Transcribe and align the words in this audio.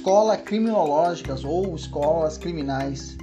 Escola 0.00 0.34
criminológicas 0.34 1.44
ou 1.44 1.76
escolas 1.76 2.38
criminais. 2.38 3.18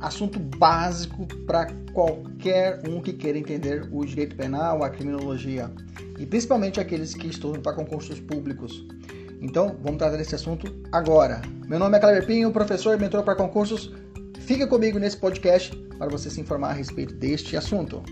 Assunto 0.00 0.38
básico 0.38 1.26
para 1.46 1.66
qualquer 1.92 2.80
um 2.88 3.02
que 3.02 3.12
queira 3.12 3.36
entender 3.36 3.86
o 3.92 4.02
direito 4.02 4.34
penal, 4.34 4.82
a 4.82 4.88
criminologia 4.88 5.70
e 6.18 6.24
principalmente 6.24 6.80
aqueles 6.80 7.14
que 7.14 7.26
estudam 7.26 7.60
para 7.60 7.74
concursos 7.74 8.18
públicos. 8.18 8.86
Então, 9.42 9.76
vamos 9.82 9.98
tratar 9.98 10.16
desse 10.16 10.34
assunto 10.34 10.74
agora. 10.90 11.42
Meu 11.68 11.78
nome 11.78 11.98
é 11.98 12.00
Cleber 12.00 12.24
Pinho, 12.24 12.50
professor 12.50 12.96
e 12.96 12.98
mentor 12.98 13.22
para 13.22 13.34
concursos. 13.34 13.92
Fica 14.40 14.66
comigo 14.66 14.98
nesse 14.98 15.18
podcast 15.18 15.76
para 15.98 16.08
você 16.08 16.30
se 16.30 16.40
informar 16.40 16.70
a 16.70 16.72
respeito 16.72 17.12
deste 17.12 17.58
assunto. 17.58 18.02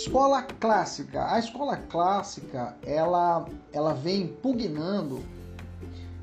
Escola 0.00 0.40
clássica. 0.40 1.30
A 1.30 1.38
escola 1.38 1.76
clássica, 1.76 2.74
ela, 2.86 3.46
ela 3.70 3.92
vem 3.92 4.28
pugnando. 4.28 5.22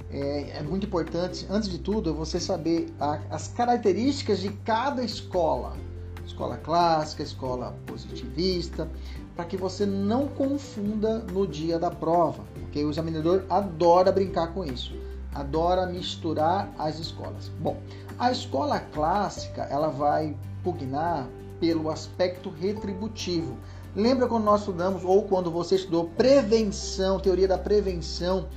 É, 0.10 0.58
é 0.58 0.64
muito 0.64 0.88
importante, 0.88 1.46
antes 1.48 1.70
de 1.70 1.78
tudo, 1.78 2.12
você 2.12 2.40
saber 2.40 2.92
a, 3.00 3.20
as 3.30 3.50
características 3.50 4.40
de 4.40 4.50
cada 4.66 5.04
escola. 5.04 5.78
Escola 6.26 6.58
clássica, 6.58 7.22
escola 7.22 7.78
positivista, 7.86 8.90
para 9.36 9.46
que 9.46 9.56
você 9.56 9.86
não 9.86 10.28
confunda 10.28 11.20
no 11.20 11.46
dia 11.46 11.78
da 11.78 11.92
prova. 11.92 12.44
Okay? 12.70 12.84
O 12.84 12.90
examinador 12.90 13.46
adora 13.48 14.12
brincar 14.12 14.56
com 14.56 14.66
isso, 14.66 14.96
adora 15.36 15.86
misturar 15.86 16.68
as 16.80 16.98
escolas. 16.98 17.52
Bom, 17.60 17.78
a 18.18 18.32
escola 18.32 18.80
clássica 18.80 19.68
ela 19.70 19.90
vai 19.90 20.36
pugnar 20.64 21.28
pelo 21.60 21.90
aspecto 21.90 22.50
retributivo. 22.50 23.58
Lembra 23.96 24.28
quando 24.28 24.44
nós 24.44 24.62
estudamos, 24.62 25.04
ou 25.04 25.24
quando 25.24 25.50
você 25.50 25.76
estudou 25.76 26.06
prevenção, 26.10 27.20
teoria 27.20 27.48
da 27.48 27.58
prevenção 27.58 28.48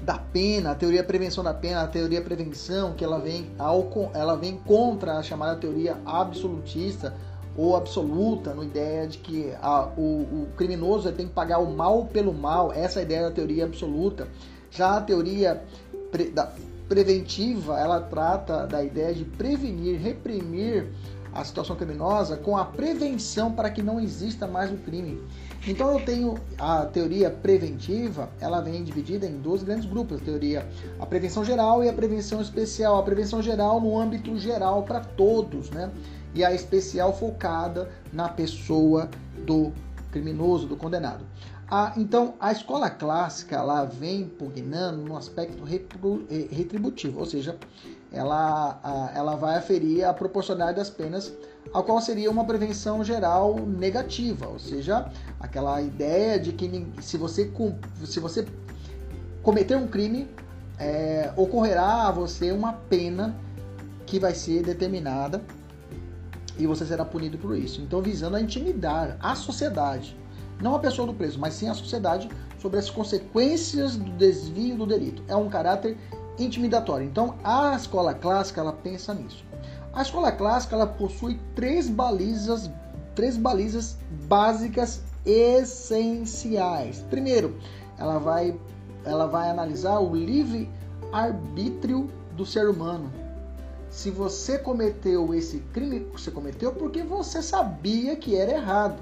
da 0.00 0.18
pena, 0.18 0.72
a 0.72 0.74
teoria 0.74 1.00
da 1.00 1.06
prevenção 1.06 1.42
da 1.42 1.54
pena, 1.54 1.82
a 1.82 1.88
teoria 1.88 2.20
da 2.20 2.24
prevenção, 2.24 2.92
que 2.92 3.04
ela 3.04 3.18
vem, 3.18 3.50
ao, 3.58 3.88
ela 4.12 4.36
vem 4.36 4.56
contra 4.58 5.18
a 5.18 5.22
chamada 5.22 5.56
teoria 5.58 5.96
absolutista 6.04 7.14
ou 7.56 7.76
absoluta, 7.76 8.52
no 8.52 8.64
ideia 8.64 9.06
de 9.06 9.18
que 9.18 9.52
a, 9.62 9.88
o, 9.96 10.00
o 10.00 10.48
criminoso 10.56 11.10
tem 11.12 11.26
que 11.26 11.32
pagar 11.32 11.58
o 11.58 11.70
mal 11.70 12.04
pelo 12.06 12.34
mal, 12.34 12.72
essa 12.72 12.98
é 12.98 13.02
a 13.02 13.04
ideia 13.04 13.22
da 13.22 13.30
teoria 13.30 13.64
absoluta. 13.64 14.28
Já 14.70 14.96
a 14.96 15.00
teoria 15.00 15.62
pre, 16.10 16.30
da, 16.30 16.52
preventiva, 16.88 17.78
ela 17.78 18.00
trata 18.00 18.66
da 18.66 18.82
ideia 18.82 19.14
de 19.14 19.24
prevenir, 19.24 20.00
reprimir 20.00 20.88
a 21.34 21.44
situação 21.44 21.74
criminosa 21.74 22.36
com 22.36 22.56
a 22.56 22.64
prevenção 22.64 23.52
para 23.52 23.68
que 23.68 23.82
não 23.82 24.00
exista 24.00 24.46
mais 24.46 24.70
o 24.70 24.76
crime. 24.76 25.20
Então 25.66 25.90
eu 25.98 26.04
tenho 26.04 26.34
a 26.58 26.86
teoria 26.86 27.30
preventiva, 27.30 28.28
ela 28.40 28.60
vem 28.60 28.84
dividida 28.84 29.26
em 29.26 29.38
dois 29.38 29.62
grandes 29.62 29.86
grupos, 29.86 30.20
a 30.20 30.24
teoria 30.24 30.68
a 30.98 31.06
prevenção 31.06 31.44
geral 31.44 31.82
e 31.82 31.88
a 31.88 31.92
prevenção 31.92 32.40
especial. 32.40 32.98
A 32.98 33.02
prevenção 33.02 33.42
geral 33.42 33.80
no 33.80 33.98
âmbito 33.98 34.38
geral 34.38 34.82
para 34.84 35.00
todos, 35.00 35.70
né? 35.70 35.90
E 36.34 36.44
a 36.44 36.52
especial 36.52 37.16
focada 37.16 37.90
na 38.12 38.28
pessoa 38.28 39.08
do 39.46 39.72
criminoso, 40.10 40.66
do 40.66 40.76
condenado. 40.76 41.24
Ah, 41.70 41.92
então, 41.96 42.34
a 42.38 42.52
escola 42.52 42.90
clássica 42.90 43.56
ela 43.56 43.84
vem 43.84 44.28
pugnando 44.28 44.98
no 44.98 45.16
aspecto 45.16 45.64
eh, 45.66 46.48
retributivo, 46.50 47.18
ou 47.20 47.26
seja, 47.26 47.56
ela, 48.14 49.10
ela 49.14 49.34
vai 49.34 49.56
aferir 49.56 50.04
a 50.04 50.14
proporcionalidade 50.14 50.78
das 50.78 50.88
penas, 50.88 51.32
a 51.72 51.82
qual 51.82 52.00
seria 52.00 52.30
uma 52.30 52.44
prevenção 52.44 53.02
geral 53.02 53.56
negativa, 53.56 54.46
ou 54.46 54.58
seja, 54.58 55.10
aquela 55.40 55.82
ideia 55.82 56.38
de 56.38 56.52
que 56.52 56.86
se 57.00 57.16
você, 57.16 57.50
se 58.04 58.20
você 58.20 58.46
cometer 59.42 59.76
um 59.76 59.88
crime, 59.88 60.28
é, 60.78 61.32
ocorrerá 61.36 62.06
a 62.06 62.10
você 62.12 62.52
uma 62.52 62.72
pena 62.72 63.34
que 64.06 64.18
vai 64.18 64.34
ser 64.34 64.62
determinada 64.62 65.42
e 66.56 66.66
você 66.66 66.86
será 66.86 67.04
punido 67.04 67.36
por 67.36 67.56
isso. 67.56 67.80
Então, 67.80 68.00
visando 68.00 68.36
a 68.36 68.40
intimidar 68.40 69.16
a 69.20 69.34
sociedade, 69.34 70.16
não 70.60 70.74
a 70.74 70.78
pessoa 70.78 71.06
do 71.06 71.14
preso, 71.14 71.38
mas 71.38 71.54
sim 71.54 71.68
a 71.68 71.74
sociedade 71.74 72.28
sobre 72.60 72.78
as 72.78 72.88
consequências 72.88 73.96
do 73.96 74.10
desvio 74.12 74.76
do 74.76 74.86
delito. 74.86 75.22
É 75.26 75.34
um 75.34 75.48
caráter 75.48 75.98
intimidatório. 76.38 77.06
Então, 77.06 77.36
a 77.42 77.74
escola 77.74 78.14
clássica 78.14 78.60
ela 78.60 78.72
pensa 78.72 79.14
nisso. 79.14 79.44
A 79.92 80.02
escola 80.02 80.32
clássica 80.32 80.74
ela 80.74 80.86
possui 80.86 81.38
três 81.54 81.88
balizas, 81.88 82.70
três 83.14 83.36
balizas 83.36 83.96
básicas 84.26 85.00
essenciais. 85.24 87.04
Primeiro, 87.08 87.56
ela 87.98 88.18
vai 88.18 88.58
ela 89.04 89.26
vai 89.26 89.50
analisar 89.50 89.98
o 89.98 90.14
livre 90.14 90.68
arbítrio 91.12 92.10
do 92.34 92.46
ser 92.46 92.68
humano. 92.68 93.12
Se 93.90 94.10
você 94.10 94.58
cometeu 94.58 95.34
esse 95.34 95.58
crime, 95.72 96.06
você 96.12 96.30
cometeu 96.30 96.72
porque 96.72 97.02
você 97.02 97.42
sabia 97.42 98.16
que 98.16 98.34
era 98.34 98.52
errado 98.52 99.00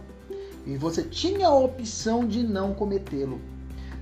e 0.67 0.77
você 0.77 1.03
tinha 1.03 1.47
a 1.49 1.55
opção 1.55 2.27
de 2.27 2.43
não 2.43 2.75
cometê-lo. 2.75 3.41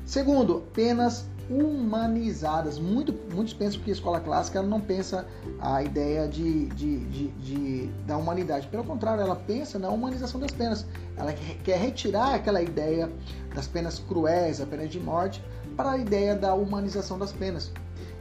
Segundo, 0.05 0.65
penas 0.73 1.27
humanizadas. 1.50 2.78
Muito, 2.78 3.12
muitos 3.34 3.53
pensam 3.53 3.81
que 3.81 3.91
a 3.91 3.93
escola 3.93 4.21
clássica 4.21 4.62
não 4.62 4.81
pensa 4.81 5.27
a 5.59 5.83
ideia 5.83 6.28
de, 6.28 6.66
de, 6.66 6.99
de, 7.06 7.28
de, 7.28 7.87
da 8.06 8.16
humanidade. 8.16 8.69
Pelo 8.69 8.84
contrário, 8.84 9.22
ela 9.22 9.34
pensa 9.34 9.78
na 9.78 9.91
humanização 9.91 10.41
das 10.41 10.53
penas. 10.53 10.87
Ela 11.16 11.33
quer 11.65 11.78
retirar 11.78 12.34
aquela 12.34 12.62
ideia 12.62 13.11
das 13.55 13.66
penas 13.66 13.99
cruéis, 13.99 14.61
a 14.61 14.66
pena 14.66 14.87
de 14.87 15.00
morte, 15.00 15.43
para 15.77 15.93
a 15.93 15.99
ideia 15.99 16.37
da 16.37 16.55
humanização 16.55 17.19
das 17.19 17.33
penas. 17.33 17.72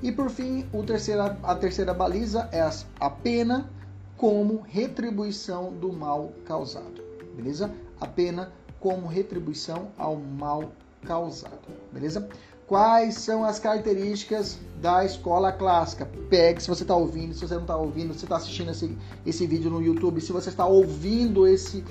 E 0.02 0.12
por 0.12 0.30
fim, 0.30 0.66
o 0.74 0.82
terceira, 0.82 1.38
a 1.44 1.56
terceira 1.56 1.94
baliza 1.94 2.50
é 2.52 2.68
a 3.00 3.10
pena 3.10 3.70
como 4.18 4.62
retribuição 4.62 5.72
do 5.74 5.94
mal 5.94 6.34
causado. 6.46 7.04
Beleza? 7.36 7.72
A 8.02 8.08
pena 8.08 8.52
como 8.80 9.08
retribuição 9.08 9.90
ao 9.98 10.16
mal 10.16 10.72
causado. 11.06 11.60
Beleza? 11.92 12.28
Quais 12.70 13.16
são 13.16 13.44
as 13.44 13.58
características 13.58 14.60
da 14.80 15.04
escola 15.04 15.52
clássica? 15.52 16.08
Pegue 16.30 16.62
se 16.62 16.68
você 16.68 16.84
está 16.84 16.96
ouvindo, 16.96 17.34
se 17.34 17.40
você 17.40 17.56
não 17.56 17.64
está 17.64 17.76
ouvindo, 17.76 18.14
se 18.14 18.26
está 18.26 18.38
assistindo 18.38 18.70
esse, 18.70 18.96
esse 19.26 19.48
vídeo 19.48 19.72
no 19.72 19.82
YouTube, 19.82 20.22
se 20.22 20.32
você 20.32 20.50
está 20.50 20.68
ouvindo 20.68 21.48
esse, 21.48 21.84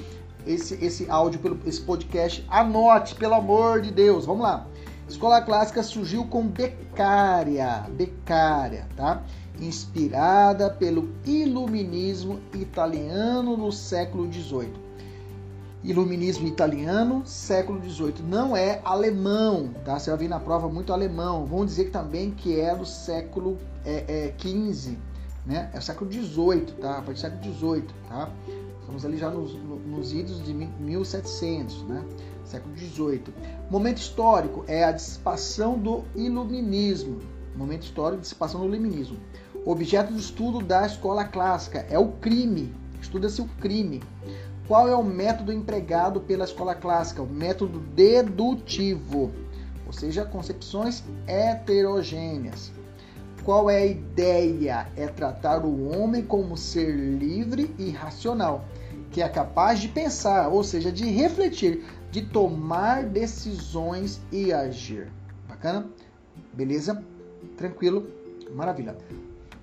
esse, 0.46 0.75
esse 0.75 1.10
áudio, 1.10 1.40
pelo, 1.40 1.58
esse 1.66 1.80
podcast, 1.80 2.46
anote, 2.48 3.16
pelo 3.16 3.34
amor 3.34 3.80
de 3.80 3.90
Deus. 3.90 4.25
Vamos 4.25 4.44
lá. 4.44 4.69
Escola 5.08 5.42
clássica 5.42 5.82
surgiu 5.82 6.25
com 6.26 6.46
Beccaria, 6.46 7.84
Beccaria, 7.90 8.86
tá? 8.96 9.25
Inspirada 9.60 10.70
pelo 10.70 11.08
iluminismo 11.26 12.38
italiano 12.54 13.56
no 13.56 13.72
século 13.72 14.32
XVIII. 14.32 14.88
Iluminismo 15.82 16.46
italiano, 16.48 17.22
século 17.25 17.80
XVIII. 17.82 18.22
Não 18.28 18.56
é 18.56 18.80
alemão, 18.84 19.70
tá? 19.84 19.98
Você 19.98 20.10
vai 20.10 20.19
vir 20.19 20.28
na 20.28 20.40
prova 20.40 20.69
muito 20.69 20.92
alemão. 20.92 21.46
Vamos 21.46 21.66
dizer 21.66 21.86
que 21.86 21.90
também 21.90 22.32
que 22.32 22.58
é 22.60 22.75
do 22.75 22.84
século 22.84 23.58
é, 23.84 24.04
é, 24.08 24.34
XV, 24.36 24.98
né? 25.46 25.70
É 25.72 25.78
o 25.78 25.82
século 25.82 26.10
XVIII, 26.12 26.75
tá? 26.80 26.98
A 26.98 27.02
partir 27.02 27.12
do 27.12 27.20
século 27.20 27.54
XVIII, 27.54 27.84
tá? 28.08 28.28
Estamos 28.80 29.04
ali 29.04 29.19
já 29.19 29.30
nos, 29.30 29.54
nos 29.86 30.12
idos 30.12 30.42
de 30.42 30.52
1700, 30.52 31.82
né? 31.84 32.04
século 32.48 32.76
XVIII. 32.76 33.22
Momento 33.70 33.98
histórico 33.98 34.64
é 34.66 34.84
a 34.84 34.92
dissipação 34.92 35.78
do 35.78 36.04
iluminismo. 36.16 37.20
Momento 37.54 37.82
histórico, 37.82 38.22
dissipação 38.22 38.60
do 38.60 38.75
iluminismo. 38.75 39.19
Objeto 39.64 40.12
de 40.12 40.20
estudo 40.20 40.60
da 40.60 40.86
escola 40.86 41.25
clássica 41.25 41.86
é 41.90 41.98
o 41.98 42.12
crime. 42.12 42.75
Estuda-se 43.00 43.40
o 43.40 43.48
crime. 43.60 44.02
Qual 44.69 44.87
é 44.87 44.94
o 44.94 45.03
método 45.03 45.50
empregado 45.50 46.20
pela 46.20 46.44
escola 46.44 46.75
clássica? 46.75 47.23
O 47.23 47.26
método 47.26 47.81
dedutivo, 47.81 49.32
ou 49.87 49.93
seja, 49.94 50.26
concepções 50.26 51.03
heterogêneas. 51.26 52.70
Qual 53.43 53.70
é 53.70 53.79
a 53.79 53.87
ideia? 53.87 54.87
É 54.94 55.06
tratar 55.06 55.65
o 55.65 55.88
homem 55.88 56.23
como 56.23 56.55
ser 56.55 56.94
livre 56.94 57.75
e 57.79 57.88
racional, 57.91 58.62
que 59.11 59.23
é 59.23 59.29
capaz 59.31 59.81
de 59.81 59.88
pensar, 59.88 60.49
ou 60.49 60.62
seja, 60.62 60.93
de 60.93 61.06
refletir, 61.06 61.82
de 62.11 62.26
tomar 62.26 63.05
decisões 63.05 64.21
e 64.31 64.53
agir. 64.53 65.11
Bacana? 65.49 65.87
Beleza? 66.53 67.03
Tranquilo? 67.56 68.06
Maravilha. 68.55 68.99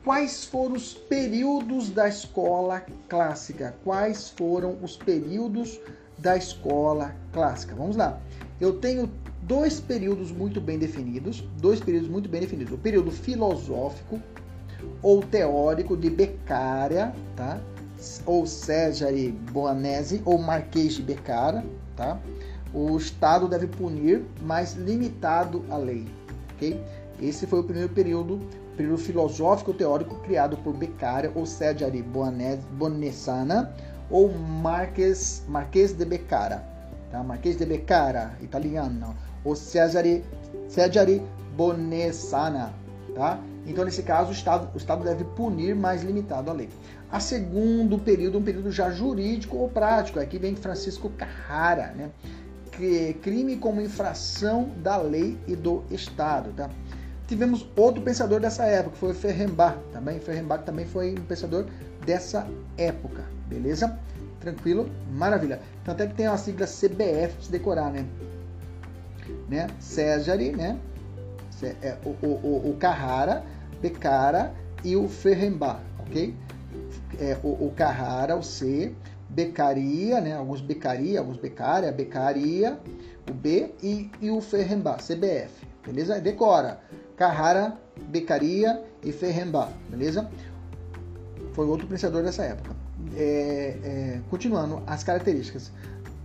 Quais 0.05 0.45
foram 0.45 0.75
os 0.75 0.93
períodos 0.93 1.89
da 1.89 2.07
escola 2.07 2.85
clássica? 3.09 3.75
Quais 3.83 4.29
foram 4.29 4.77
os 4.83 4.95
períodos 4.95 5.79
da 6.19 6.37
escola 6.37 7.15
clássica? 7.33 7.73
Vamos 7.73 7.95
lá. 7.95 8.21
Eu 8.61 8.73
tenho 8.73 9.09
dois 9.41 9.79
períodos 9.79 10.31
muito 10.31 10.61
bem 10.61 10.77
definidos, 10.77 11.43
dois 11.57 11.79
períodos 11.79 12.07
muito 12.07 12.29
bem 12.29 12.39
definidos. 12.39 12.71
O 12.71 12.77
período 12.77 13.09
filosófico 13.09 14.21
ou 15.01 15.23
teórico 15.23 15.97
de 15.97 16.11
Beccaria, 16.11 17.11
tá? 17.35 17.59
Ou 18.27 18.45
Cesare 18.45 19.31
Boanese 19.51 20.21
ou 20.23 20.37
Marquês 20.37 20.93
de 20.93 21.01
Beccara, 21.01 21.65
tá? 21.95 22.19
O 22.71 22.95
Estado 22.95 23.47
deve 23.47 23.65
punir, 23.65 24.23
mas 24.43 24.73
limitado 24.73 25.65
à 25.67 25.77
lei, 25.77 26.05
ok? 26.53 26.79
Esse 27.19 27.47
foi 27.47 27.61
o 27.61 27.63
primeiro 27.63 27.89
período 27.89 28.39
período 28.75 28.97
filosófico 28.97 29.73
teórico 29.73 30.15
criado 30.21 30.57
por 30.57 30.73
Beccaria 30.73 31.31
ou 31.33 31.45
Cesare 31.45 32.03
Bonessana 32.71 33.73
ou 34.09 34.31
Marques, 34.31 35.43
Marques 35.47 35.93
de 35.93 36.05
Beccara, 36.05 36.63
tá? 37.11 37.23
Marques 37.23 37.57
de 37.57 37.65
Beccara, 37.65 38.37
italiano, 38.41 39.15
ou 39.43 39.55
Cesare, 39.55 40.23
Cesare 40.67 41.21
Bonessana, 41.55 42.73
tá? 43.15 43.39
Então, 43.65 43.83
nesse 43.83 44.03
caso, 44.03 44.29
o 44.29 44.33
Estado, 44.33 44.69
o 44.73 44.77
Estado 44.77 45.03
deve 45.03 45.23
punir 45.23 45.75
mais 45.75 46.03
limitado 46.03 46.51
a 46.51 46.53
lei. 46.53 46.69
A 47.11 47.19
segundo 47.19 47.97
período, 47.97 48.37
um 48.37 48.43
período 48.43 48.71
já 48.71 48.91
jurídico 48.91 49.57
ou 49.57 49.69
prático, 49.69 50.19
aqui 50.19 50.37
vem 50.37 50.55
Francisco 50.55 51.09
Carrara, 51.09 51.93
né? 51.95 52.11
Crime 53.21 53.55
como 53.55 53.79
infração 53.79 54.69
da 54.83 54.97
lei 54.97 55.37
e 55.47 55.55
do 55.55 55.83
Estado, 55.89 56.51
tá? 56.51 56.69
Tivemos 57.27 57.67
outro 57.75 58.01
pensador 58.01 58.39
dessa 58.39 58.65
época, 58.65 58.91
que 58.91 58.97
foi 58.97 59.11
o 59.11 59.15
Ferrenbach, 59.15 59.77
também. 59.91 60.19
Ferrenbach 60.19 60.63
também 60.63 60.85
foi 60.85 61.13
um 61.13 61.23
pensador 61.23 61.65
dessa 62.05 62.47
época, 62.77 63.23
beleza? 63.47 63.97
Tranquilo? 64.39 64.89
Maravilha. 65.11 65.59
Tanto 65.83 66.03
é 66.03 66.07
que 66.07 66.13
tem 66.13 66.27
a 66.27 66.37
sigla 66.37 66.67
CBF 66.67 67.33
para 67.33 67.41
se 67.41 67.51
decorar, 67.51 67.91
né? 67.91 68.05
né? 69.49 69.67
Cesare, 69.79 70.51
né? 70.51 70.77
É, 71.81 71.97
o, 72.05 72.09
o, 72.09 72.69
o, 72.69 72.77
Carrara, 72.77 73.43
Becara 73.81 74.53
e 74.83 74.95
o 74.95 75.07
Ferrenbach, 75.07 75.79
ok? 75.99 76.35
É, 77.19 77.37
o, 77.43 77.67
o 77.67 77.73
Carrara, 77.75 78.35
o 78.35 78.43
C, 78.43 78.93
Becaria, 79.29 80.19
né? 80.21 80.35
Alguns 80.35 80.61
Becaria, 80.61 81.19
alguns 81.19 81.37
Becária, 81.37 81.91
Becaria, 81.91 82.77
o 83.29 83.33
B 83.33 83.71
e, 83.81 84.11
e 84.21 84.29
o 84.29 84.41
Ferrenbach, 84.41 85.01
CBF, 85.03 85.65
beleza? 85.85 86.19
Decora. 86.19 86.79
Carrara, 87.15 87.77
Beccaria 88.07 88.83
e 89.03 89.11
Ferrembach, 89.11 89.71
beleza? 89.89 90.29
Foi 91.53 91.65
outro 91.65 91.87
pensador 91.87 92.23
dessa 92.23 92.43
época. 92.43 92.75
É, 93.15 93.77
é, 93.83 94.21
continuando, 94.29 94.81
as 94.85 95.03
características 95.03 95.71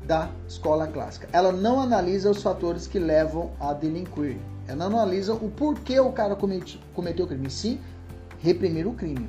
da 0.04 0.28
escola 0.48 0.87
clássica. 0.88 1.28
Ela 1.32 1.52
não 1.52 1.81
analisa 1.81 2.31
os 2.31 2.42
fatores 2.42 2.87
que 2.87 2.98
levam 2.98 3.52
a 3.60 3.72
delinquir. 3.72 4.38
Ela 4.66 4.88
não 4.88 4.98
analisa 4.98 5.34
o 5.34 5.50
porquê 5.50 6.00
o 6.00 6.10
cara 6.10 6.34
comete, 6.34 6.81
cometeu 6.94 7.25
o 7.25 7.28
crime, 7.28 7.50
sim 7.50 7.78
reprimir 8.42 8.87
o 8.87 8.92
crime. 8.92 9.28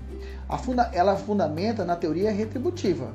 Funda, 0.63 0.89
ela 0.93 1.15
fundamenta 1.15 1.85
na 1.85 1.95
teoria 1.95 2.31
retributiva. 2.31 3.13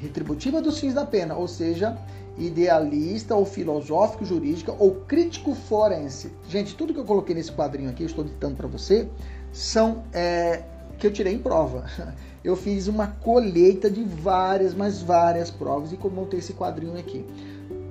Retributiva 0.00 0.60
dos 0.60 0.78
fins 0.78 0.94
da 0.94 1.04
pena, 1.04 1.34
ou 1.34 1.48
seja, 1.48 1.96
idealista 2.36 3.34
ou 3.34 3.44
filosófico 3.44 4.24
jurídica 4.24 4.74
ou 4.78 4.96
crítico 5.06 5.54
forense. 5.54 6.32
Gente, 6.48 6.74
tudo 6.74 6.92
que 6.92 7.00
eu 7.00 7.04
coloquei 7.04 7.34
nesse 7.34 7.52
quadrinho 7.52 7.90
aqui, 7.90 8.02
eu 8.02 8.06
estou 8.06 8.24
ditando 8.24 8.56
para 8.56 8.66
você, 8.66 9.08
são 9.52 10.04
é, 10.12 10.62
que 10.98 11.06
eu 11.06 11.12
tirei 11.12 11.34
em 11.34 11.38
prova. 11.38 11.84
Eu 12.44 12.56
fiz 12.56 12.88
uma 12.88 13.06
colheita 13.06 13.90
de 13.90 14.04
várias, 14.04 14.74
mas 14.74 15.00
várias 15.00 15.50
provas 15.50 15.92
e 15.92 15.98
montei 16.10 16.40
esse 16.40 16.52
quadrinho 16.52 16.98
aqui. 16.98 17.24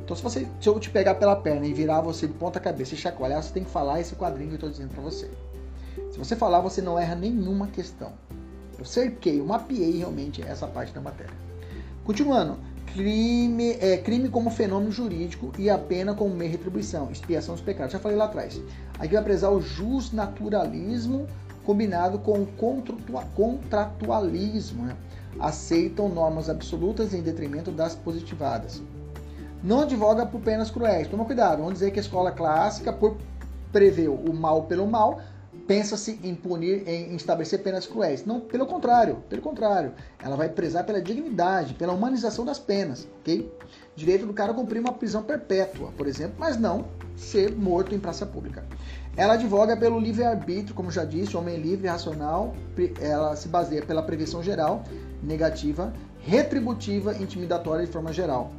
Então, 0.04 0.16
se, 0.16 0.22
você, 0.22 0.48
se 0.62 0.70
eu 0.70 0.80
te 0.80 0.92
pegar 0.92 1.16
pela 1.16 1.36
perna 1.36 1.66
e 1.66 1.74
virar 1.74 2.02
você 2.02 2.28
de 2.28 2.34
ponta 2.34 2.60
cabeça 2.60 2.94
e 2.94 2.98
chacoalhar, 2.98 3.42
você 3.42 3.52
tem 3.52 3.64
que 3.64 3.72
falar 3.72 4.00
esse 4.00 4.14
quadrinho 4.14 4.50
que 4.50 4.54
eu 4.54 4.58
estou 4.58 4.70
dizendo 4.70 4.90
para 4.90 5.02
você. 5.02 5.28
Se 6.12 6.20
você 6.20 6.36
falar, 6.36 6.60
você 6.60 6.84
não 6.84 7.00
erra 7.00 7.16
nenhuma 7.16 7.66
questão. 7.66 8.14
Eu 8.78 8.86
cerquei, 8.86 9.40
eu 9.40 9.46
mapeei 9.46 9.98
realmente 9.98 10.44
essa 10.44 10.68
parte 10.68 10.94
da 10.94 11.02
matéria. 11.02 11.34
Continuando, 12.04 12.58
crime, 12.94 13.72
é, 13.82 13.98
crime 13.98 14.30
como 14.30 14.52
fenômeno 14.52 14.92
jurídico 14.92 15.52
e 15.58 15.70
a 15.70 15.78
pena 15.78 16.14
como 16.14 16.34
meio 16.34 16.52
de 16.52 16.58
retribuição, 16.58 17.12
expiação 17.12 17.56
dos 17.56 17.64
pecados. 17.64 17.92
Já 17.92 18.00
falei 18.00 18.16
lá 18.16 18.26
atrás. 18.26 18.62
Aqui 19.00 19.16
vai 19.16 19.24
prezar 19.24 19.52
o 19.52 19.60
justnaturalismo 19.60 21.28
combinado 21.66 22.20
com 22.20 22.44
o 22.44 22.48
contratualismo. 23.36 24.86
Né? 24.86 24.96
Aceitam 25.40 26.08
normas 26.08 26.50
absolutas 26.50 27.14
em 27.14 27.22
detrimento 27.22 27.72
das 27.72 27.96
positivadas. 27.96 28.82
Não 29.64 29.82
advoga 29.82 30.26
por 30.26 30.42
penas 30.42 30.70
cruéis. 30.70 31.08
Toma 31.08 31.26
cuidado, 31.26 31.60
vamos 31.60 31.74
dizer 31.74 31.92
que 31.92 32.00
a 32.00 32.02
escola 32.02 32.32
clássica, 32.32 32.94
por 32.94 33.18
prever 33.72 34.10
o 34.10 34.34
mal 34.34 34.64
pelo 34.64 34.86
mal, 34.86 35.20
pensa-se 35.68 36.20
em 36.24 36.36
punir, 36.36 36.88
em 36.88 37.16
estabelecer 37.16 37.62
penas 37.62 37.88
cruéis. 37.88 38.26
Não, 38.26 38.40
pelo 38.40 38.66
contrário, 38.66 39.24
pelo 39.30 39.42
contrário. 39.42 39.94
Ela 40.22 40.36
vai 40.36 40.50
prezar 40.50 40.86
pela 40.86 41.02
dignidade, 41.02 41.74
pela 41.74 41.94
humanização 41.94 42.46
das 42.46 42.60
penas, 42.60 43.08
ok? 43.20 43.52
Direito 43.96 44.26
do 44.26 44.34
cara 44.34 44.54
cumprir 44.54 44.80
uma 44.80 44.94
prisão 44.94 45.24
perpétua, 45.24 45.92
por 45.98 46.08
exemplo, 46.08 46.36
mas 46.38 46.58
não 46.58 46.86
ser 47.16 47.56
morto 47.56 47.94
em 47.94 48.00
praça 48.00 48.26
pública. 48.26 48.66
Ela 49.16 49.34
advoga 49.34 49.78
pelo 49.78 50.00
livre-arbítrio, 50.00 50.74
como 50.74 50.92
já 50.92 51.06
disse, 51.06 51.38
homem 51.38 51.58
livre 51.58 51.86
e 51.86 51.90
racional. 51.90 52.56
Ela 53.00 53.36
se 53.36 53.48
baseia 53.48 53.86
pela 53.86 54.02
prevenção 54.02 54.42
geral, 54.42 54.84
negativa, 55.22 55.94
retributiva, 56.20 57.16
intimidatória 57.16 57.86
de 57.86 57.92
forma 57.92 58.12
geral. 58.12 58.52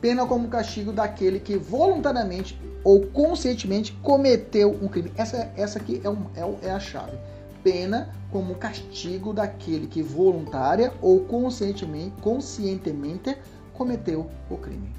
Pena 0.00 0.26
como 0.26 0.48
castigo 0.48 0.92
daquele 0.92 1.40
que 1.40 1.56
voluntariamente 1.56 2.60
ou 2.84 3.00
conscientemente 3.06 3.92
cometeu 4.02 4.70
um 4.70 4.86
crime. 4.86 5.10
Essa, 5.16 5.50
essa 5.56 5.78
aqui 5.78 6.00
é, 6.04 6.10
um, 6.10 6.26
é, 6.36 6.68
é 6.68 6.70
a 6.70 6.78
chave. 6.78 7.16
Pena 7.62 8.10
como 8.30 8.54
castigo 8.56 9.32
daquele 9.32 9.86
que 9.86 10.02
voluntária 10.02 10.92
ou 11.00 11.20
conscientemente, 11.20 12.12
conscientemente 12.20 13.36
cometeu 13.72 14.28
o 14.50 14.56
crime. 14.58 14.92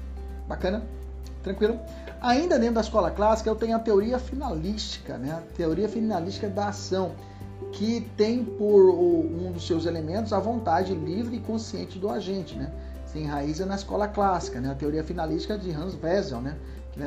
Bacana? 0.48 0.82
Tranquilo? 1.44 1.78
Ainda 2.20 2.58
dentro 2.58 2.74
da 2.74 2.80
escola 2.80 3.10
clássica, 3.10 3.48
eu 3.48 3.54
tenho 3.54 3.76
a 3.76 3.78
teoria 3.78 4.18
finalística, 4.18 5.16
né? 5.16 5.30
a 5.30 5.56
teoria 5.56 5.88
finalística 5.88 6.48
da 6.48 6.68
ação, 6.68 7.12
que 7.72 8.00
tem 8.16 8.44
por 8.44 8.90
um 8.90 9.52
dos 9.52 9.64
seus 9.66 9.86
elementos 9.86 10.32
a 10.32 10.40
vontade 10.40 10.92
livre 10.92 11.36
e 11.36 11.40
consciente 11.40 12.00
do 12.00 12.10
agente. 12.10 12.56
Né? 12.56 12.72
Se 13.06 13.20
enraiza 13.20 13.64
na 13.64 13.76
escola 13.76 14.08
clássica, 14.08 14.60
né? 14.60 14.72
a 14.72 14.74
teoria 14.74 15.04
finalística 15.04 15.56
de 15.56 15.70
Hans 15.70 15.96
Wessel, 16.02 16.40
né? 16.40 16.56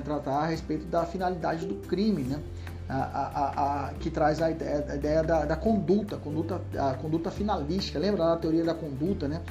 Tratar 0.01 0.39
a 0.39 0.45
respeito 0.45 0.85
da 0.85 1.05
finalidade 1.05 1.65
do 1.65 1.75
crime, 1.75 2.23
né? 2.23 2.39
A, 2.87 2.95
a, 2.95 3.87
a, 3.89 3.93
que 3.93 4.09
traz 4.09 4.41
a 4.41 4.49
ideia, 4.49 4.85
a 4.89 4.95
ideia 4.95 5.23
da, 5.23 5.45
da, 5.45 5.55
conduta, 5.55 6.17
conduta, 6.17 6.61
a 6.77 6.95
conduta 6.95 7.29
finalística. 7.29 7.99
Lembra 7.99 8.25
da 8.25 8.37
teoria 8.37 8.63
da 8.63 8.73
conduta, 8.73 9.27
né? 9.27 9.41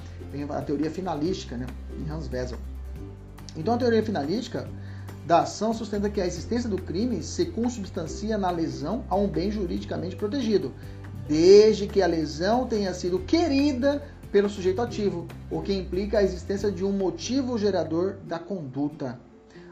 A 0.50 0.62
teoria 0.62 0.90
finalística, 0.90 1.57
né? 1.57 1.66
Em 1.99 2.11
Hans 2.11 2.28
Wessel. 2.33 2.59
Então 3.57 3.75
a 3.75 3.78
teoria 3.78 4.02
finalística 4.02 4.68
da 5.26 5.40
ação 5.40 5.75
sustenta 5.75 6.09
que 6.09 6.21
a 6.21 6.26
existência 6.26 6.71
do 6.71 6.80
crime 6.80 7.23
se 7.23 7.47
consubstancia 7.47 8.38
na 8.38 8.50
lesão 8.50 9.04
a 9.11 9.14
um 9.14 9.28
bem 9.28 9.50
juridicamente 9.50 10.16
protegido, 10.16 10.73
desde 11.28 11.87
que 11.87 12.00
a 12.00 12.07
lesão 12.07 12.66
tenha 12.66 12.95
sido 12.95 13.18
querida 13.18 14.02
pelo 14.33 14.49
sujeito 14.49 14.80
ativo, 14.80 15.26
o 15.50 15.61
que 15.61 15.73
implica 15.73 16.18
a 16.18 16.23
existência 16.23 16.71
de 16.71 16.85
um 16.85 16.92
motivo 16.92 17.59
gerador 17.59 18.16
da 18.25 18.38
conduta. 18.38 19.18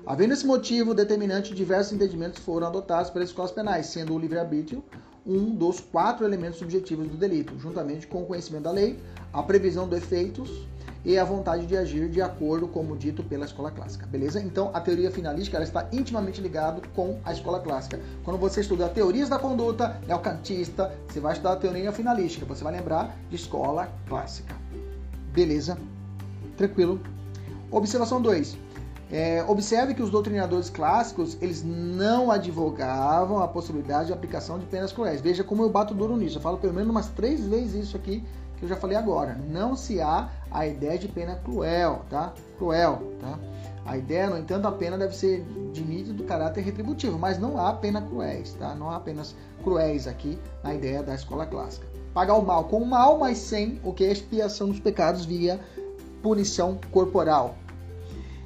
Havendo 0.06 0.34
esse 0.34 0.46
motivo 0.46 0.94
determinante, 0.94 1.52
diversos 1.52 1.92
entendimentos 1.92 2.40
foram 2.44 2.68
adotados 2.68 3.10
pelas 3.10 3.28
escolas 3.28 3.50
penais, 3.50 3.86
sendo 3.86 4.14
o 4.14 4.18
livre-arbítrio 4.18 4.84
um 5.26 5.52
dos 5.52 5.80
quatro 5.80 6.25
elementos 6.25 6.60
subjetivos 6.60 7.08
do 7.08 7.16
delito, 7.16 7.58
juntamente 7.58 8.06
com 8.06 8.22
o 8.22 8.26
conhecimento 8.26 8.62
da 8.62 8.70
lei, 8.70 9.00
a 9.32 9.42
previsão 9.42 9.88
dos 9.88 9.98
efeitos 9.98 10.64
e 11.04 11.18
a 11.18 11.25
vontade 11.25 11.66
de 11.66 11.76
agir 11.76 12.08
de 12.08 12.22
acordo 12.22 12.68
como 12.68 12.96
dito 12.96 13.25
pela 13.25 13.44
escola 13.44 13.72
clássica, 13.72 14.06
beleza? 14.06 14.40
Então 14.40 14.70
a 14.72 14.80
teoria 14.80 15.10
finalística 15.10 15.56
ela 15.56 15.64
está 15.64 15.88
intimamente 15.92 16.40
ligada 16.40 16.80
com 16.94 17.18
a 17.25 17.32
escola 17.32 17.58
clássica. 17.58 17.98
Quando 18.22 18.38
você 18.38 18.60
estuda 18.60 18.88
teorias 18.88 19.28
da 19.28 19.40
conduta 19.40 20.00
neocantista, 20.06 20.96
você 21.08 21.18
vai 21.18 21.32
estudar 21.32 21.54
a 21.54 21.56
teoria 21.56 21.90
finalística, 21.90 22.46
você 22.46 22.62
vai 22.62 22.75
lembrar 22.75 23.16
de 23.28 23.34
escola 23.34 23.92
clássica. 24.08 24.54
Beleza? 25.32 25.76
Tranquilo? 26.56 27.00
Observação 27.72 28.22
2. 28.22 28.65
É, 29.10 29.44
observe 29.46 29.94
que 29.94 30.02
os 30.02 30.10
doutrinadores 30.10 30.68
clássicos 30.68 31.36
eles 31.40 31.62
não 31.64 32.30
advogavam 32.30 33.38
a 33.38 33.46
possibilidade 33.46 34.08
de 34.08 34.12
aplicação 34.12 34.58
de 34.58 34.66
penas 34.66 34.92
cruéis. 34.92 35.20
Veja 35.20 35.44
como 35.44 35.62
eu 35.62 35.70
bato 35.70 35.94
duro 35.94 36.16
nisso. 36.16 36.38
Eu 36.38 36.42
falo 36.42 36.58
pelo 36.58 36.75
menos 36.75 36.90
umas 36.90 37.08
três 37.08 37.46
vezes 37.46 37.86
isso 37.86 37.96
aqui 37.96 38.25
que 38.56 38.64
eu 38.64 38.68
já 38.68 38.76
falei 38.76 38.96
agora. 38.96 39.38
Não 39.48 39.76
se 39.76 40.00
há 40.00 40.28
a 40.50 40.66
ideia 40.66 40.98
de 40.98 41.08
pena 41.08 41.36
cruel, 41.36 42.02
tá? 42.10 42.32
Cruel, 42.58 43.02
tá? 43.20 43.38
A 43.84 43.96
ideia, 43.96 44.28
no 44.28 44.38
entanto, 44.38 44.66
a 44.66 44.72
pena 44.72 44.98
deve 44.98 45.14
ser 45.14 45.44
de 45.72 45.84
nítido 45.84 46.25
caráter 46.25 46.62
retributivo, 46.62 47.18
mas 47.18 47.38
não 47.38 47.58
há 47.58 47.72
pena 47.72 48.02
cruéis, 48.02 48.54
tá? 48.54 48.75
Não 48.75 48.90
há 48.90 48.96
apenas 48.96 49.36
cruéis 49.62 50.08
aqui 50.08 50.38
na 50.64 50.75
ideia 50.75 51.02
da 51.02 51.14
escola 51.14 51.46
clássica. 51.46 51.86
Pagar 52.12 52.34
o 52.34 52.44
mal 52.44 52.64
com 52.64 52.78
o 52.78 52.86
mal, 52.86 53.18
mas 53.18 53.38
sem 53.38 53.80
o 53.84 53.92
que 53.92 54.04
é 54.04 54.10
expiação 54.10 54.68
dos 54.68 54.80
pecados 54.80 55.25
via 55.25 55.60
punição 56.22 56.80
corporal, 56.90 57.54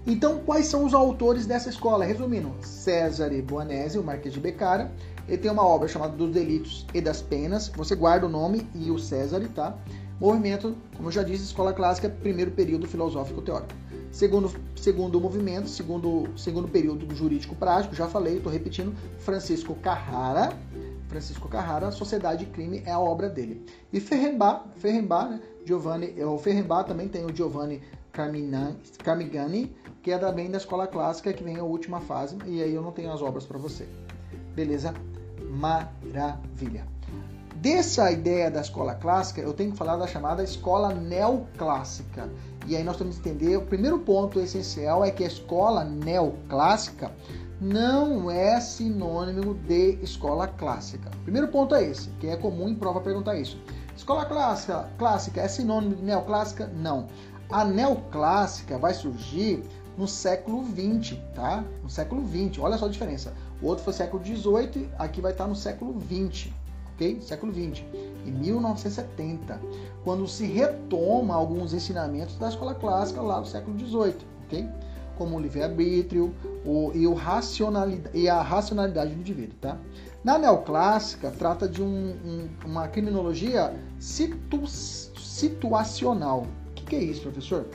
então, 0.06 0.38
quais 0.38 0.66
são 0.66 0.84
os 0.84 0.94
autores 0.94 1.46
dessa 1.46 1.68
escola? 1.68 2.04
Resumindo, 2.04 2.52
César 2.62 3.30
Boanese, 3.42 3.98
o 3.98 4.02
Marquês 4.02 4.32
de 4.32 4.40
Becara. 4.40 4.90
Ele 5.28 5.38
tem 5.38 5.50
uma 5.50 5.64
obra 5.64 5.86
chamada 5.86 6.16
Dos 6.16 6.32
Delitos 6.32 6.86
e 6.94 7.00
das 7.00 7.20
Penas. 7.20 7.68
Você 7.76 7.94
guarda 7.94 8.26
o 8.26 8.28
nome 8.28 8.66
e 8.74 8.90
o 8.90 8.98
César, 8.98 9.40
tá? 9.54 9.76
Movimento, 10.18 10.76
como 10.96 11.08
eu 11.08 11.12
já 11.12 11.22
disse, 11.22 11.44
escola 11.44 11.72
clássica, 11.72 12.08
primeiro 12.08 12.50
período 12.50 12.86
filosófico 12.88 13.40
teórico. 13.40 13.72
Segundo, 14.10 14.50
segundo 14.74 15.20
movimento, 15.20 15.68
segundo, 15.68 16.28
segundo 16.36 16.66
período 16.66 17.14
jurídico 17.14 17.54
prático, 17.54 17.94
já 17.94 18.08
falei, 18.08 18.38
estou 18.38 18.52
repetindo, 18.52 18.94
Francisco 19.18 19.74
Carrara. 19.76 20.52
Francisco 21.08 21.48
Carrara, 21.48 21.90
Sociedade 21.90 22.44
e 22.44 22.46
Crime 22.46 22.82
é 22.86 22.92
a 22.92 23.00
obra 23.00 23.28
dele. 23.28 23.64
E 23.92 23.98
Ferrembá, 23.98 24.64
Ferrembá, 24.76 25.26
né? 25.26 25.40
Giovanni, 25.64 26.14
o 26.22 26.38
Ferrembá 26.38 26.84
também 26.84 27.08
tem 27.08 27.24
o 27.24 27.34
Giovanni 27.34 27.82
Carmigani, 28.12 29.74
que 30.02 30.10
é 30.10 30.18
também 30.18 30.50
da 30.50 30.58
escola 30.58 30.86
clássica, 30.86 31.32
que 31.32 31.44
vem 31.44 31.56
a 31.56 31.62
última 31.62 32.00
fase, 32.00 32.36
e 32.46 32.62
aí 32.62 32.74
eu 32.74 32.82
não 32.82 32.92
tenho 32.92 33.12
as 33.12 33.22
obras 33.22 33.44
para 33.44 33.58
você. 33.58 33.86
Beleza? 34.54 34.94
Maravilha. 35.50 36.86
Dessa 37.56 38.10
ideia 38.10 38.50
da 38.50 38.62
escola 38.62 38.94
clássica, 38.94 39.42
eu 39.42 39.52
tenho 39.52 39.72
que 39.72 39.76
falar 39.76 39.96
da 39.96 40.06
chamada 40.06 40.42
escola 40.42 40.94
neoclássica. 40.94 42.30
E 42.66 42.74
aí 42.74 42.82
nós 42.82 42.96
temos 42.96 43.18
que 43.18 43.28
entender, 43.28 43.56
o 43.56 43.62
primeiro 43.62 43.98
ponto 43.98 44.40
essencial 44.40 45.04
é 45.04 45.10
que 45.10 45.22
a 45.22 45.26
escola 45.26 45.84
neoclássica 45.84 47.12
não 47.60 48.30
é 48.30 48.58
sinônimo 48.60 49.52
de 49.54 49.98
escola 50.02 50.48
clássica. 50.48 51.10
O 51.20 51.24
primeiro 51.24 51.48
ponto 51.48 51.74
é 51.74 51.84
esse, 51.84 52.08
que 52.18 52.28
é 52.28 52.36
comum 52.36 52.66
em 52.66 52.74
prova 52.74 53.00
perguntar 53.02 53.36
isso. 53.36 53.60
Escola 53.94 54.24
clássica, 54.24 54.88
clássica 54.96 55.42
é 55.42 55.48
sinônimo 55.48 55.96
de 55.96 56.02
neoclássica? 56.02 56.66
Não. 56.68 57.08
A 57.50 57.64
neoclássica 57.64 58.78
vai 58.78 58.94
surgir 58.94 59.64
no 59.98 60.06
século 60.06 60.62
20, 60.62 61.16
tá? 61.34 61.64
No 61.82 61.90
século 61.90 62.22
20, 62.22 62.60
olha 62.60 62.78
só 62.78 62.86
a 62.86 62.88
diferença. 62.88 63.34
O 63.60 63.66
outro 63.66 63.82
foi 63.82 63.92
século 63.92 64.22
18, 64.22 64.88
aqui 64.96 65.20
vai 65.20 65.32
estar 65.32 65.48
no 65.48 65.56
século 65.56 65.98
20, 65.98 66.54
ok? 66.94 67.20
Século 67.20 67.50
20, 67.50 67.84
em 68.24 68.30
1970, 68.30 69.60
quando 70.04 70.28
se 70.28 70.46
retoma 70.46 71.34
alguns 71.34 71.74
ensinamentos 71.74 72.36
da 72.36 72.48
escola 72.48 72.72
clássica 72.72 73.20
lá 73.20 73.40
do 73.40 73.48
século 73.48 73.76
18, 73.76 74.24
ok? 74.44 74.68
Como 75.18 75.36
o 75.36 75.40
livre-arbítrio 75.40 76.32
e, 76.94 77.06
o 77.06 77.16
e 78.14 78.28
a 78.28 78.40
racionalidade 78.40 79.12
do 79.12 79.20
indivíduo, 79.20 79.56
tá? 79.60 79.76
Na 80.22 80.38
neoclássica, 80.38 81.32
trata 81.32 81.68
de 81.68 81.82
um, 81.82 81.86
um, 82.24 82.48
uma 82.64 82.86
criminologia 82.86 83.74
situ, 83.98 84.66
situacional. 84.68 86.46
Que 86.90 86.96
é 86.96 86.98
isso, 87.04 87.22
professor? 87.22 87.66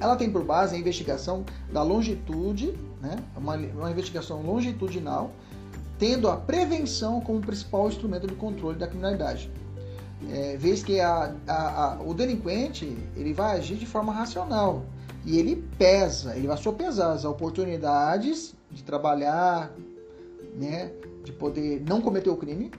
Ela 0.00 0.16
tem 0.16 0.32
por 0.32 0.44
base 0.44 0.74
a 0.74 0.78
investigação 0.78 1.44
da 1.72 1.80
longitude, 1.80 2.76
né? 3.00 3.22
uma, 3.36 3.54
uma 3.54 3.88
investigação 3.88 4.42
longitudinal, 4.42 5.30
tendo 5.96 6.28
a 6.28 6.36
prevenção 6.36 7.20
como 7.20 7.40
principal 7.40 7.86
instrumento 7.86 8.26
de 8.26 8.34
controle 8.34 8.76
da 8.76 8.88
criminalidade. 8.88 9.48
É, 10.28 10.56
vez 10.56 10.82
que 10.82 10.98
a, 10.98 11.36
a, 11.46 11.84
a, 11.84 12.02
o 12.02 12.12
delinquente 12.12 12.98
ele 13.16 13.32
vai 13.32 13.58
agir 13.58 13.76
de 13.76 13.86
forma 13.86 14.12
racional 14.12 14.84
e 15.24 15.38
ele 15.38 15.64
pesa, 15.78 16.36
ele 16.36 16.48
vai 16.48 16.56
sopesar 16.56 17.12
as 17.12 17.24
oportunidades 17.24 18.56
de 18.72 18.82
trabalhar, 18.82 19.72
né, 20.56 20.90
de 21.22 21.30
poder 21.30 21.80
não 21.88 22.00
cometer 22.00 22.28
o 22.28 22.36
crime 22.36 22.72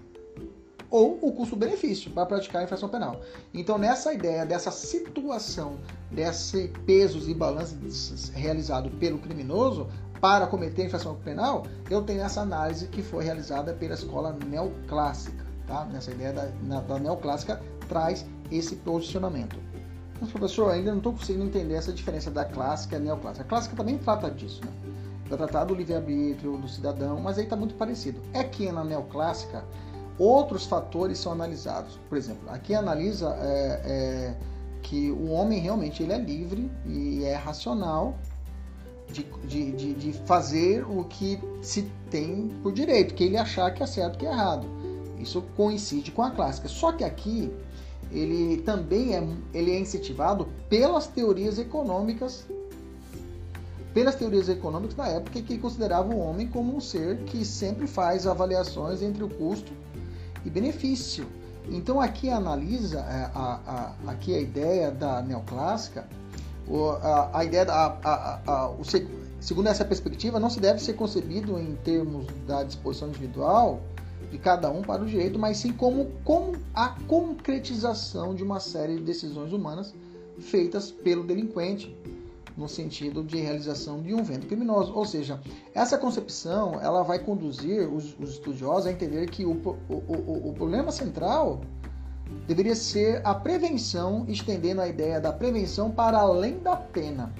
ou 0.91 1.17
o 1.21 1.31
custo-benefício 1.31 2.12
para 2.12 2.25
praticar 2.25 2.62
a 2.62 2.65
infração 2.65 2.89
penal. 2.89 3.21
Então, 3.53 3.77
nessa 3.77 4.13
ideia 4.13 4.45
dessa 4.45 4.69
situação, 4.69 5.77
desse 6.12 6.67
pesos 6.86 7.29
e 7.29 7.33
balanços 7.33 8.29
realizado 8.36 8.91
pelo 8.91 9.17
criminoso 9.17 9.88
para 10.19 10.45
cometer 10.45 10.83
a 10.83 10.86
infração 10.86 11.15
penal, 11.15 11.65
eu 11.89 12.03
tenho 12.03 12.21
essa 12.21 12.41
análise 12.41 12.88
que 12.88 13.01
foi 13.01 13.24
realizada 13.24 13.74
pela 13.74 13.93
escola 13.93 14.38
neoclássica. 14.45 15.45
Tá? 15.65 15.86
Nessa 15.86 16.12
ideia 16.12 16.33
da, 16.33 16.51
na, 16.62 16.81
da 16.81 17.00
neoclássica 17.00 17.62
traz 17.88 18.25
esse 18.51 18.75
posicionamento. 18.75 19.57
Mas, 20.19 20.29
professor, 20.29 20.69
ainda 20.69 20.91
não 20.91 20.98
estou 20.98 21.13
conseguindo 21.13 21.45
entender 21.45 21.74
essa 21.74 21.91
diferença 21.91 22.29
da 22.29 22.45
clássica 22.45 22.98
e 22.98 23.00
neoclássica. 23.00 23.45
A 23.45 23.48
clássica 23.48 23.75
também 23.75 23.98
trata 23.98 24.29
disso, 24.29 24.62
né? 24.63 24.71
Vai 25.27 25.38
tratar 25.38 25.63
do 25.63 25.74
livre-arbítrio, 25.74 26.57
do 26.57 26.67
cidadão, 26.67 27.19
mas 27.21 27.38
aí 27.38 27.45
está 27.45 27.55
muito 27.55 27.74
parecido. 27.75 28.21
É 28.33 28.43
que 28.43 28.69
na 28.69 28.83
neoclássica 28.83 29.63
outros 30.22 30.68
fatores 30.68 31.18
são 31.18 31.32
analisados. 31.32 32.00
Por 32.08 32.16
exemplo, 32.16 32.48
aqui 32.50 32.75
analisa 32.75 33.36
é, 33.42 33.82
é, 33.84 34.38
que 34.84 35.10
o 35.10 35.32
homem 35.32 35.60
realmente 35.60 36.04
ele 36.04 36.13
é 36.13 36.20
livre 36.20 36.72
e 36.86 37.24
é 37.24 37.34
racional 37.34 38.16
de, 39.12 39.24
de, 39.44 39.72
de, 39.72 39.94
de, 39.96 40.13
fazer 40.25 40.86
o 40.88 41.04
que 41.06 41.40
se 41.62 41.90
tem 42.12 42.50
por 42.62 42.72
direito, 42.72 43.16
que 43.16 43.24
ele 43.24 43.36
achar 43.36 43.74
que 43.74 43.82
é 43.82 43.88
certo 43.88 44.20
que 44.20 44.28
é 44.28 44.32
errado. 44.32 44.68
Isso 45.20 45.42
coincide 45.58 46.12
com 46.12 46.22
a 46.22 46.30
clássica. 46.30 46.68
Só 46.68 46.92
que 46.92 47.04
aqui 47.04 47.51
ele 48.12 48.62
também 48.62 49.16
é, 49.16 49.28
ele 49.54 49.72
é 49.72 49.80
incentivado 49.80 50.48
pelas 50.70 51.08
teorias 51.08 51.58
econômicas 51.58 52.46
pelas 53.94 54.16
teorias 54.16 54.48
econômicas 54.48 54.96
da 54.96 55.08
época 55.08 55.42
que 55.42 55.58
consideravam 55.58 56.16
o 56.16 56.20
homem 56.20 56.48
como 56.48 56.74
um 56.74 56.80
ser 56.80 57.18
que 57.25 57.44
sempre 57.44 57.88
faz 57.88 58.25
avaliações 58.25 59.01
entre 59.01 59.22
o 59.22 59.28
custo 59.30 59.74
e 60.45 60.50
benefício. 60.50 61.25
Então 61.69 62.01
aqui 62.01 62.29
analisa 62.29 63.00
é, 63.00 63.31
a, 63.36 63.93
a, 64.05 64.12
aqui 64.12 64.33
a 64.36 64.39
ideia 64.39 64.91
da 64.91 65.21
neoclássica, 65.21 66.07
a, 67.01 67.39
a 67.39 67.45
ideia 67.45 67.65
da, 67.65 67.98
a, 68.03 68.39
a, 68.45 68.69
o, 68.69 68.81
segundo 69.39 69.67
essa 69.67 69.86
perspectiva 69.86 70.39
não 70.39 70.50
se 70.50 70.60
deve 70.60 70.81
ser 70.81 70.93
concebido 70.93 71.60
em 71.60 71.75
termos 71.83 72.25
da 72.48 72.63
disposição 72.63 73.10
individual 73.10 73.81
de 74.31 74.38
cada 74.38 74.69
um 74.71 74.81
para 74.81 75.03
o 75.03 75.05
direito, 75.05 75.38
mas 75.38 75.57
sim 75.57 75.74
como, 75.74 76.12
como 76.24 76.53
a 76.74 76.95
concretização 77.07 78.33
de 78.33 78.43
uma 78.43 78.60
série 78.60 78.95
de 78.95 79.03
decisões 79.03 79.51
humanas 79.51 79.93
feitas 80.39 80.89
pelo 80.89 81.24
delinquente 81.24 81.95
no 82.58 82.67
sentido 82.67 83.24
de 83.24 83.38
realização 83.38 84.01
de 84.01 84.13
um 84.13 84.20
evento 84.20 84.48
criminoso. 84.48 84.93
Ou 84.93 85.05
seja, 85.05 85.39
essa 85.74 85.98
concepção 85.98 86.79
ela 86.81 87.03
vai 87.03 87.20
conduzir 87.20 87.88
os, 87.88 88.17
os 88.20 88.31
estudiosos 88.31 88.88
a 88.88 88.91
entender 88.91 89.29
que 89.29 89.46
o, 89.46 89.51
o, 89.51 89.93
o, 89.93 90.50
o 90.50 90.53
problema 90.53 90.91
central 90.91 91.62
deveria 92.48 92.75
ser 92.75 93.22
a 93.25 93.34
prevenção, 93.34 94.25
estendendo 94.27 94.81
a 94.81 94.88
ideia 94.88 95.20
da 95.20 95.31
prevenção 95.31 95.91
para 95.91 96.20
além 96.20 96.60
da 96.60 96.75
pena, 96.75 97.34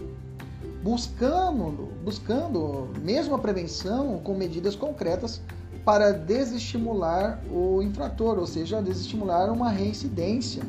buscando, 0.84 1.90
buscando 2.04 2.90
mesmo 3.02 3.36
a 3.36 3.40
prevenção 3.40 4.20
com 4.20 4.34
medidas 4.34 4.76
concretas 4.76 5.42
para 5.86 6.12
desestimular 6.12 7.42
o 7.52 7.82
infrator, 7.82 8.38
ou 8.38 8.46
seja, 8.46 8.82
desestimular 8.82 9.52
uma 9.52 9.70
reincidência. 9.70 10.64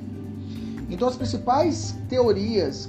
Então, 0.93 1.09
as 1.09 1.17
principais 1.17 1.97
teorias 2.07 2.87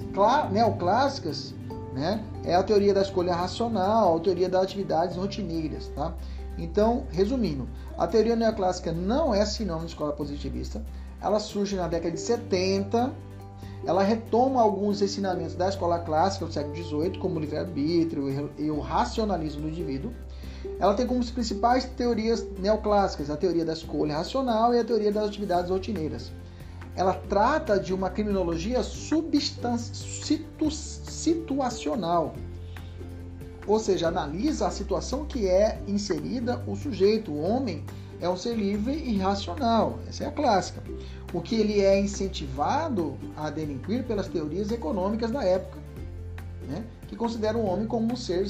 neoclássicas 0.52 1.56
né, 1.94 2.22
é 2.44 2.54
a 2.54 2.62
teoria 2.62 2.94
da 2.94 3.02
escolha 3.02 3.34
racional, 3.34 4.18
a 4.18 4.20
teoria 4.20 4.50
das 4.50 4.64
atividades 4.64 5.16
rotineiras. 5.16 5.88
Tá? 5.96 6.14
Então, 6.58 7.06
resumindo, 7.12 7.66
a 7.98 8.06
teoria 8.06 8.36
neoclássica 8.36 8.92
não 8.92 9.34
é 9.34 9.46
sinônimo 9.46 9.86
de 9.86 9.94
escola 9.94 10.12
positivista. 10.12 10.84
Ela 11.22 11.40
surge 11.40 11.78
na 11.78 11.88
década 11.88 12.12
de 12.12 12.20
70. 12.20 13.10
Ela 13.86 14.04
retoma 14.04 14.62
alguns 14.62 15.02
ensinamentos 15.02 15.56
da 15.56 15.70
escola 15.70 16.00
clássica 16.00 16.46
do 16.46 16.52
século 16.52 16.76
XVIII, 16.76 17.18
como 17.20 17.38
o 17.38 17.40
livre-arbítrio 17.40 18.52
e 18.58 18.70
o 18.70 18.82
racionalismo 18.82 19.62
do 19.62 19.70
indivíduo. 19.70 20.12
Ela 20.78 20.94
tem 20.94 21.08
como 21.08 21.26
principais 21.26 21.86
teorias 21.86 22.46
neoclássicas 22.60 23.30
a 23.30 23.38
teoria 23.38 23.64
da 23.64 23.72
escolha 23.72 24.18
racional 24.18 24.74
e 24.74 24.80
a 24.80 24.84
teoria 24.84 25.12
das 25.12 25.30
atividades 25.30 25.72
rotineiras. 25.72 26.30
Ela 26.96 27.14
trata 27.14 27.80
de 27.80 27.94
uma 27.94 28.10
criminologia 28.10 28.84
situacional, 30.84 32.36
ou 33.66 33.80
seja, 33.80 34.10
analisa 34.10 34.68
a 34.68 34.72
situação 34.72 35.26
que 35.26 35.48
é 35.48 35.82
inserida 35.88 36.62
o 36.68 36.76
sujeito, 36.76 37.32
o 37.32 37.42
homem 37.42 37.84
é 38.22 38.30
um 38.30 38.38
ser 38.38 38.56
livre 38.56 38.94
e 38.94 39.18
racional, 39.18 40.00
essa 40.08 40.26
é 40.26 40.28
a 40.28 40.32
clássica. 40.32 40.84
O 41.34 41.42
que 41.42 41.56
ele 41.56 41.82
é 41.82 42.00
incentivado 42.00 43.18
a 43.36 43.50
delinquir 43.50 44.04
pelas 44.04 44.28
teorias 44.28 44.72
econômicas 44.72 45.32
da 45.32 45.44
época, 45.44 45.80
né, 46.68 46.86
que 47.08 47.16
consideram 47.16 47.62
o 47.62 47.66
homem 47.66 47.88
como 47.88 48.14
um 48.14 48.16
ser 48.16 48.48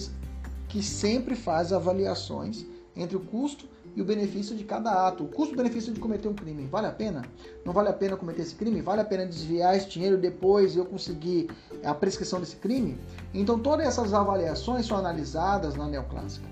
que 0.68 0.84
sempre 0.84 1.36
faz 1.36 1.72
avaliações 1.72 2.66
entre 2.96 3.16
o 3.16 3.20
custo 3.20 3.73
e 3.96 4.02
o 4.02 4.06
benefício 4.06 4.56
de 4.56 4.64
cada 4.64 5.08
ato. 5.08 5.24
O 5.24 5.28
custo-benefício 5.28 5.94
de 5.94 6.00
cometer 6.00 6.28
um 6.28 6.34
crime. 6.34 6.68
Vale 6.68 6.88
a 6.88 6.92
pena? 6.92 7.24
Não 7.66 7.74
vale 7.74 7.90
a 7.90 7.94
pena 7.94 8.18
cometer 8.18 8.42
esse 8.42 8.56
crime? 8.56 8.82
Vale 8.82 9.02
a 9.02 9.06
pena 9.06 9.26
desviar 9.26 9.76
esse 9.76 9.90
dinheiro 9.90 10.18
depois 10.18 10.76
e 10.76 10.80
eu 10.80 10.86
conseguir 10.86 11.50
a 11.84 11.94
prescrição 11.94 12.40
desse 12.40 12.56
crime? 12.56 12.98
Então 13.34 13.60
todas 13.60 13.86
essas 13.86 14.14
avaliações 14.14 14.86
são 14.86 14.98
analisadas 14.98 15.76
na 15.76 15.88
neoclássica. 15.88 16.48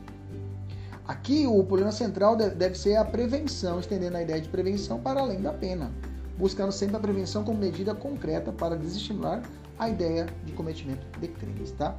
Aqui 1.08 1.46
o 1.48 1.64
problema 1.64 1.92
central 1.92 2.36
deve 2.36 2.76
ser 2.76 2.96
a 2.96 3.04
prevenção, 3.04 3.80
estendendo 3.80 4.18
a 4.18 4.22
ideia 4.22 4.40
de 4.40 4.48
prevenção 4.48 5.00
para 5.00 5.20
além 5.20 5.42
da 5.42 5.52
pena, 5.52 5.92
buscando 6.38 6.72
sempre 6.72 6.96
a 6.96 7.00
prevenção 7.00 7.44
como 7.44 7.58
medida 7.58 7.94
concreta 7.94 8.52
para 8.52 8.78
desestimular 8.78 9.42
a 9.78 9.90
ideia 9.90 10.28
de 10.46 10.54
cometimento 10.54 11.06
de 11.20 11.28
crimes, 11.28 11.72
tá? 11.72 11.96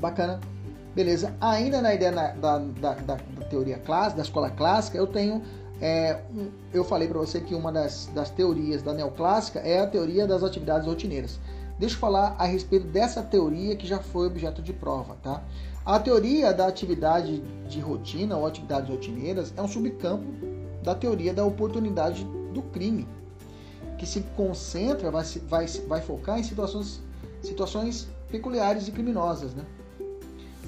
Bacana. 0.00 0.40
Beleza. 0.94 1.34
Ainda 1.40 1.82
na 1.82 1.92
ideia 1.92 2.12
da, 2.12 2.28
da, 2.32 2.58
da, 2.58 2.94
da 2.94 3.16
teoria 3.50 3.78
clássica, 3.78 4.16
da 4.16 4.22
escola 4.22 4.50
clássica, 4.50 4.96
eu 4.96 5.06
tenho. 5.06 5.42
É, 5.80 6.20
um, 6.32 6.50
eu 6.72 6.84
falei 6.84 7.08
para 7.08 7.18
você 7.18 7.40
que 7.40 7.54
uma 7.54 7.72
das, 7.72 8.08
das 8.14 8.30
teorias 8.30 8.80
da 8.80 8.94
neoclássica 8.94 9.58
é 9.58 9.80
a 9.80 9.86
teoria 9.86 10.26
das 10.26 10.44
atividades 10.44 10.86
rotineiras. 10.86 11.40
Deixa 11.78 11.96
eu 11.96 11.98
falar 11.98 12.36
a 12.38 12.44
respeito 12.44 12.86
dessa 12.86 13.22
teoria 13.22 13.74
que 13.74 13.86
já 13.86 13.98
foi 13.98 14.28
objeto 14.28 14.62
de 14.62 14.72
prova, 14.72 15.16
tá? 15.20 15.42
A 15.84 15.98
teoria 15.98 16.52
da 16.54 16.68
atividade 16.68 17.42
de 17.68 17.80
rotina 17.80 18.36
ou 18.36 18.46
atividades 18.46 18.88
rotineiras 18.88 19.52
é 19.56 19.60
um 19.60 19.66
subcampo 19.68 20.24
da 20.82 20.94
teoria 20.94 21.34
da 21.34 21.44
oportunidade 21.44 22.24
do 22.52 22.62
crime, 22.62 23.08
que 23.98 24.06
se 24.06 24.20
concentra, 24.36 25.10
vai, 25.10 25.24
vai, 25.48 25.66
vai 25.66 26.00
focar 26.00 26.38
em 26.38 26.44
situações, 26.44 27.02
situações 27.42 28.08
peculiares 28.30 28.86
e 28.86 28.92
criminosas, 28.92 29.54
né? 29.54 29.64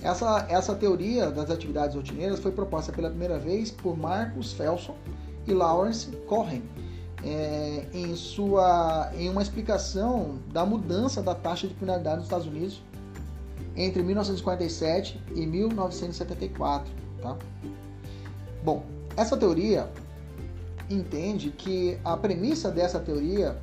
Essa, 0.07 0.47
essa 0.49 0.73
teoria 0.73 1.33
das 1.33 1.51
atividades 1.51 1.97
rotineiras 1.97 2.39
foi 2.39 2.53
proposta 2.53 2.93
pela 2.93 3.11
primeira 3.11 3.41
vez 3.41 3.73
por 3.73 3.99
Marcus 3.99 4.53
Felson 4.53 4.95
e 5.49 5.53
Lawrence 5.53 6.07
Cohen 6.29 6.63
é, 7.25 7.85
em, 7.93 8.15
sua, 8.15 9.11
em 9.19 9.29
uma 9.29 9.43
explicação 9.43 10.39
da 10.53 10.65
mudança 10.65 11.21
da 11.21 11.35
taxa 11.35 11.67
de 11.67 11.75
criminalidade 11.75 12.19
nos 12.19 12.27
Estados 12.27 12.47
Unidos 12.47 12.81
entre 13.75 14.01
1947 14.05 15.21
e 15.35 15.45
1974. 15.45 16.89
Tá? 17.21 17.37
Bom, 18.63 18.85
essa 19.17 19.37
teoria 19.37 19.91
entende 20.89 21.51
que 21.51 21.99
a 22.05 22.17
premissa 22.17 22.71
dessa 22.71 23.01
teoria 23.01 23.59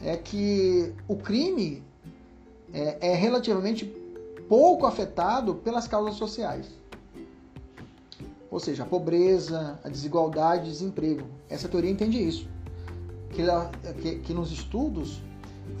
é 0.00 0.16
que 0.16 0.94
o 1.08 1.16
crime 1.16 1.82
é, 2.72 2.98
é 3.00 3.14
relativamente 3.16 3.84
pouco 4.48 4.86
afetado 4.86 5.54
pelas 5.56 5.86
causas 5.86 6.14
sociais. 6.14 6.66
Ou 8.50 8.58
seja, 8.58 8.82
a 8.82 8.86
pobreza, 8.86 9.78
a 9.84 9.88
desigualdade, 9.88 10.70
desemprego. 10.70 11.26
Essa 11.48 11.68
teoria 11.68 11.90
entende 11.90 12.18
isso. 12.18 12.48
Que, 13.30 13.44
que, 14.00 14.18
que 14.20 14.34
nos 14.34 14.50
estudos 14.50 15.20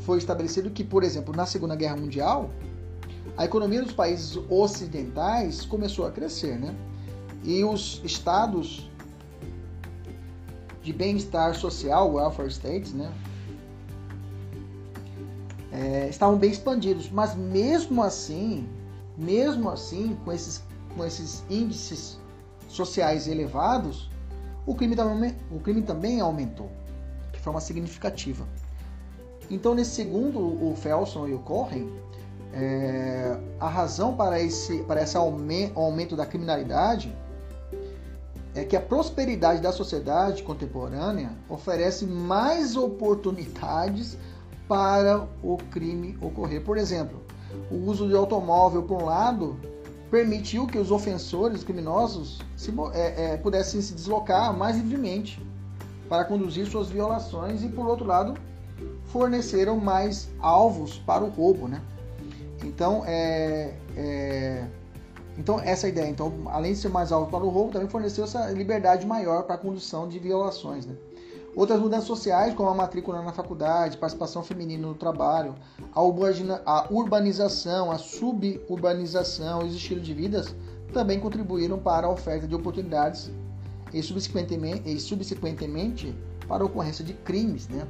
foi 0.00 0.18
estabelecido 0.18 0.70
que, 0.70 0.84
por 0.84 1.02
exemplo, 1.02 1.34
na 1.34 1.46
Segunda 1.46 1.74
Guerra 1.74 1.96
Mundial, 1.96 2.50
a 3.36 3.44
economia 3.44 3.82
dos 3.82 3.92
países 3.92 4.38
ocidentais 4.50 5.64
começou 5.64 6.06
a 6.06 6.10
crescer, 6.10 6.58
né? 6.58 6.74
E 7.42 7.64
os 7.64 8.02
estados 8.04 8.90
de 10.82 10.92
bem-estar 10.92 11.54
social, 11.54 12.12
welfare 12.14 12.48
states, 12.48 12.92
né? 12.92 13.12
É, 15.72 16.08
estavam 16.08 16.36
bem 16.36 16.50
expandidos, 16.50 17.10
mas 17.10 17.34
mesmo 17.34 18.02
assim, 18.02 18.68
mesmo 19.16 19.68
assim, 19.68 20.16
com 20.24 20.32
esses, 20.32 20.62
com 20.96 21.04
esses 21.04 21.44
índices 21.50 22.18
sociais 22.68 23.28
elevados, 23.28 24.10
o 24.66 24.74
crime, 24.74 24.94
também, 24.94 25.34
o 25.50 25.58
crime 25.60 25.82
também 25.82 26.20
aumentou, 26.20 26.70
de 27.32 27.40
forma 27.40 27.60
significativa. 27.60 28.46
Então, 29.50 29.74
nesse 29.74 29.92
segundo, 29.92 30.38
o 30.38 30.74
Felson 30.76 31.26
e 31.26 31.34
o 31.34 31.38
Cohen, 31.38 31.90
é, 32.52 33.38
a 33.58 33.68
razão 33.68 34.14
para 34.14 34.40
esse, 34.40 34.82
para 34.84 35.02
esse 35.02 35.16
aumento 35.16 36.16
da 36.16 36.26
criminalidade 36.26 37.14
é 38.54 38.64
que 38.64 38.76
a 38.76 38.80
prosperidade 38.80 39.60
da 39.60 39.72
sociedade 39.72 40.42
contemporânea 40.42 41.30
oferece 41.48 42.06
mais 42.06 42.76
oportunidades 42.76 44.18
para 44.68 45.26
o 45.42 45.56
crime 45.70 46.16
ocorrer. 46.20 46.62
Por 46.62 46.76
exemplo, 46.76 47.20
o 47.70 47.76
uso 47.76 48.06
de 48.06 48.14
automóvel, 48.14 48.82
por 48.82 49.02
um 49.02 49.06
lado, 49.06 49.56
permitiu 50.10 50.66
que 50.66 50.78
os 50.78 50.90
ofensores, 50.90 51.58
os 51.58 51.64
criminosos, 51.64 52.40
se, 52.56 52.72
é, 52.92 53.32
é, 53.32 53.36
pudessem 53.38 53.80
se 53.80 53.94
deslocar 53.94 54.56
mais 54.56 54.76
livremente 54.76 55.42
para 56.08 56.24
conduzir 56.24 56.66
suas 56.66 56.88
violações 56.88 57.62
e, 57.62 57.68
por 57.68 57.86
outro 57.86 58.06
lado, 58.06 58.34
forneceram 59.06 59.78
mais 59.78 60.28
alvos 60.38 60.98
para 60.98 61.24
o 61.24 61.28
roubo, 61.28 61.66
né? 61.66 61.82
Então, 62.64 63.04
é, 63.06 63.74
é, 63.96 64.66
então 65.36 65.60
essa 65.60 65.86
é 65.86 65.88
a 65.88 65.92
ideia. 65.92 66.08
Então, 66.08 66.32
além 66.46 66.72
de 66.72 66.78
ser 66.78 66.88
mais 66.88 67.12
alvo 67.12 67.30
para 67.30 67.44
o 67.44 67.48
roubo, 67.48 67.72
também 67.72 67.88
forneceu 67.88 68.24
essa 68.24 68.50
liberdade 68.50 69.06
maior 69.06 69.44
para 69.44 69.54
a 69.54 69.58
condução 69.58 70.08
de 70.08 70.18
violações, 70.18 70.86
né? 70.86 70.94
Outras 71.56 71.80
mudanças 71.80 72.06
sociais, 72.06 72.54
como 72.54 72.68
a 72.68 72.74
matrícula 72.74 73.22
na 73.22 73.32
faculdade, 73.32 73.96
participação 73.96 74.42
feminina 74.42 74.86
no 74.86 74.94
trabalho, 74.94 75.54
a 75.92 76.02
urbanização, 76.90 77.90
a 77.90 77.98
suburbanização 77.98 79.62
e 79.62 79.68
os 79.68 79.74
estilos 79.74 80.06
de 80.06 80.14
vida 80.14 80.44
também 80.92 81.18
contribuíram 81.18 81.78
para 81.78 82.06
a 82.06 82.10
oferta 82.10 82.46
de 82.46 82.54
oportunidades 82.54 83.30
e 83.92 84.02
subsequentemente, 84.02 84.88
e 84.88 85.00
subsequentemente 85.00 86.14
para 86.46 86.62
a 86.62 86.66
ocorrência 86.66 87.04
de 87.04 87.12
crimes. 87.12 87.68
Né? 87.68 87.86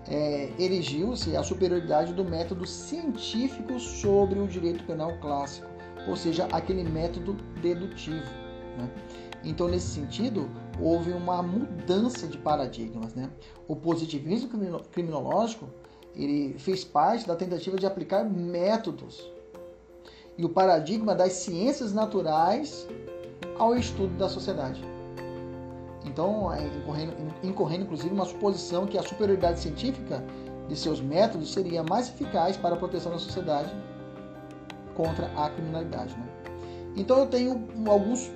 é, 0.07 0.51
erigiu-se 0.59 1.35
a 1.35 1.43
superioridade 1.43 2.13
do 2.13 2.23
método 2.23 2.65
científico 2.65 3.79
sobre 3.79 4.39
o 4.39 4.47
direito 4.47 4.83
penal 4.83 5.17
clássico, 5.19 5.67
ou 6.07 6.15
seja, 6.15 6.47
aquele 6.51 6.83
método 6.83 7.33
dedutivo. 7.61 8.29
Né? 8.77 8.89
Então, 9.43 9.67
nesse 9.67 9.87
sentido, 9.87 10.49
houve 10.79 11.11
uma 11.11 11.41
mudança 11.41 12.27
de 12.27 12.37
paradigmas. 12.37 13.13
Né? 13.13 13.29
O 13.67 13.75
positivismo 13.75 14.49
criminológico 14.91 15.69
ele 16.15 16.55
fez 16.59 16.83
parte 16.83 17.27
da 17.27 17.35
tentativa 17.35 17.77
de 17.77 17.85
aplicar 17.85 18.23
métodos 18.23 19.31
e 20.37 20.45
o 20.45 20.49
paradigma 20.49 21.15
das 21.15 21.33
ciências 21.33 21.93
naturais 21.93 22.87
ao 23.57 23.75
estudo 23.75 24.15
da 24.17 24.29
sociedade. 24.29 24.92
Então, 26.05 26.53
é, 26.53 26.65
incorrendo, 26.65 27.13
incorrendo 27.43 27.83
inclusive 27.83 28.13
uma 28.13 28.25
suposição 28.25 28.85
que 28.85 28.97
a 28.97 29.03
superioridade 29.03 29.59
científica 29.59 30.23
de 30.67 30.75
seus 30.75 31.01
métodos 31.01 31.53
seria 31.53 31.83
mais 31.83 32.09
eficaz 32.09 32.57
para 32.57 32.75
a 32.75 32.77
proteção 32.77 33.11
da 33.11 33.19
sociedade 33.19 33.73
contra 34.95 35.27
a 35.35 35.49
criminalidade. 35.49 36.15
Né? 36.15 36.27
Então, 36.95 37.19
eu 37.19 37.27
tenho 37.27 37.67
alguns 37.87 38.31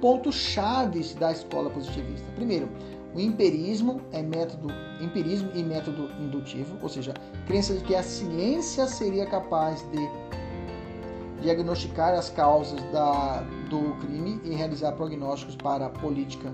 pontos 0.00 0.34
chaves 0.34 1.14
da 1.14 1.32
escola 1.32 1.70
positivista. 1.70 2.26
Primeiro, 2.34 2.68
o 3.14 3.20
empirismo 3.20 4.00
é 4.10 4.22
método 4.22 4.68
empirismo 5.00 5.50
e 5.54 5.62
método 5.62 6.08
indutivo, 6.20 6.76
ou 6.80 6.88
seja, 6.88 7.12
crença 7.46 7.74
de 7.74 7.84
que 7.84 7.94
a 7.94 8.02
ciência 8.02 8.86
seria 8.86 9.26
capaz 9.26 9.84
de 9.90 10.32
diagnosticar 11.42 12.14
as 12.14 12.30
causas 12.30 12.80
da, 12.92 13.42
do 13.68 13.96
crime 14.00 14.40
e 14.44 14.54
realizar 14.54 14.92
prognósticos 14.92 15.56
para 15.56 15.86
a 15.86 15.90
política 15.90 16.52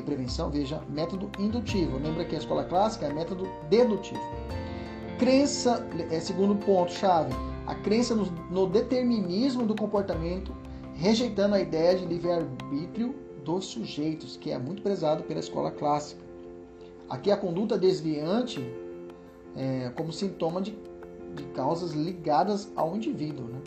e 0.00 0.02
prevenção, 0.02 0.50
veja, 0.50 0.82
método 0.88 1.30
indutivo. 1.38 1.98
Lembra 1.98 2.24
que 2.24 2.34
a 2.34 2.38
escola 2.38 2.64
clássica 2.64 3.06
é 3.06 3.12
método 3.12 3.48
dedutivo. 3.68 4.20
Crença, 5.18 5.86
é 6.10 6.20
segundo 6.20 6.56
ponto 6.56 6.92
chave, 6.92 7.32
a 7.66 7.74
crença 7.74 8.14
no, 8.14 8.24
no 8.50 8.66
determinismo 8.66 9.64
do 9.64 9.74
comportamento, 9.74 10.54
rejeitando 10.94 11.54
a 11.54 11.60
ideia 11.60 11.96
de 11.96 12.04
livre-arbítrio 12.04 13.14
dos 13.44 13.66
sujeitos, 13.66 14.36
que 14.36 14.50
é 14.50 14.58
muito 14.58 14.82
prezado 14.82 15.22
pela 15.22 15.40
escola 15.40 15.70
clássica. 15.70 16.22
Aqui 17.08 17.30
a 17.30 17.36
conduta 17.36 17.78
desviante 17.78 18.60
é, 19.56 19.90
como 19.94 20.12
sintoma 20.12 20.60
de, 20.60 20.76
de 21.34 21.44
causas 21.54 21.92
ligadas 21.92 22.72
ao 22.74 22.96
indivíduo. 22.96 23.46
Né? 23.46 23.60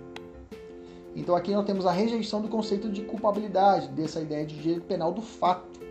Então 1.16 1.36
aqui 1.36 1.52
nós 1.52 1.66
temos 1.66 1.86
a 1.86 1.92
rejeição 1.92 2.42
do 2.42 2.48
conceito 2.48 2.90
de 2.90 3.02
culpabilidade, 3.04 3.88
dessa 3.90 4.20
ideia 4.20 4.46
de 4.46 4.56
direito 4.56 4.86
penal 4.86 5.14
do 5.14 5.22
fato 5.22 5.87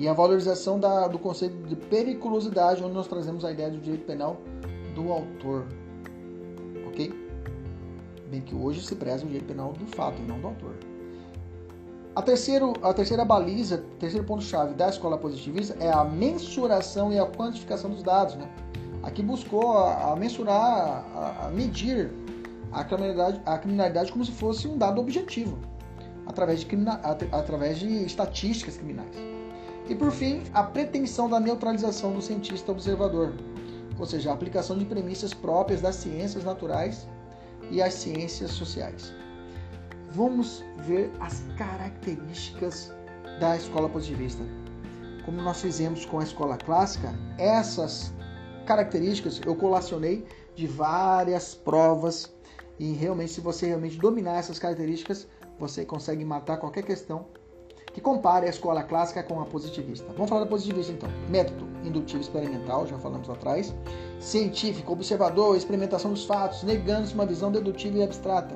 e 0.00 0.08
a 0.08 0.14
valorização 0.14 0.80
da, 0.80 1.06
do 1.06 1.18
conceito 1.18 1.54
de 1.68 1.76
periculosidade, 1.76 2.82
onde 2.82 2.94
nós 2.94 3.06
trazemos 3.06 3.44
a 3.44 3.52
ideia 3.52 3.68
do 3.68 3.76
direito 3.76 4.06
penal 4.06 4.40
do 4.94 5.12
autor. 5.12 5.66
Ok? 6.88 7.12
Bem 8.30 8.40
que 8.40 8.54
hoje 8.54 8.80
se 8.82 8.94
preza 8.94 9.24
o 9.24 9.26
direito 9.26 9.44
penal 9.44 9.74
do 9.74 9.86
fato 9.88 10.18
e 10.22 10.24
não 10.24 10.40
do 10.40 10.46
autor. 10.46 10.74
A, 12.16 12.22
terceiro, 12.22 12.72
a 12.82 12.94
terceira 12.94 13.26
baliza, 13.26 13.84
terceiro 13.98 14.26
ponto-chave 14.26 14.72
da 14.72 14.88
escola 14.88 15.18
positivista 15.18 15.76
é 15.78 15.92
a 15.92 16.02
mensuração 16.02 17.12
e 17.12 17.18
a 17.18 17.26
quantificação 17.26 17.90
dos 17.90 18.02
dados. 18.02 18.36
Né? 18.36 18.48
Aqui 19.02 19.22
buscou 19.22 19.76
a, 19.76 20.12
a 20.12 20.16
mensurar, 20.16 21.04
a, 21.14 21.46
a 21.46 21.50
medir 21.50 22.10
a 22.72 22.82
criminalidade, 22.84 23.42
a 23.44 23.58
criminalidade 23.58 24.10
como 24.10 24.24
se 24.24 24.32
fosse 24.32 24.66
um 24.66 24.78
dado 24.78 24.98
objetivo, 24.98 25.58
através 26.26 26.60
de, 26.60 26.66
através 27.32 27.78
de 27.78 28.06
estatísticas 28.06 28.78
criminais. 28.78 29.39
E 29.88 29.94
por 29.94 30.12
fim, 30.12 30.42
a 30.54 30.62
pretensão 30.62 31.28
da 31.28 31.40
neutralização 31.40 32.12
do 32.12 32.22
cientista 32.22 32.70
observador, 32.70 33.34
ou 33.98 34.06
seja, 34.06 34.30
a 34.30 34.34
aplicação 34.34 34.78
de 34.78 34.84
premissas 34.84 35.34
próprias 35.34 35.80
das 35.80 35.96
ciências 35.96 36.44
naturais 36.44 37.08
e 37.70 37.82
as 37.82 37.94
ciências 37.94 38.50
sociais. 38.52 39.12
Vamos 40.12 40.64
ver 40.78 41.10
as 41.20 41.44
características 41.56 42.92
da 43.40 43.56
escola 43.56 43.88
positivista. 43.88 44.42
Como 45.24 45.40
nós 45.42 45.60
fizemos 45.60 46.04
com 46.04 46.18
a 46.18 46.24
escola 46.24 46.56
clássica, 46.56 47.14
essas 47.38 48.12
características 48.66 49.40
eu 49.44 49.54
colacionei 49.54 50.26
de 50.54 50.66
várias 50.66 51.54
provas 51.54 52.32
e 52.78 52.92
realmente 52.92 53.32
se 53.32 53.40
você 53.40 53.66
realmente 53.66 53.98
dominar 53.98 54.38
essas 54.38 54.58
características, 54.58 55.26
você 55.58 55.84
consegue 55.84 56.24
matar 56.24 56.56
qualquer 56.56 56.82
questão 56.82 57.26
que 57.92 58.00
compare 58.00 58.46
a 58.46 58.50
escola 58.50 58.82
clássica 58.82 59.22
com 59.22 59.40
a 59.40 59.44
positivista. 59.44 60.06
Vamos 60.12 60.28
falar 60.28 60.42
da 60.44 60.50
positivista 60.50 60.92
então. 60.92 61.08
Método 61.28 61.66
indutivo 61.84 62.20
experimental, 62.20 62.86
já 62.86 62.98
falamos 62.98 63.26
lá 63.28 63.34
atrás. 63.34 63.74
Científico, 64.18 64.92
observador, 64.92 65.56
experimentação 65.56 66.12
dos 66.12 66.24
fatos, 66.24 66.62
negando-se 66.62 67.14
uma 67.14 67.26
visão 67.26 67.50
dedutiva 67.50 67.98
e 67.98 68.02
abstrata. 68.02 68.54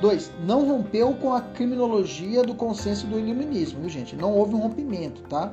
2. 0.00 0.32
Não 0.44 0.68
rompeu 0.68 1.14
com 1.14 1.32
a 1.32 1.40
criminologia 1.40 2.42
do 2.42 2.54
consenso 2.54 3.06
do 3.06 3.18
iluminismo, 3.18 3.80
viu 3.80 3.88
gente? 3.88 4.14
Não 4.14 4.34
houve 4.34 4.54
um 4.54 4.58
rompimento, 4.58 5.22
tá? 5.22 5.52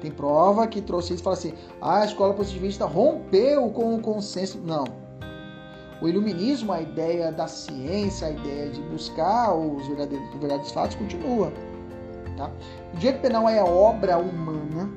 Tem 0.00 0.10
prova 0.10 0.66
que 0.66 0.80
trouxe 0.80 1.14
isso 1.14 1.22
e 1.22 1.24
fala 1.24 1.36
assim: 1.36 1.54
ah, 1.80 2.00
a 2.00 2.04
escola 2.04 2.34
positivista 2.34 2.84
rompeu 2.84 3.70
com 3.70 3.94
o 3.94 4.00
consenso. 4.00 4.58
Não. 4.58 4.84
O 6.02 6.08
iluminismo, 6.08 6.72
a 6.72 6.82
ideia 6.82 7.30
da 7.30 7.46
ciência, 7.46 8.28
a 8.28 8.30
ideia 8.30 8.68
de 8.68 8.82
buscar 8.82 9.54
os 9.54 9.86
verdadeiros, 9.86 10.26
os 10.26 10.40
verdadeiros 10.40 10.72
fatos, 10.72 10.96
continua. 10.96 11.52
Tá? 12.36 12.50
O 12.92 12.96
direito 12.96 13.20
penal 13.20 13.48
é 13.48 13.58
a 13.58 13.64
obra 13.64 14.18
humana, 14.18 14.90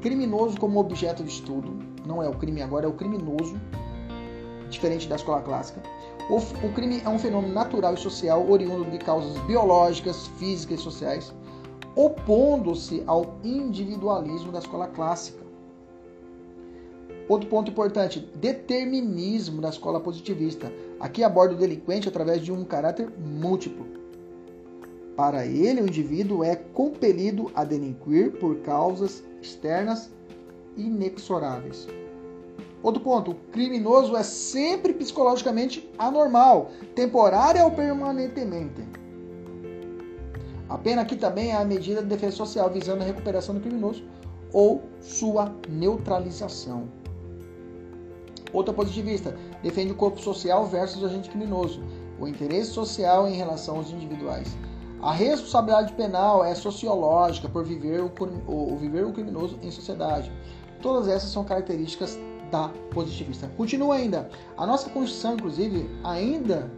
criminoso 0.00 0.58
como 0.58 0.78
objeto 0.78 1.24
de 1.24 1.30
estudo, 1.30 1.76
não 2.06 2.22
é 2.22 2.28
o 2.28 2.34
crime 2.34 2.62
agora, 2.62 2.86
é 2.86 2.88
o 2.88 2.92
criminoso, 2.92 3.60
diferente 4.70 5.08
da 5.08 5.16
escola 5.16 5.42
clássica. 5.42 5.82
O, 6.30 6.36
o 6.36 6.72
crime 6.74 7.00
é 7.04 7.08
um 7.08 7.18
fenômeno 7.18 7.52
natural 7.52 7.94
e 7.94 7.98
social 7.98 8.48
oriundo 8.48 8.90
de 8.90 8.98
causas 8.98 9.36
biológicas, 9.42 10.28
físicas 10.38 10.80
e 10.80 10.82
sociais, 10.82 11.34
opondo-se 11.96 13.02
ao 13.06 13.38
individualismo 13.42 14.52
da 14.52 14.58
escola 14.58 14.86
clássica. 14.86 15.48
Outro 17.28 17.48
ponto 17.48 17.70
importante, 17.70 18.20
determinismo 18.36 19.60
da 19.60 19.68
escola 19.68 20.00
positivista. 20.00 20.72
Aqui 20.98 21.22
aborda 21.22 21.54
o 21.54 21.58
delinquente 21.58 22.08
através 22.08 22.40
de 22.42 22.50
um 22.50 22.64
caráter 22.64 23.10
múltiplo. 23.18 23.97
Para 25.18 25.44
ele, 25.44 25.80
o 25.80 25.88
indivíduo 25.88 26.44
é 26.44 26.54
compelido 26.54 27.50
a 27.52 27.64
delinquir 27.64 28.38
por 28.38 28.58
causas 28.58 29.20
externas 29.42 30.12
inexoráveis. 30.76 31.88
Outro 32.84 33.02
ponto: 33.02 33.32
o 33.32 33.34
criminoso 33.50 34.16
é 34.16 34.22
sempre 34.22 34.92
psicologicamente 34.94 35.90
anormal, 35.98 36.70
temporária 36.94 37.64
ou 37.64 37.72
permanentemente. 37.72 38.80
A 40.68 40.78
pena 40.78 41.02
aqui 41.02 41.16
também 41.16 41.50
é 41.50 41.56
a 41.56 41.64
medida 41.64 42.00
de 42.00 42.06
defesa 42.06 42.36
social 42.36 42.70
visando 42.70 43.02
a 43.02 43.06
recuperação 43.06 43.56
do 43.56 43.60
criminoso 43.60 44.04
ou 44.52 44.84
sua 45.00 45.52
neutralização. 45.68 46.86
Outra 48.52 48.72
positivista 48.72 49.36
defende 49.64 49.90
o 49.90 49.96
corpo 49.96 50.20
social 50.20 50.64
versus 50.66 51.02
o 51.02 51.06
agente 51.06 51.28
criminoso, 51.28 51.82
o 52.20 52.28
interesse 52.28 52.70
social 52.70 53.26
em 53.26 53.34
relação 53.34 53.78
aos 53.78 53.90
individuais. 53.90 54.56
A 55.00 55.12
responsabilidade 55.12 55.92
penal 55.92 56.44
é 56.44 56.54
sociológica 56.54 57.48
por 57.48 57.64
viver 57.64 58.00
o, 58.00 58.12
o, 58.46 58.76
viver 58.76 59.04
o 59.04 59.12
criminoso 59.12 59.58
em 59.62 59.70
sociedade. 59.70 60.32
Todas 60.82 61.06
essas 61.08 61.30
são 61.30 61.44
características 61.44 62.18
da 62.50 62.68
positivista. 62.90 63.48
Continua 63.56 63.96
ainda. 63.96 64.28
A 64.56 64.66
nossa 64.66 64.90
Constituição, 64.90 65.34
inclusive, 65.34 65.88
ainda 66.02 66.70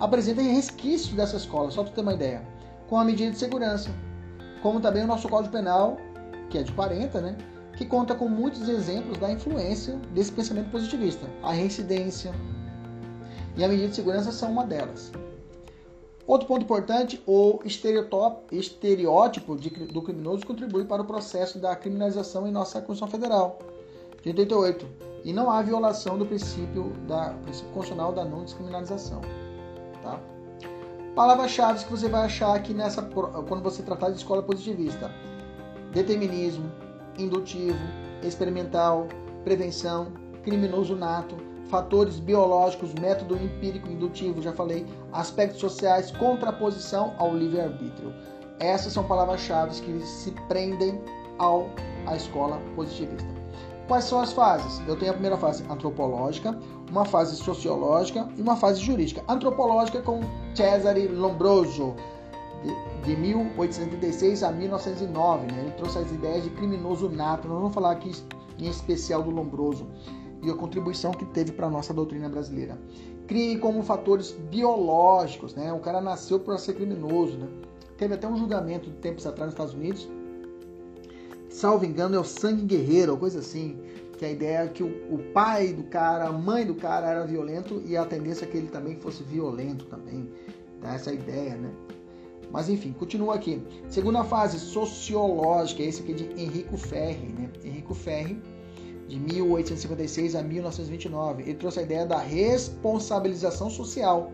apresenta 0.00 0.42
resquícios 0.42 1.14
dessa 1.14 1.36
escola, 1.36 1.70
só 1.70 1.84
para 1.84 1.92
ter 1.92 2.00
uma 2.00 2.14
ideia, 2.14 2.42
com 2.88 2.98
a 2.98 3.04
medida 3.04 3.30
de 3.30 3.38
segurança. 3.38 3.90
Como 4.60 4.80
também 4.80 5.04
o 5.04 5.06
nosso 5.06 5.28
Código 5.28 5.52
Penal, 5.52 5.96
que 6.50 6.58
é 6.58 6.62
de 6.62 6.72
40, 6.72 7.20
né? 7.20 7.36
que 7.76 7.84
conta 7.84 8.14
com 8.14 8.28
muitos 8.28 8.68
exemplos 8.68 9.18
da 9.18 9.30
influência 9.30 9.96
desse 10.12 10.32
pensamento 10.32 10.70
positivista. 10.70 11.28
A 11.42 11.52
reincidência 11.52 12.34
e 13.56 13.62
a 13.62 13.68
medida 13.68 13.88
de 13.88 13.94
segurança 13.94 14.32
são 14.32 14.50
uma 14.50 14.64
delas. 14.64 15.12
Outro 16.26 16.48
ponto 16.48 16.62
importante, 16.62 17.22
o 17.24 17.60
estereótipo 17.64 19.56
de, 19.56 19.70
do 19.70 20.02
criminoso 20.02 20.44
contribui 20.44 20.84
para 20.84 21.02
o 21.02 21.04
processo 21.04 21.58
da 21.58 21.76
criminalização 21.76 22.48
em 22.48 22.50
nossa 22.50 22.80
Constituição 22.80 23.06
Federal, 23.06 23.60
de 24.22 24.30
88, 24.30 24.86
e 25.24 25.32
não 25.32 25.48
há 25.48 25.62
violação 25.62 26.18
do 26.18 26.26
princípio, 26.26 26.92
da, 27.06 27.30
princípio 27.44 27.70
constitucional 27.72 28.12
da 28.12 28.24
não 28.24 28.42
descriminalização. 28.42 29.20
Tá? 30.02 30.20
Palavras-chave 31.14 31.84
que 31.84 31.90
você 31.90 32.08
vai 32.08 32.24
achar 32.24 32.56
aqui 32.56 32.74
nessa 32.74 33.02
quando 33.02 33.62
você 33.62 33.82
tratar 33.82 34.10
de 34.10 34.16
escola 34.16 34.42
positivista: 34.42 35.10
determinismo, 35.92 36.70
indutivo, 37.16 37.78
experimental, 38.22 39.06
prevenção, 39.44 40.12
criminoso 40.42 40.96
nato, 40.96 41.36
fatores 41.68 42.18
biológicos, 42.18 42.94
método 42.94 43.36
empírico 43.36 43.88
indutivo, 43.90 44.40
já 44.40 44.52
falei, 44.52 44.86
aspectos 45.12 45.60
sociais, 45.60 46.10
contraposição 46.12 47.14
ao 47.18 47.34
livre-arbítrio. 47.34 48.12
Essas 48.58 48.92
são 48.92 49.04
palavras-chave 49.04 49.80
que 49.80 50.00
se 50.04 50.30
prendem 50.48 51.00
ao 51.38 51.68
à 52.06 52.16
escola 52.16 52.60
positivista. 52.74 53.28
Quais 53.88 54.04
são 54.04 54.20
as 54.20 54.32
fases? 54.32 54.80
Eu 54.88 54.96
tenho 54.96 55.10
a 55.10 55.14
primeira 55.14 55.36
fase 55.36 55.64
antropológica, 55.70 56.58
uma 56.90 57.04
fase 57.04 57.36
sociológica 57.36 58.28
e 58.36 58.42
uma 58.42 58.56
fase 58.56 58.80
jurídica. 58.80 59.22
Antropológica 59.28 60.00
com 60.02 60.20
Cesare 60.54 61.06
Lombroso, 61.06 61.94
de, 62.64 63.14
de 63.14 63.20
1836 63.20 64.42
a 64.42 64.50
1909. 64.50 65.46
Né? 65.52 65.62
Ele 65.62 65.70
trouxe 65.72 65.98
as 65.98 66.10
ideias 66.10 66.44
de 66.44 66.50
criminoso 66.50 67.08
nato. 67.08 67.46
Nós 67.46 67.58
vamos 67.58 67.74
falar 67.74 67.92
aqui 67.92 68.10
em 68.58 68.68
especial 68.68 69.22
do 69.22 69.30
Lombroso 69.30 69.86
e 70.42 70.50
a 70.50 70.54
contribuição 70.54 71.12
que 71.12 71.24
teve 71.26 71.52
para 71.52 71.66
a 71.66 71.70
nossa 71.70 71.92
doutrina 71.92 72.28
brasileira. 72.28 72.78
Crime 73.26 73.58
como 73.58 73.82
fatores 73.82 74.32
biológicos, 74.50 75.54
né? 75.54 75.72
O 75.72 75.80
cara 75.80 76.00
nasceu 76.00 76.38
para 76.38 76.56
ser 76.58 76.74
criminoso, 76.74 77.36
né? 77.36 77.48
Teve 77.98 78.14
até 78.14 78.28
um 78.28 78.36
julgamento 78.36 78.90
de 78.90 78.96
tempos 78.96 79.26
atrás 79.26 79.46
nos 79.46 79.54
Estados 79.54 79.74
Unidos. 79.74 80.08
Salvo 81.48 81.84
engano, 81.84 82.14
é 82.14 82.20
o 82.20 82.24
sangue 82.24 82.62
guerreiro, 82.62 83.16
coisa 83.16 83.40
assim. 83.40 83.78
Que 84.16 84.24
a 84.24 84.30
ideia 84.30 84.58
é 84.58 84.68
que 84.68 84.82
o, 84.82 85.14
o 85.14 85.18
pai 85.32 85.72
do 85.72 85.84
cara, 85.84 86.28
a 86.28 86.32
mãe 86.32 86.64
do 86.64 86.74
cara 86.74 87.08
era 87.08 87.26
violento 87.26 87.82
e 87.84 87.96
a 87.96 88.04
tendência 88.04 88.44
é 88.44 88.48
que 88.48 88.56
ele 88.56 88.68
também 88.68 88.96
fosse 88.96 89.22
violento 89.22 89.86
também. 89.86 90.30
Dá 90.80 90.94
essa 90.94 91.12
ideia, 91.12 91.56
né? 91.56 91.70
Mas 92.50 92.68
enfim, 92.68 92.92
continua 92.92 93.34
aqui. 93.34 93.60
Segunda 93.88 94.22
fase, 94.22 94.58
sociológica, 94.58 95.82
esse 95.82 96.02
aqui 96.02 96.14
de 96.14 96.24
Henrico 96.40 96.76
Ferri, 96.76 97.32
né? 97.32 97.50
Henrico 97.64 97.94
Ferri 97.94 98.40
de 99.08 99.18
1856 99.18 100.34
a 100.34 100.42
1929. 100.42 101.42
Ele 101.42 101.54
trouxe 101.54 101.80
a 101.80 101.82
ideia 101.82 102.06
da 102.06 102.18
responsabilização 102.18 103.70
social. 103.70 104.32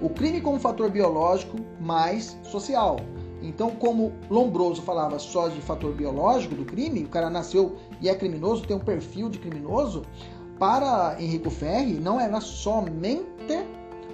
O 0.00 0.08
crime 0.08 0.40
como 0.40 0.58
fator 0.58 0.90
biológico 0.90 1.56
mais 1.80 2.36
social. 2.42 2.96
Então, 3.42 3.70
como 3.70 4.12
Lombroso 4.30 4.82
falava 4.82 5.18
só 5.18 5.48
de 5.48 5.60
fator 5.60 5.92
biológico 5.92 6.54
do 6.54 6.64
crime, 6.64 7.04
o 7.04 7.08
cara 7.08 7.28
nasceu 7.28 7.76
e 8.00 8.08
é 8.08 8.14
criminoso, 8.14 8.64
tem 8.64 8.76
um 8.76 8.80
perfil 8.80 9.28
de 9.28 9.38
criminoso, 9.38 10.02
para 10.58 11.16
Henrico 11.20 11.50
Ferri 11.50 11.94
não 11.94 12.20
era 12.20 12.40
somente 12.40 13.66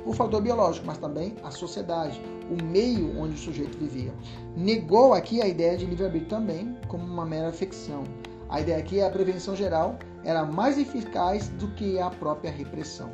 o 0.07 0.13
fator 0.15 0.41
biológico, 0.41 0.87
mas 0.87 0.97
também 0.97 1.37
a 1.45 1.51
sociedade, 1.51 2.19
o 2.51 2.65
meio 2.65 3.21
onde 3.21 3.35
o 3.35 3.39
sujeito 3.39 3.77
vivia. 3.77 4.15
Negou 4.57 5.13
aqui 5.13 5.43
a 5.43 5.47
ideia 5.47 5.77
de 5.77 5.85
livre-arbítrio 5.85 6.31
também 6.31 6.75
como 6.89 7.05
uma 7.05 7.27
mera 7.27 7.53
ficção. 7.53 8.05
A 8.49 8.61
ideia 8.61 8.79
aqui 8.79 8.99
é 9.01 9.07
a 9.07 9.11
prevenção 9.11 9.55
geral 9.55 9.99
era 10.25 10.45
mais 10.45 10.79
eficaz 10.79 11.49
do 11.51 11.69
que 11.69 11.99
a 11.99 12.11
própria 12.11 12.51
repressão. 12.51 13.11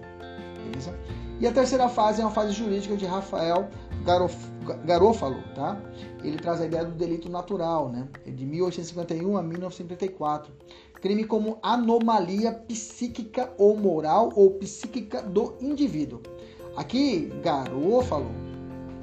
Beleza? 0.65 0.97
E 1.41 1.47
a 1.47 1.53
terceira 1.53 1.89
fase 1.89 2.21
é 2.21 2.25
uma 2.25 2.31
fase 2.31 2.53
jurídica 2.53 2.97
de 2.97 3.05
Rafael 3.05 3.69
Garof, 4.05 4.37
Garofalo, 4.85 5.43
tá? 5.55 5.81
Ele 6.23 6.39
traz 6.39 6.61
a 6.61 6.67
ideia 6.67 6.85
do 6.85 6.93
delito 6.93 7.29
natural, 7.29 7.91
né? 7.91 8.07
É 8.27 8.31
de 8.31 8.47
1851 8.47 9.37
a 9.37 9.43
1934. 9.43 10.53
Crime 11.01 11.25
como 11.25 11.59
anomalia 11.63 12.53
psíquica 12.53 13.53
ou 13.59 13.77
moral 13.77 14.31
ou 14.35 14.53
psíquica 14.53 15.21
do 15.21 15.55
indivíduo. 15.61 16.23
Aqui, 16.77 17.31
Garofalo, 17.43 18.31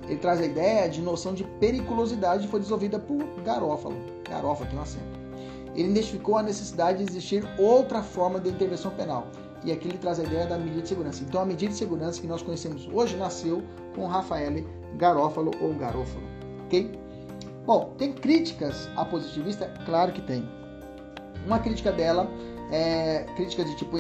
ele 0.08 0.17
traz 0.17 0.39
a 0.41 0.46
ideia 0.46 0.89
de 0.89 1.02
noção 1.02 1.34
de 1.34 1.44
periculosidade 1.60 2.44
que 2.44 2.50
foi 2.50 2.60
desenvolvida 2.60 2.98
por 2.98 3.24
Garófalo. 3.44 3.96
Garófalo 4.28 4.70
tem 4.70 4.80
um 4.80 4.82
acento 4.82 5.20
ele 5.75 5.89
identificou 5.89 6.38
a 6.38 6.43
necessidade 6.43 6.97
de 6.99 7.10
existir 7.10 7.43
outra 7.57 8.01
forma 8.01 8.39
de 8.39 8.49
intervenção 8.49 8.91
penal. 8.91 9.27
E 9.63 9.71
aqui 9.71 9.88
ele 9.88 9.97
traz 9.97 10.19
a 10.19 10.23
ideia 10.23 10.47
da 10.47 10.57
medida 10.57 10.81
de 10.81 10.88
segurança. 10.88 11.23
Então, 11.23 11.41
a 11.41 11.45
medida 11.45 11.71
de 11.71 11.77
segurança 11.77 12.19
que 12.19 12.27
nós 12.27 12.41
conhecemos 12.41 12.88
hoje 12.91 13.15
nasceu 13.15 13.63
com 13.95 14.07
Rafael 14.07 14.51
Garófalo 14.97 15.51
ou 15.62 15.73
Garófalo. 15.75 16.25
Ok? 16.65 16.99
Bom, 17.65 17.93
tem 17.97 18.12
críticas 18.12 18.89
à 18.95 19.05
positivista? 19.05 19.71
Claro 19.86 20.12
que 20.12 20.21
tem. 20.21 20.47
Uma 21.45 21.60
crítica 21.60 21.91
dela 21.91 22.27
é 22.71 23.25
crítica 23.36 23.63
de 23.63 23.75
tipo. 23.75 23.97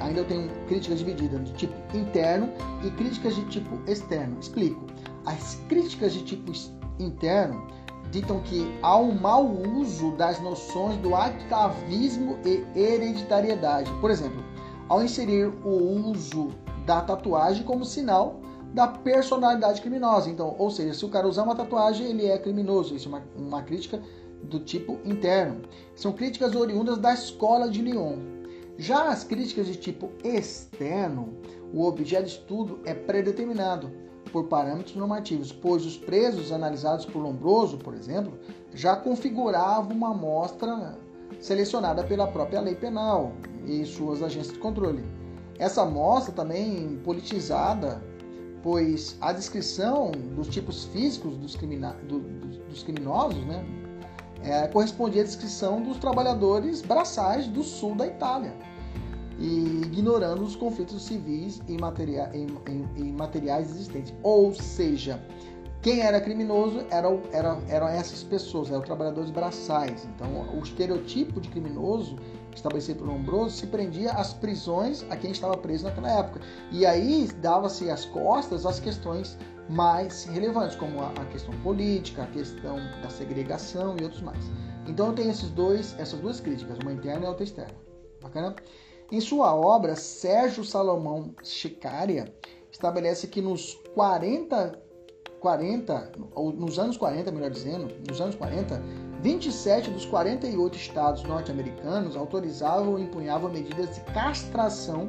Ainda 0.00 0.20
eu 0.20 0.24
tenho 0.24 0.48
críticas 0.66 0.98
divididas 0.98 1.44
de 1.44 1.52
tipo 1.52 1.74
interno 1.96 2.48
e 2.84 2.90
críticas 2.90 3.36
de 3.36 3.44
tipo 3.44 3.78
externo. 3.88 4.36
Explico. 4.40 4.86
As 5.24 5.56
críticas 5.68 6.14
de 6.14 6.24
tipo 6.24 6.52
interno 6.98 7.66
ditam 8.10 8.40
que 8.40 8.78
há 8.82 8.96
um 8.96 9.12
mau 9.12 9.46
uso 9.46 10.12
das 10.12 10.40
noções 10.40 10.96
do 10.98 11.14
atavismo 11.14 12.38
e 12.44 12.64
hereditariedade. 12.78 13.90
Por 14.00 14.10
exemplo, 14.10 14.42
ao 14.88 15.02
inserir 15.02 15.52
o 15.64 16.10
uso 16.10 16.50
da 16.84 17.00
tatuagem 17.00 17.64
como 17.64 17.84
sinal 17.84 18.40
da 18.72 18.86
personalidade 18.86 19.80
criminosa. 19.80 20.30
Então, 20.30 20.54
ou 20.58 20.70
seja, 20.70 20.94
se 20.94 21.04
o 21.04 21.08
cara 21.08 21.26
usar 21.26 21.42
uma 21.42 21.54
tatuagem, 21.54 22.06
ele 22.06 22.26
é 22.26 22.38
criminoso. 22.38 22.94
Isso 22.94 23.08
é 23.08 23.12
uma, 23.12 23.22
uma 23.36 23.62
crítica 23.62 24.00
do 24.42 24.60
tipo 24.60 24.98
interno. 25.04 25.62
São 25.94 26.12
críticas 26.12 26.54
oriundas 26.54 26.98
da 26.98 27.12
escola 27.12 27.68
de 27.68 27.82
Lyon. 27.82 28.18
Já 28.78 29.08
as 29.08 29.24
críticas 29.24 29.66
de 29.66 29.76
tipo 29.76 30.10
externo, 30.22 31.34
o 31.72 31.84
objeto 31.84 32.24
de 32.24 32.32
estudo 32.32 32.80
é 32.84 32.92
predeterminado 32.92 34.05
por 34.30 34.44
parâmetros 34.44 34.94
normativos, 34.96 35.52
pois 35.52 35.84
os 35.84 35.96
presos 35.96 36.52
analisados 36.52 37.04
por 37.04 37.20
Lombroso, 37.20 37.78
por 37.78 37.94
exemplo, 37.94 38.38
já 38.74 38.96
configuravam 38.96 39.96
uma 39.96 40.10
amostra 40.10 40.98
selecionada 41.40 42.04
pela 42.04 42.26
própria 42.26 42.60
lei 42.60 42.74
penal 42.74 43.32
e 43.64 43.84
suas 43.84 44.22
agências 44.22 44.54
de 44.54 44.58
controle. 44.58 45.04
Essa 45.58 45.82
amostra 45.82 46.32
também 46.32 47.00
politizada, 47.04 48.02
pois 48.62 49.16
a 49.20 49.32
descrição 49.32 50.10
dos 50.34 50.48
tipos 50.48 50.84
físicos 50.86 51.36
dos, 51.36 51.56
crimina 51.56 51.92
do, 52.08 52.20
dos 52.68 52.82
criminosos 52.82 53.42
né, 53.44 53.64
é, 54.42 54.66
correspondia 54.68 55.22
à 55.22 55.24
descrição 55.24 55.82
dos 55.82 55.98
trabalhadores 55.98 56.82
braçais 56.82 57.46
do 57.46 57.62
sul 57.62 57.94
da 57.94 58.06
Itália 58.06 58.54
e 59.38 59.82
ignorando 59.84 60.42
os 60.42 60.56
conflitos 60.56 61.02
civis 61.02 61.60
e, 61.68 61.78
materia, 61.78 62.30
materiais 63.16 63.70
existentes. 63.70 64.14
Ou 64.22 64.54
seja, 64.54 65.20
quem 65.82 66.00
era 66.00 66.20
criminoso 66.20 66.84
era, 66.90 67.08
era, 67.32 67.58
eram 67.68 67.88
essas 67.88 68.22
pessoas, 68.22 68.70
eram 68.70 68.82
trabalhadores 68.82 69.30
braçais. 69.30 70.04
Então, 70.14 70.28
o 70.56 70.60
estereotipo 70.60 71.40
de 71.40 71.48
criminoso 71.48 72.16
estabelecido 72.54 73.00
por 73.00 73.08
Lombroso 73.08 73.56
se 73.56 73.66
prendia 73.66 74.12
às 74.12 74.32
prisões 74.32 75.04
a 75.10 75.16
quem 75.16 75.30
estava 75.30 75.56
preso 75.56 75.84
naquela 75.84 76.10
época. 76.10 76.40
E 76.72 76.86
aí 76.86 77.28
dava-se 77.40 77.90
as 77.90 78.04
costas 78.06 78.64
às 78.66 78.80
questões 78.80 79.38
mais 79.68 80.24
relevantes, 80.24 80.76
como 80.76 81.00
a, 81.00 81.10
a, 81.10 81.24
questão 81.26 81.54
política, 81.60 82.22
a 82.22 82.26
questão 82.26 82.76
da 83.02 83.10
segregação 83.10 83.96
e 84.00 84.02
outros 84.02 84.22
mais. 84.22 84.44
Então, 84.86 85.14
tenho 85.14 85.30
esses 85.30 85.50
dois, 85.50 85.94
essas 85.98 86.18
duas 86.20 86.40
críticas, 86.40 86.78
uma 86.78 86.92
interna 86.92 87.26
e 87.26 87.28
outra 87.28 87.44
externa. 87.44 87.74
Bacana? 88.22 88.56
Em 89.10 89.20
sua 89.20 89.54
obra, 89.54 89.94
Sérgio 89.94 90.64
Salomão 90.64 91.32
Chicaria 91.44 92.34
estabelece 92.72 93.28
que 93.28 93.40
nos 93.40 93.74
40, 93.94 94.76
40, 95.38 96.12
ou 96.34 96.52
nos 96.52 96.76
anos 96.76 96.96
40, 96.96 97.30
melhor 97.30 97.50
dizendo, 97.50 97.88
nos 98.08 98.20
anos 98.20 98.34
40, 98.34 98.82
27 99.22 99.90
dos 99.92 100.04
48 100.06 100.76
estados 100.76 101.22
norte-americanos 101.22 102.16
autorizavam 102.16 102.92
ou 102.92 102.98
empunhavam 102.98 103.48
medidas 103.48 103.94
de 103.94 104.00
castração 104.12 105.08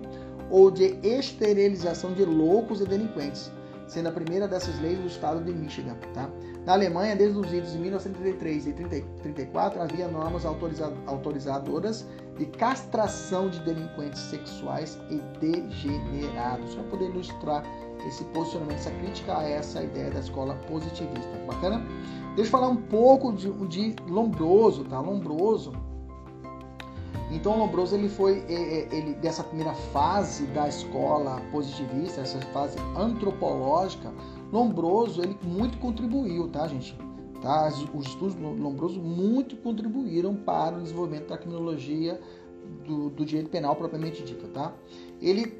ou 0.51 0.69
de 0.69 0.99
esterilização 1.01 2.13
de 2.13 2.23
loucos 2.23 2.79
e 2.81 2.85
delinquentes, 2.85 3.51
sendo 3.87 4.09
a 4.09 4.11
primeira 4.11 4.47
dessas 4.47 4.79
leis 4.79 4.99
do 4.99 5.07
estado 5.07 5.43
de 5.43 5.51
Michigan. 5.51 5.97
Tá? 6.13 6.29
Na 6.67 6.73
Alemanha, 6.73 7.15
desde 7.15 7.37
os 7.37 7.51
idos 7.51 7.71
de 7.71 7.79
1933 7.79 8.67
e 8.67 8.73
1934, 8.73 9.81
havia 9.81 10.07
normas 10.07 10.43
autorizadoras 10.45 12.05
de 12.37 12.45
castração 12.45 13.49
de 13.49 13.59
delinquentes 13.61 14.19
sexuais 14.21 14.97
e 15.09 15.15
degenerados, 15.39 16.75
para 16.75 16.83
poder 16.83 17.09
ilustrar 17.09 17.63
esse 18.07 18.23
posicionamento, 18.25 18.77
essa 18.77 18.91
crítica 18.91 19.37
a 19.37 19.43
essa 19.43 19.83
ideia 19.83 20.11
da 20.11 20.19
escola 20.19 20.55
positivista. 20.67 21.37
Bacana? 21.47 21.83
Deixa 22.35 22.49
eu 22.49 22.51
falar 22.51 22.69
um 22.69 22.77
pouco 22.77 23.33
de, 23.33 23.51
de 23.67 23.95
Lombroso, 24.07 24.83
tá? 24.85 24.99
Lombroso. 24.99 25.73
Então, 27.31 27.57
Lombroso 27.57 27.95
ele 27.95 28.07
foi 28.07 28.45
é, 28.47 28.53
é, 28.53 28.95
ele 28.95 29.13
dessa 29.15 29.43
primeira 29.43 29.73
fase 29.73 30.45
da 30.47 30.67
escola 30.67 31.41
positivista, 31.51 32.21
essa 32.21 32.39
fase 32.53 32.77
antropológica. 32.95 34.13
Lombroso 34.51 35.21
ele 35.21 35.37
muito 35.43 35.77
contribuiu, 35.79 36.47
tá, 36.47 36.67
gente? 36.67 36.97
Tá? 37.41 37.67
Os 37.93 38.07
estudos 38.07 38.35
Lombroso 38.35 38.99
muito 38.99 39.55
contribuíram 39.57 40.35
para 40.35 40.77
o 40.77 40.81
desenvolvimento 40.81 41.27
da 41.27 41.37
criminologia 41.37 42.19
do, 42.85 43.09
do 43.09 43.25
direito 43.25 43.49
penal 43.49 43.75
propriamente 43.75 44.23
dita. 44.23 44.47
Tá? 44.47 44.73
Ele, 45.21 45.53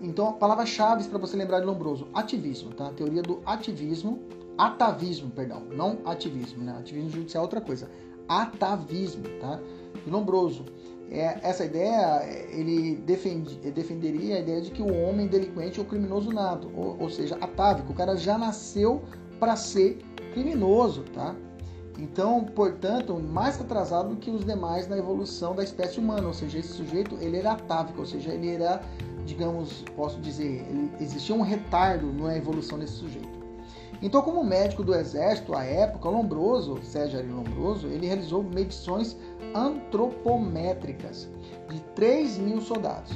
então, 0.00 0.32
palavras-chave 0.34 1.04
para 1.04 1.18
você 1.18 1.36
lembrar 1.36 1.60
de 1.60 1.66
Lombroso: 1.66 2.08
ativismo, 2.14 2.72
tá? 2.74 2.90
teoria 2.90 3.22
do 3.22 3.40
ativismo, 3.46 4.20
atavismo, 4.58 5.30
perdão, 5.30 5.62
não 5.74 5.98
ativismo, 6.04 6.62
né? 6.62 6.76
Ativismo 6.78 7.10
judicial 7.10 7.42
é 7.42 7.44
outra 7.44 7.60
coisa. 7.60 7.90
Atavismo, 8.28 9.24
tá? 9.40 9.60
de 10.04 10.10
Lombroso. 10.10 10.64
É, 11.10 11.38
essa 11.42 11.64
ideia, 11.64 12.22
ele 12.50 12.96
defende, 12.96 13.54
defenderia 13.70 14.36
a 14.36 14.40
ideia 14.40 14.62
de 14.62 14.70
que 14.70 14.80
o 14.80 15.02
homem 15.02 15.26
delinquente 15.26 15.78
é 15.78 15.82
o 15.82 15.84
criminoso 15.84 16.30
nato, 16.32 16.70
ou, 16.74 16.96
ou 16.98 17.10
seja, 17.10 17.36
atávico. 17.36 17.92
O 17.92 17.94
cara 17.94 18.16
já 18.16 18.38
nasceu 18.38 19.02
para 19.42 19.56
ser 19.56 19.98
criminoso, 20.34 21.02
tá? 21.12 21.34
Então, 21.98 22.44
portanto, 22.44 23.18
mais 23.18 23.60
atrasado 23.60 24.14
que 24.14 24.30
os 24.30 24.44
demais 24.44 24.86
na 24.86 24.96
evolução 24.96 25.52
da 25.52 25.64
espécie 25.64 25.98
humana, 25.98 26.28
ou 26.28 26.32
seja, 26.32 26.60
esse 26.60 26.68
sujeito 26.68 27.16
ele 27.20 27.38
era 27.38 27.50
atávico, 27.50 27.98
ou 27.98 28.06
seja, 28.06 28.30
ele 28.30 28.54
era, 28.54 28.80
digamos, 29.26 29.84
posso 29.96 30.20
dizer, 30.20 30.64
existia 31.00 31.34
um 31.34 31.42
retardo 31.42 32.12
na 32.12 32.36
evolução 32.36 32.78
desse 32.78 32.92
sujeito. 32.92 33.42
Então, 34.00 34.22
como 34.22 34.44
médico 34.44 34.84
do 34.84 34.94
exército 34.94 35.56
à 35.56 35.64
época, 35.64 36.08
Lombroso, 36.08 36.80
Sérgio 36.80 37.20
Lombroso, 37.34 37.88
ele 37.88 38.06
realizou 38.06 38.44
medições 38.44 39.16
antropométricas 39.56 41.28
de 41.68 41.80
3 41.96 42.38
mil 42.38 42.60
soldados. 42.60 43.10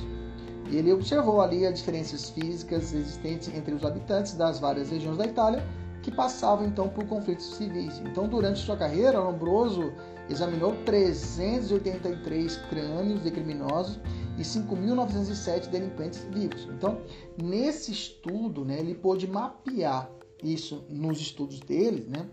Ele 0.72 0.92
observou 0.92 1.40
ali 1.40 1.64
as 1.64 1.78
diferenças 1.78 2.30
físicas 2.30 2.92
existentes 2.92 3.48
entre 3.54 3.72
os 3.72 3.84
habitantes 3.84 4.34
das 4.34 4.58
várias 4.58 4.90
regiões 4.90 5.18
da 5.18 5.24
Itália 5.24 5.64
que 6.06 6.10
passavam 6.12 6.64
então 6.64 6.88
por 6.88 7.04
conflitos 7.06 7.56
civis. 7.56 8.00
Então, 8.06 8.28
durante 8.28 8.60
sua 8.60 8.76
carreira, 8.76 9.18
Lombroso 9.18 9.92
examinou 10.30 10.72
383 10.84 12.56
crânios 12.70 13.24
de 13.24 13.30
criminosos 13.32 13.98
e 14.38 14.42
5.907 14.42 15.68
delinquentes 15.68 16.24
vivos. 16.30 16.68
Então, 16.70 17.00
nesse 17.42 17.90
estudo, 17.90 18.64
né, 18.64 18.78
ele 18.78 18.94
pôde 18.94 19.26
mapear 19.26 20.08
isso 20.40 20.84
nos 20.88 21.20
estudos 21.20 21.58
dele, 21.58 22.06
né? 22.08 22.24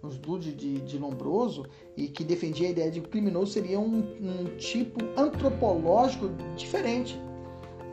No 0.00 0.10
estudo 0.10 0.44
de, 0.44 0.78
de 0.82 0.96
Lombroso, 0.96 1.66
e 1.96 2.06
que 2.06 2.22
defendia 2.22 2.68
a 2.68 2.70
ideia 2.70 2.92
de 2.92 3.00
que 3.00 3.08
o 3.08 3.10
criminoso 3.10 3.50
seria 3.50 3.80
um, 3.80 4.04
um 4.20 4.56
tipo 4.56 5.00
antropológico 5.20 6.30
diferente, 6.56 7.20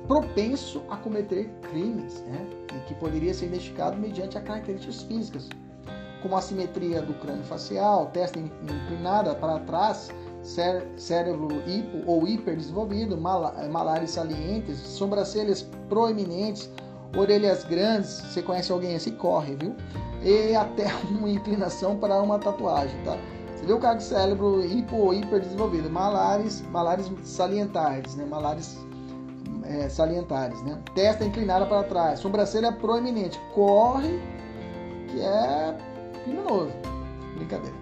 propenso 0.07 0.83
a 0.89 0.97
cometer 0.97 1.49
crimes, 1.69 2.21
né? 2.27 2.47
E 2.75 2.79
que 2.87 2.93
poderia 2.95 3.33
ser 3.33 3.47
identificado 3.47 3.97
mediante 3.97 4.37
as 4.37 4.43
características 4.43 5.03
físicas, 5.03 5.49
como 6.21 6.35
a 6.37 6.41
simetria 6.41 7.01
do 7.01 7.13
crânio 7.15 7.43
facial, 7.43 8.07
testa 8.07 8.39
inclinada 8.39 9.35
para 9.35 9.59
trás, 9.59 10.09
cérebro 10.97 11.61
hipo 11.67 12.09
ou 12.09 12.27
hiperdesenvolvido, 12.27 13.17
malares 13.17 14.11
salientes, 14.11 14.77
sobrancelhas 14.79 15.67
proeminentes, 15.89 16.69
orelhas 17.15 17.63
grandes, 17.63 18.09
você 18.09 18.41
conhece 18.41 18.71
alguém 18.71 18.95
assim, 18.95 19.11
corre, 19.11 19.55
viu? 19.55 19.75
E 20.21 20.55
até 20.55 20.85
uma 21.09 21.29
inclinação 21.29 21.97
para 21.97 22.21
uma 22.21 22.39
tatuagem, 22.39 22.97
tá? 23.03 23.17
Você 23.55 23.65
vê 23.65 23.73
o 23.73 23.79
cara 23.79 23.95
de 23.95 24.03
cérebro 24.03 24.65
hipo 24.65 24.95
ou 24.95 25.13
hiperdesenvolvido, 25.13 25.89
malares, 25.89 26.61
malares 26.69 27.09
salientares, 27.23 28.15
né? 28.15 28.25
Malares 28.25 28.77
é, 29.65 29.89
salientares, 29.89 30.61
né? 30.63 30.81
Testa 30.93 31.23
inclinada 31.23 31.65
para 31.65 31.83
trás, 31.83 32.19
sobrancelha 32.19 32.71
proeminente, 32.71 33.39
corre, 33.53 34.19
que 35.09 35.19
é 35.19 35.77
criminoso. 36.23 36.71
Brincadeira. 37.35 37.75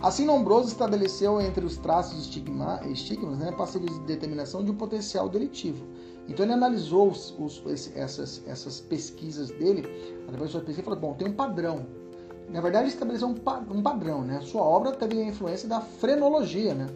Assim, 0.00 0.26
Lombroso 0.26 0.68
estabeleceu 0.68 1.40
entre 1.40 1.64
os 1.64 1.76
traços 1.76 2.20
estigma, 2.20 2.80
estigmas 2.86 3.38
né, 3.38 3.50
passíveis 3.50 3.92
de 3.94 4.00
determinação 4.04 4.64
de 4.64 4.70
um 4.70 4.76
potencial 4.76 5.28
delitivo 5.28 5.84
então 6.28 6.44
ele 6.44 6.52
analisou 6.52 7.08
os, 7.08 7.34
os, 7.38 7.90
essas, 7.96 8.42
essas 8.46 8.80
pesquisas 8.80 9.50
dele, 9.50 9.80
através 10.24 10.50
de 10.50 10.52
suas 10.52 10.64
pesquisas, 10.64 10.80
e 10.80 10.82
falou: 10.82 11.00
bom, 11.00 11.14
tem 11.14 11.28
um 11.28 11.32
padrão. 11.32 11.86
Na 12.50 12.60
verdade, 12.60 12.84
ele 12.84 12.92
estabeleceu 12.92 13.28
um, 13.28 13.34
um 13.70 13.82
padrão, 13.82 14.22
né? 14.22 14.40
Sua 14.42 14.62
obra 14.62 14.92
teve 14.92 15.20
a 15.20 15.24
influência 15.24 15.68
da 15.68 15.80
frenologia, 15.80 16.74
né? 16.74 16.86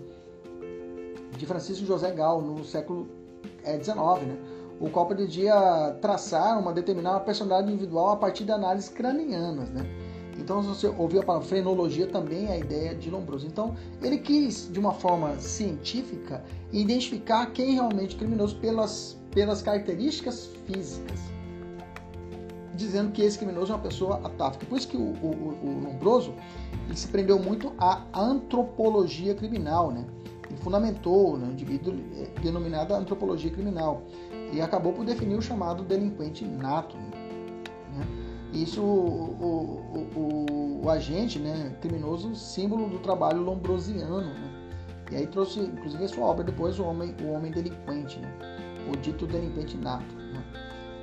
De 1.37 1.47
Francisco 1.47 1.85
José 1.87 2.11
Gal, 2.11 2.43
no 2.43 2.63
século 2.65 3.09
É, 3.65 3.77
né? 3.77 4.39
O 4.81 4.91
qual 4.91 5.07
pretendia 5.07 5.55
traçar 6.01 6.59
uma 6.59 6.73
determinada 6.73 7.21
personalidade 7.21 7.73
individual 7.73 8.11
a 8.11 8.17
partir 8.17 8.45
de 8.45 8.53
análises 8.53 8.89
cranianas, 8.89 9.69
né? 9.71 9.87
Então, 10.39 10.63
se 10.63 10.69
você 10.69 10.89
ouviu 10.89 11.21
a 11.21 11.25
palavra 11.25 11.47
frenologia, 11.47 12.07
também 12.07 12.47
é 12.47 12.53
a 12.53 12.59
ideia 12.59 12.95
de 12.95 13.11
Lombroso. 13.11 13.47
Então, 13.47 13.77
ele 14.03 14.19
quis, 14.19 14.69
de 14.73 14.81
uma 14.81 14.93
forma 14.93 15.39
científica, 15.39 16.43
identificar 16.73 17.47
quem 17.53 17.71
é 17.71 17.73
realmente 17.75 18.17
criminoso 18.17 18.57
pelas 18.57 19.17
pelas 19.33 19.63
características 19.63 20.51
físicas, 20.67 21.19
dizendo 22.75 23.13
que 23.13 23.23
esse 23.23 23.39
criminoso 23.39 23.73
é 23.73 23.75
uma 23.75 23.83
pessoa 23.83 24.21
atávica. 24.25 24.65
Por 24.67 24.79
isso 24.79 24.89
que 24.89 24.97
o, 24.97 25.01
o, 25.01 25.59
o 25.63 25.81
Lombroso 25.85 26.35
ele 26.87 26.97
se 26.97 27.09
prendeu 27.09 27.39
muito 27.39 27.73
à 27.79 28.05
antropologia 28.15 29.35
criminal, 29.35 29.91
né? 29.91 30.05
Fundamentou 30.63 31.37
né, 31.37 31.47
um 31.47 31.53
indivíduo 31.53 31.95
denominado 32.43 32.95
antropologia 32.95 33.51
criminal 33.51 34.03
e 34.53 34.61
acabou 34.61 34.93
por 34.93 35.05
definir 35.05 35.37
o 35.37 35.43
chamado 35.43 35.83
delinquente 35.83 36.45
nato. 36.45 36.97
Né? 36.97 38.07
Isso, 38.53 38.83
o, 38.83 40.15
o, 40.17 40.81
o, 40.85 40.91
agente 40.91 41.39
né, 41.39 41.77
criminoso, 41.81 42.35
símbolo 42.35 42.89
do 42.89 42.99
trabalho 42.99 43.41
lombrosiano. 43.43 44.21
Né? 44.21 44.71
E 45.11 45.17
aí 45.17 45.27
trouxe, 45.27 45.61
inclusive, 45.61 46.05
a 46.05 46.09
sua 46.09 46.25
obra 46.25 46.45
depois, 46.45 46.79
O 46.79 46.85
Homem, 46.85 47.15
o 47.23 47.33
homem 47.33 47.51
Delinquente. 47.51 48.19
Né? 48.19 48.63
o 48.89 48.97
dito 48.97 49.27
delinquente 49.27 49.77
nato. 49.77 50.15
Né? 50.15 50.45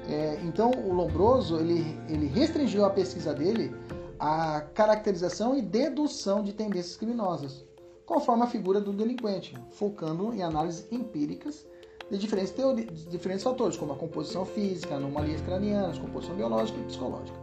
É, 0.08 0.39
então, 0.43 0.72
o 0.72 0.93
Lombroso 0.93 1.58
ele, 1.58 2.00
ele 2.08 2.28
restringiu 2.28 2.86
a 2.86 2.89
pesquisa 2.89 3.34
dele 3.34 3.76
à 4.19 4.62
caracterização 4.74 5.56
e 5.56 5.62
dedução 5.62 6.43
de 6.43 6.54
tendências 6.54 6.98
criminosas, 6.98 7.65
conforme 8.10 8.41
a 8.41 8.48
figura 8.48 8.82
do 8.82 8.91
delinquente, 8.91 9.56
focando 9.69 10.34
em 10.34 10.41
análises 10.41 10.91
empíricas 10.91 11.63
de 12.10 12.17
diferentes, 12.17 12.56
de 12.56 13.06
diferentes 13.06 13.43
fatores, 13.43 13.78
como 13.78 13.93
a 13.93 13.95
composição 13.95 14.43
física, 14.43 14.95
anomalias 14.95 15.39
cranianas, 15.41 16.00
composição 16.00 16.36
biológica 16.36 16.80
e 16.80 16.84
psicológica. 16.86 17.38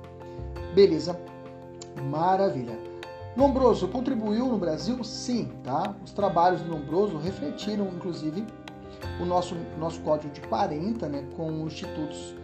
Beleza, 0.74 1.16
maravilha. 2.10 2.76
Lombroso 3.36 3.86
contribuiu 3.86 4.46
no 4.46 4.58
Brasil? 4.58 5.04
Sim, 5.04 5.52
tá? 5.62 5.94
Os 6.04 6.10
trabalhos 6.10 6.62
do 6.62 6.72
Lombroso 6.72 7.16
refletiram, 7.16 7.86
inclusive, 7.86 8.44
o 9.20 9.24
nosso, 9.24 9.54
nosso 9.78 10.00
código 10.00 10.32
de 10.34 10.40
40, 10.48 11.08
né, 11.08 11.24
com 11.36 11.64
institutos 11.64 12.34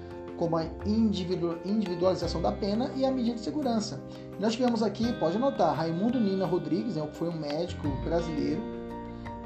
como 0.42 0.56
a 0.56 0.66
individualização 0.84 2.42
da 2.42 2.50
pena 2.50 2.90
e 2.96 3.04
a 3.04 3.12
medida 3.12 3.36
de 3.36 3.42
segurança. 3.42 4.02
Nós 4.40 4.54
tivemos 4.54 4.82
aqui, 4.82 5.12
pode 5.20 5.36
anotar, 5.36 5.72
Raimundo 5.72 6.18
Nina 6.18 6.44
Rodrigues, 6.44 6.96
né, 6.96 7.06
que 7.06 7.16
foi 7.16 7.28
um 7.28 7.38
médico 7.38 7.86
brasileiro 8.04 8.60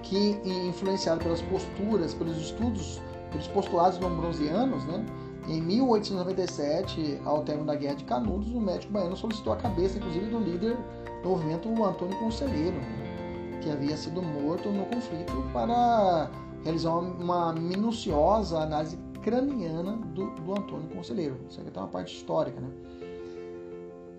que, 0.03 0.41
influenciado 0.67 1.23
pelas 1.23 1.43
posturas, 1.43 2.15
pelos 2.15 2.39
estudos, 2.39 3.03
pelos 3.31 3.47
postulados 3.49 3.99
lombrosianos, 3.99 4.83
né, 4.87 5.05
em 5.47 5.61
1897, 5.61 7.21
ao 7.27 7.43
término 7.43 7.67
da 7.67 7.75
Guerra 7.75 7.97
de 7.97 8.05
Canudos, 8.05 8.51
o 8.55 8.59
médico 8.59 8.91
baiano 8.91 9.17
solicitou 9.19 9.53
a 9.53 9.57
cabeça, 9.57 9.99
inclusive, 9.99 10.31
do 10.31 10.39
líder 10.39 10.79
do 11.23 11.29
movimento, 11.29 11.69
Antônio 11.85 12.19
Conselheiro, 12.19 12.75
né, 12.75 13.61
que 13.63 13.71
havia 13.71 13.99
sido 13.99 14.23
morto 14.23 14.71
no 14.71 14.87
conflito 14.87 15.45
para 15.53 16.31
realizou 16.67 17.01
uma 17.01 17.53
minuciosa 17.53 18.59
análise 18.59 18.99
craniana 19.27 19.97
do, 20.15 20.31
do 20.31 20.53
Antônio 20.53 20.89
Conselheiro. 20.95 21.37
Isso 21.51 21.61
aqui 21.61 21.69
tem 21.69 21.83
uma 21.83 21.89
parte 21.89 22.15
histórica, 22.15 22.61
né? 22.61 22.69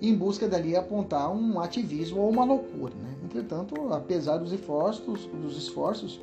Em 0.02 0.14
busca 0.14 0.50
dali 0.50 0.76
apontar 0.76 1.32
um 1.32 1.62
ativismo 1.62 2.20
ou 2.20 2.30
uma 2.30 2.44
loucura, 2.44 2.94
né? 2.94 3.16
Entretanto, 3.24 3.94
apesar 3.94 4.38
dos 4.38 4.52
esforços, 4.52 5.26
dos 5.28 5.58
esforços, 5.58 6.20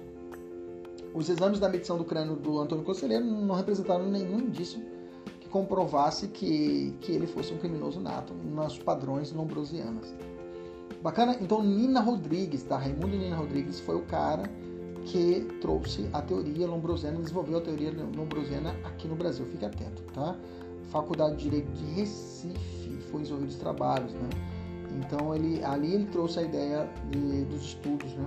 os 1.14 1.30
exames 1.30 1.58
da 1.58 1.68
medição 1.68 1.96
do 1.96 2.04
crânio 2.04 2.36
do 2.36 2.58
Antônio 2.58 2.84
Conselheiro 2.84 3.24
não 3.24 3.54
representaram 3.54 4.06
nenhum 4.06 4.40
indício 4.40 4.82
que 5.40 5.48
comprovasse 5.48 6.28
que, 6.28 6.94
que 7.00 7.10
ele 7.10 7.26
fosse 7.26 7.54
um 7.54 7.56
criminoso 7.56 8.00
nato 8.00 8.34
nos 8.34 8.78
padrões 8.78 9.32
lombrosianos. 9.32 10.12
Bacana? 11.02 11.38
Então, 11.40 11.62
Nina 11.62 12.00
Rodrigues, 12.00 12.62
tá? 12.64 12.76
Raimundo 12.76 13.16
Nina 13.16 13.36
Rodrigues 13.36 13.80
foi 13.80 13.96
o 13.96 14.02
cara 14.02 14.42
que 15.04 15.46
trouxe 15.60 16.08
a 16.12 16.22
teoria 16.22 16.66
lombrosiana, 16.66 17.18
desenvolveu 17.18 17.58
a 17.58 17.60
teoria 17.60 17.92
lombrosiana 18.16 18.74
aqui 18.84 19.06
no 19.06 19.14
Brasil. 19.14 19.44
Fique 19.46 19.64
atento, 19.64 20.02
tá? 20.14 20.36
Faculdade 20.90 21.36
de 21.36 21.44
Direito 21.44 21.70
de 21.72 21.84
Recife 21.92 22.98
foi 23.10 23.20
desenvolvido 23.20 23.50
os 23.50 23.56
trabalhos, 23.56 24.12
né? 24.12 24.28
Então 24.98 25.34
ele 25.34 25.62
ali 25.64 25.94
ele 25.94 26.06
trouxe 26.06 26.38
a 26.38 26.42
ideia 26.42 26.88
de, 27.10 27.44
dos 27.44 27.62
estudos, 27.62 28.12
né? 28.14 28.26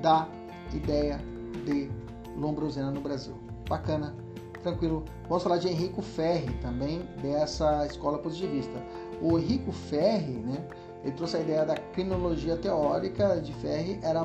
Da 0.00 0.28
ideia 0.72 1.20
de 1.64 1.90
lombrosiana 2.36 2.90
no 2.90 3.00
Brasil. 3.00 3.34
Bacana, 3.68 4.14
tranquilo. 4.62 5.04
Vamos 5.28 5.42
falar 5.42 5.58
de 5.58 5.68
Henrico 5.68 6.02
Ferri 6.02 6.52
também 6.60 7.02
dessa 7.20 7.86
escola 7.86 8.18
positivista. 8.18 8.82
O 9.20 9.38
Henrico 9.38 9.72
Ferri, 9.72 10.34
né? 10.34 10.66
Ele 11.04 11.12
trouxe 11.12 11.36
a 11.36 11.40
ideia 11.40 11.64
da 11.64 11.76
criminologia 11.76 12.56
teórica 12.56 13.40
de 13.40 13.52
Ferri 13.54 13.98
era 14.02 14.24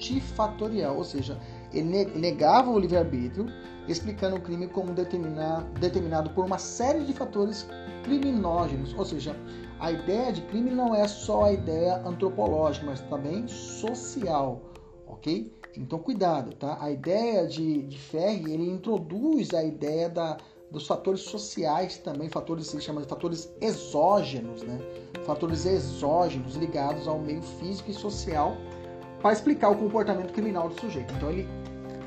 multifatorial, 0.00 0.96
ou 0.96 1.04
seja, 1.04 1.38
ele 1.72 2.06
negava 2.16 2.70
o 2.70 2.78
livre-arbítrio, 2.78 3.46
explicando 3.86 4.36
o 4.36 4.40
crime 4.40 4.66
como 4.66 4.92
determinado 4.92 6.30
por 6.30 6.44
uma 6.44 6.58
série 6.58 7.04
de 7.04 7.12
fatores 7.12 7.68
criminógenos, 8.02 8.94
ou 8.96 9.04
seja, 9.04 9.36
a 9.78 9.92
ideia 9.92 10.32
de 10.32 10.40
crime 10.42 10.70
não 10.70 10.94
é 10.94 11.06
só 11.06 11.44
a 11.44 11.52
ideia 11.52 11.96
antropológica, 12.06 12.86
mas 12.86 13.00
também 13.02 13.46
social, 13.46 14.62
ok? 15.06 15.52
Então, 15.76 15.98
cuidado, 15.98 16.54
tá? 16.56 16.78
A 16.80 16.90
ideia 16.90 17.46
de, 17.46 17.82
de 17.82 17.98
Ferri, 17.98 18.52
ele 18.52 18.68
introduz 18.68 19.54
a 19.54 19.62
ideia 19.62 20.08
da, 20.08 20.36
dos 20.70 20.86
fatores 20.86 21.20
sociais 21.20 21.98
também, 21.98 22.28
fatores, 22.28 22.72
ele 22.72 22.82
chama 22.82 23.02
de 23.02 23.08
fatores 23.08 23.52
exógenos, 23.60 24.62
né? 24.62 24.78
Fatores 25.24 25.64
exógenos 25.66 26.56
ligados 26.56 27.06
ao 27.06 27.18
meio 27.18 27.42
físico 27.42 27.90
e 27.90 27.94
social 27.94 28.56
para 29.20 29.32
explicar 29.32 29.70
o 29.70 29.76
comportamento 29.76 30.32
criminal 30.32 30.68
do 30.68 30.80
sujeito. 30.80 31.12
Então, 31.14 31.30
ele, 31.30 31.48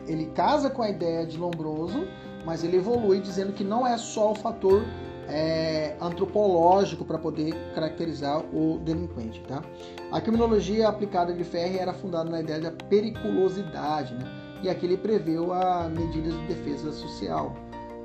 ele 0.08 0.26
casa 0.28 0.70
com 0.70 0.82
a 0.82 0.90
ideia 0.90 1.26
de 1.26 1.38
Lombroso, 1.38 2.08
mas 2.46 2.64
ele 2.64 2.78
evolui 2.78 3.20
dizendo 3.20 3.54
que 3.54 3.64
não 3.64 3.86
é 3.86 3.98
só 3.98 4.32
o 4.32 4.36
fator 4.36 4.84
é, 5.28 5.96
antropológico 6.02 7.06
para 7.06 7.18
poder 7.18 7.54
caracterizar 7.74 8.40
o 8.54 8.80
delinquente. 8.80 9.42
Tá? 9.48 9.64
A 10.12 10.20
criminologia 10.20 10.88
aplicada 10.88 11.34
de 11.34 11.44
Ferri 11.44 11.80
era 11.80 11.94
fundada 11.94 12.30
na 12.30 12.42
ideia 12.42 12.60
da 12.60 12.72
periculosidade, 12.72 14.14
né? 14.14 14.26
e 14.62 14.70
aqui 14.70 14.86
ele 14.86 14.98
preveu 14.98 15.54
a 15.54 15.90
medidas 15.90 16.34
de 16.34 16.48
defesa 16.48 16.92
social 16.92 17.54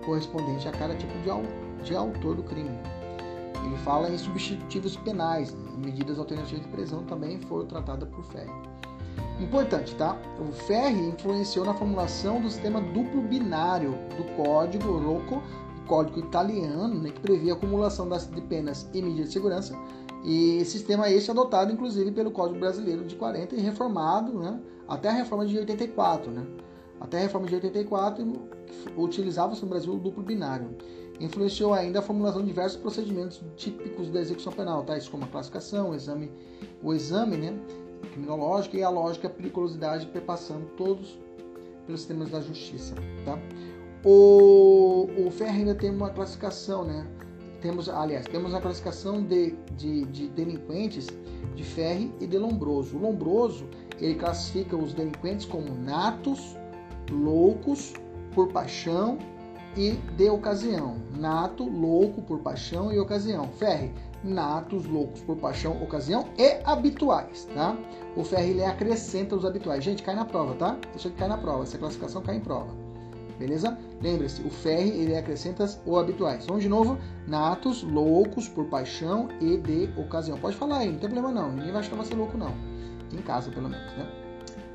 correspondente 0.04 0.66
a 0.68 0.72
cada 0.72 0.94
tipo 0.94 1.12
de, 1.18 1.84
de 1.84 1.94
autor 1.94 2.36
do 2.36 2.42
crime. 2.42 2.78
Ele 3.64 3.76
fala 3.78 4.08
em 4.08 4.16
substitutivos 4.16 4.96
penais, 4.96 5.52
né? 5.52 5.70
medidas 5.76 6.18
alternativas 6.18 6.62
de 6.62 6.68
prisão 6.68 7.04
também 7.04 7.38
foram 7.42 7.66
tratadas 7.66 8.08
por 8.08 8.24
Ferri. 8.24 8.50
Importante, 9.40 9.94
tá? 9.94 10.16
O 10.40 10.52
Ferri 10.52 11.08
influenciou 11.08 11.64
na 11.64 11.74
formulação 11.74 12.40
do 12.40 12.50
sistema 12.50 12.80
duplo 12.80 13.22
binário 13.22 13.92
do 14.16 14.24
Código 14.36 14.98
Rocco 14.98 15.42
código 15.88 16.20
italiano, 16.20 17.00
né, 17.00 17.10
que 17.10 17.20
previa 17.20 17.54
a 17.54 17.56
acumulação 17.56 18.08
de 18.08 18.40
penas 18.42 18.88
e 18.92 19.02
medidas 19.02 19.28
de 19.28 19.32
segurança, 19.32 19.76
e 20.24 20.64
sistema 20.64 21.10
este 21.10 21.30
adotado 21.30 21.72
inclusive 21.72 22.12
pelo 22.12 22.30
Código 22.30 22.60
Brasileiro 22.60 23.04
de 23.04 23.16
40 23.16 23.56
e 23.56 23.60
reformado 23.60 24.38
né, 24.38 24.60
até 24.86 25.08
a 25.08 25.12
reforma 25.12 25.46
de 25.46 25.56
84. 25.56 26.30
Né? 26.30 26.46
Até 27.00 27.18
a 27.18 27.20
reforma 27.22 27.46
de 27.46 27.54
84 27.54 28.32
utilizava-se 28.96 29.62
no 29.62 29.68
Brasil 29.68 29.94
o 29.94 29.98
duplo 29.98 30.22
binário. 30.22 30.76
Influenciou 31.20 31.72
ainda 31.72 31.98
a 31.98 32.02
formulação 32.02 32.42
de 32.42 32.48
diversos 32.48 32.78
procedimentos 32.78 33.40
típicos 33.56 34.08
da 34.10 34.20
execução 34.20 34.52
penal, 34.52 34.84
tais 34.84 35.08
como 35.08 35.24
a 35.24 35.28
classificação, 35.28 35.90
o 35.90 35.94
exame, 35.94 36.30
o 36.82 36.92
exame 36.92 37.36
né, 37.36 37.58
criminológico 38.06 38.76
e 38.76 38.82
a 38.82 38.88
lógica 38.88 39.28
periculosidade, 39.28 40.06
perpassando 40.06 40.66
todos 40.76 41.18
pelos 41.86 42.00
sistemas 42.00 42.30
da 42.30 42.40
justiça. 42.40 42.94
Tá? 43.24 43.38
O, 44.04 45.08
o 45.26 45.30
Ferro 45.30 45.58
ainda 45.58 45.74
tem 45.74 45.90
uma 45.90 46.10
classificação, 46.10 46.84
né? 46.84 47.06
Temos, 47.60 47.88
aliás, 47.88 48.24
temos 48.26 48.54
a 48.54 48.60
classificação 48.60 49.22
de, 49.22 49.56
de, 49.76 50.04
de 50.04 50.28
delinquentes 50.28 51.08
de 51.56 51.64
Ferri 51.64 52.12
e 52.20 52.26
de 52.26 52.38
Lombroso. 52.38 52.96
O 52.96 53.00
Lombroso, 53.00 53.66
ele 54.00 54.14
classifica 54.14 54.76
os 54.76 54.92
delinquentes 54.92 55.44
como 55.44 55.74
natos, 55.74 56.56
loucos, 57.10 57.94
por 58.32 58.52
paixão 58.52 59.18
e 59.76 59.92
de 60.16 60.30
ocasião. 60.30 60.98
Nato, 61.16 61.64
louco, 61.64 62.22
por 62.22 62.38
paixão 62.38 62.92
e 62.92 62.98
ocasião. 63.00 63.48
Ferri, 63.48 63.92
natos, 64.24 64.86
loucos, 64.86 65.20
por 65.22 65.36
paixão, 65.36 65.82
ocasião 65.82 66.26
e 66.36 66.60
habituais, 66.64 67.46
tá? 67.54 67.76
O 68.16 68.22
ele 68.36 68.64
acrescenta 68.64 69.36
os 69.36 69.44
habituais. 69.44 69.84
Gente, 69.84 70.02
cai 70.02 70.14
na 70.14 70.24
prova, 70.24 70.54
tá? 70.54 70.76
Isso 70.96 71.08
aqui 71.08 71.16
cai 71.16 71.28
na 71.28 71.38
prova. 71.38 71.62
Essa 71.62 71.78
classificação 71.78 72.22
cai 72.22 72.36
em 72.36 72.40
prova 72.40 72.88
beleza? 73.38 73.78
Lembre-se, 74.02 74.42
o 74.42 74.50
ferre 74.50 74.90
ele 74.90 75.16
acrescenta 75.16 75.64
o 75.86 75.96
habituais. 75.96 76.44
Vamos 76.46 76.62
de 76.62 76.68
novo, 76.68 76.98
natos, 77.26 77.82
loucos, 77.82 78.48
por 78.48 78.66
paixão 78.66 79.28
e 79.40 79.56
de 79.56 79.88
ocasião. 79.98 80.38
Pode 80.38 80.56
falar 80.56 80.78
aí, 80.78 80.90
não 80.90 80.98
tem 80.98 81.08
problema 81.08 81.32
não, 81.32 81.52
ninguém 81.52 81.72
vai 81.72 81.80
achar 81.80 81.96
você 81.96 82.14
louco 82.14 82.36
não. 82.36 82.52
Em 83.12 83.22
casa, 83.22 83.50
pelo 83.50 83.68
menos, 83.68 83.92
né? 83.96 84.06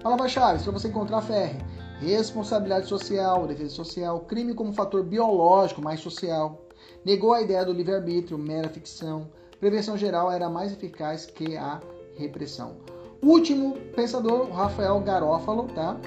Palavra-chave, 0.02 0.64
para 0.64 0.72
você 0.72 0.88
encontrar 0.88 1.22
ferre. 1.22 1.60
Responsabilidade 2.00 2.88
social, 2.88 3.48
defesa 3.48 3.70
social, 3.70 4.22
crime 4.22 4.54
como 4.54 4.74
fator 4.74 5.04
biológico, 5.04 5.82
mais 5.82 6.00
social. 6.00 6.63
Negou 7.04 7.34
a 7.34 7.42
ideia 7.42 7.66
do 7.66 7.74
livre-arbítrio, 7.74 8.38
mera 8.38 8.70
ficção. 8.70 9.28
Prevenção 9.60 9.98
geral 9.98 10.32
era 10.32 10.50
mais 10.50 10.72
eficaz 10.72 11.26
que 11.26 11.58
a 11.58 11.82
repressão. 12.18 12.78
Último 13.22 13.78
pensador, 13.96 14.50
Rafael 14.52 15.00
Garófalo, 15.00 15.68
tá? 15.70 15.98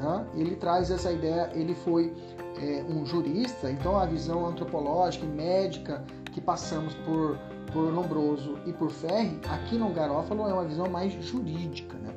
Tá? 0.00 0.26
Ele 0.34 0.56
traz 0.56 0.90
essa 0.90 1.10
ideia, 1.10 1.50
ele 1.54 1.74
foi 1.74 2.12
é, 2.60 2.84
um 2.88 3.04
jurista, 3.06 3.70
então 3.70 3.98
a 3.98 4.04
visão 4.04 4.46
antropológica 4.46 5.24
e 5.24 5.28
médica 5.28 6.04
que 6.32 6.40
passamos 6.40 6.94
por, 7.06 7.38
por 7.72 7.92
Lombroso 7.92 8.58
e 8.66 8.72
por 8.72 8.90
Ferri, 8.90 9.40
aqui 9.48 9.76
no 9.76 9.88
Garófalo 9.90 10.48
é 10.48 10.52
uma 10.52 10.64
visão 10.64 10.88
mais 10.88 11.12
jurídica. 11.24 11.96
Né? 11.96 12.12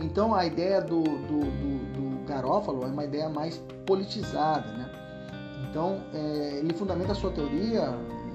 Então 0.00 0.34
a 0.34 0.46
ideia 0.46 0.80
do, 0.80 1.02
do, 1.02 1.40
do, 1.40 1.92
do 1.92 2.26
Garófalo 2.26 2.84
é 2.84 2.86
uma 2.86 3.04
ideia 3.04 3.28
mais 3.28 3.60
politizada. 3.86 4.70
Né? 4.72 4.89
Então 5.68 6.02
é, 6.12 6.58
ele 6.58 6.72
fundamenta 6.74 7.12
a 7.12 7.14
sua 7.14 7.30
teoria 7.30 7.90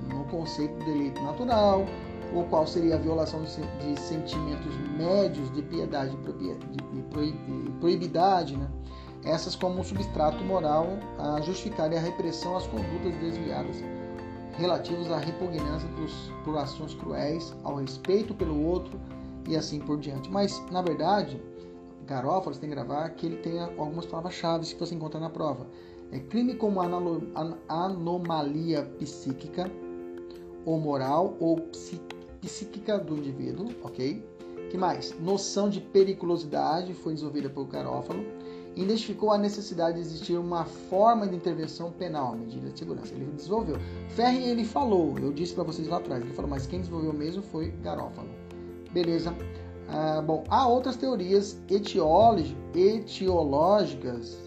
no 0.09 0.23
conceito 0.25 0.77
de 0.79 0.85
delito 0.85 1.21
natural, 1.21 1.85
o 2.33 2.43
qual 2.45 2.67
seria 2.67 2.95
a 2.95 2.97
violação 2.97 3.41
de 3.43 3.99
sentimentos 3.99 4.75
médios 4.97 5.51
de 5.53 5.61
piedade 5.61 6.15
e 6.93 7.71
proibidade, 7.79 8.57
né? 8.57 8.67
essas 9.23 9.55
como 9.55 9.79
um 9.79 9.83
substrato 9.83 10.43
moral 10.43 10.87
a 11.17 11.41
justificar 11.41 11.91
a 11.91 11.99
repressão 11.99 12.55
às 12.55 12.67
condutas 12.67 13.15
desviadas 13.19 13.77
relativas 14.57 15.11
à 15.11 15.17
repugnância 15.17 15.89
por 16.43 16.57
ações 16.57 16.93
cruéis, 16.93 17.53
ao 17.63 17.75
respeito 17.75 18.33
pelo 18.33 18.63
outro 18.63 18.99
e 19.47 19.55
assim 19.55 19.79
por 19.79 19.97
diante. 19.97 20.29
Mas, 20.29 20.63
na 20.71 20.81
verdade, 20.81 21.41
Garófalos 22.05 22.57
tem 22.57 22.69
que 22.69 22.75
gravar 22.75 23.09
que 23.09 23.25
ele 23.25 23.37
tem 23.37 23.59
algumas 23.59 24.05
palavras-chave 24.05 24.65
que 24.65 24.79
você 24.79 24.95
encontra 24.95 25.19
na 25.19 25.29
prova. 25.29 25.67
É 26.11 26.19
crime 26.19 26.55
como 26.55 26.79
anomalia 27.67 28.83
psíquica, 28.99 29.69
ou 30.65 30.79
moral, 30.79 31.35
ou 31.39 31.61
psíquica 32.41 32.97
do 32.97 33.17
indivíduo, 33.17 33.69
ok? 33.83 34.23
que 34.75 34.77
mais? 34.77 35.17
Noção 35.19 35.69
de 35.69 35.79
periculosidade 35.79 36.93
foi 36.93 37.13
desenvolvida 37.13 37.49
por 37.49 37.65
Carófalo. 37.67 38.25
Identificou 38.75 39.31
a 39.31 39.37
necessidade 39.37 39.95
de 39.95 40.01
existir 40.01 40.37
uma 40.37 40.65
forma 40.65 41.25
de 41.25 41.33
intervenção 41.33 41.93
penal, 41.93 42.35
medida 42.35 42.69
de 42.69 42.77
segurança. 42.77 43.13
Ele 43.13 43.31
desenvolveu. 43.31 43.77
Ferri, 44.09 44.43
ele 44.43 44.65
falou, 44.65 45.17
eu 45.17 45.31
disse 45.31 45.53
para 45.53 45.63
vocês 45.63 45.87
lá 45.87 45.95
atrás, 45.97 46.21
ele 46.21 46.33
falou, 46.33 46.51
mas 46.51 46.67
quem 46.67 46.81
desenvolveu 46.81 47.13
mesmo 47.13 47.41
foi 47.41 47.71
Garófalo. 47.81 48.27
Beleza. 48.91 49.33
Ah, 49.87 50.21
bom, 50.21 50.43
há 50.49 50.67
outras 50.67 50.97
teorias 50.97 51.57
etiológicas 51.69 54.37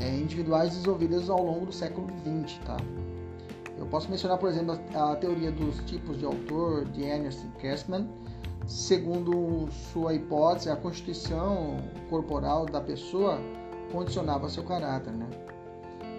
é, 0.00 0.08
individuais 0.16 0.70
desenvolvidas 0.70 1.28
ao 1.28 1.42
longo 1.42 1.66
do 1.66 1.72
século 1.72 2.06
XX, 2.24 2.58
tá? 2.64 2.76
Eu 3.78 3.86
posso 3.86 4.10
mencionar, 4.10 4.38
por 4.38 4.48
exemplo, 4.48 4.78
a, 4.94 5.16
teoria 5.16 5.52
dos 5.52 5.78
tipos 5.84 6.18
de 6.18 6.24
autor 6.24 6.84
de 6.86 7.04
Ernest 7.04 7.46
Kessman. 7.60 8.08
Segundo 8.66 9.68
sua 9.92 10.14
hipótese, 10.14 10.68
a 10.68 10.76
constituição 10.76 11.78
corporal 12.10 12.66
da 12.66 12.80
pessoa 12.80 13.38
condicionava 13.92 14.48
seu 14.48 14.64
caráter, 14.64 15.12
né? 15.12 15.26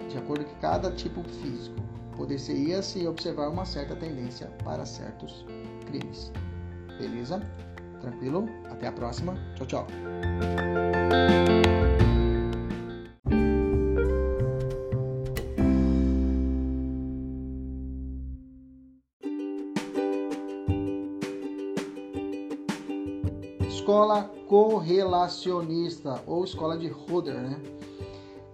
De 0.08 0.18
acordo 0.18 0.44
com 0.44 0.54
cada 0.60 0.90
tipo 0.90 1.22
físico, 1.22 1.76
poderia 2.16 2.82
se 2.82 3.06
observar 3.06 3.48
uma 3.48 3.64
certa 3.64 3.94
tendência 3.94 4.48
para 4.64 4.84
certos 4.84 5.44
crimes. 5.86 6.32
Beleza? 6.98 7.40
Tranquilo? 8.00 8.48
Até 8.70 8.88
a 8.88 8.92
próxima. 8.92 9.34
Tchau, 9.54 9.66
tchau. 9.66 9.86
Correlacionista 25.20 26.22
ou 26.26 26.44
escola 26.44 26.78
de 26.78 26.88
Roder, 26.88 27.34
né? 27.34 27.60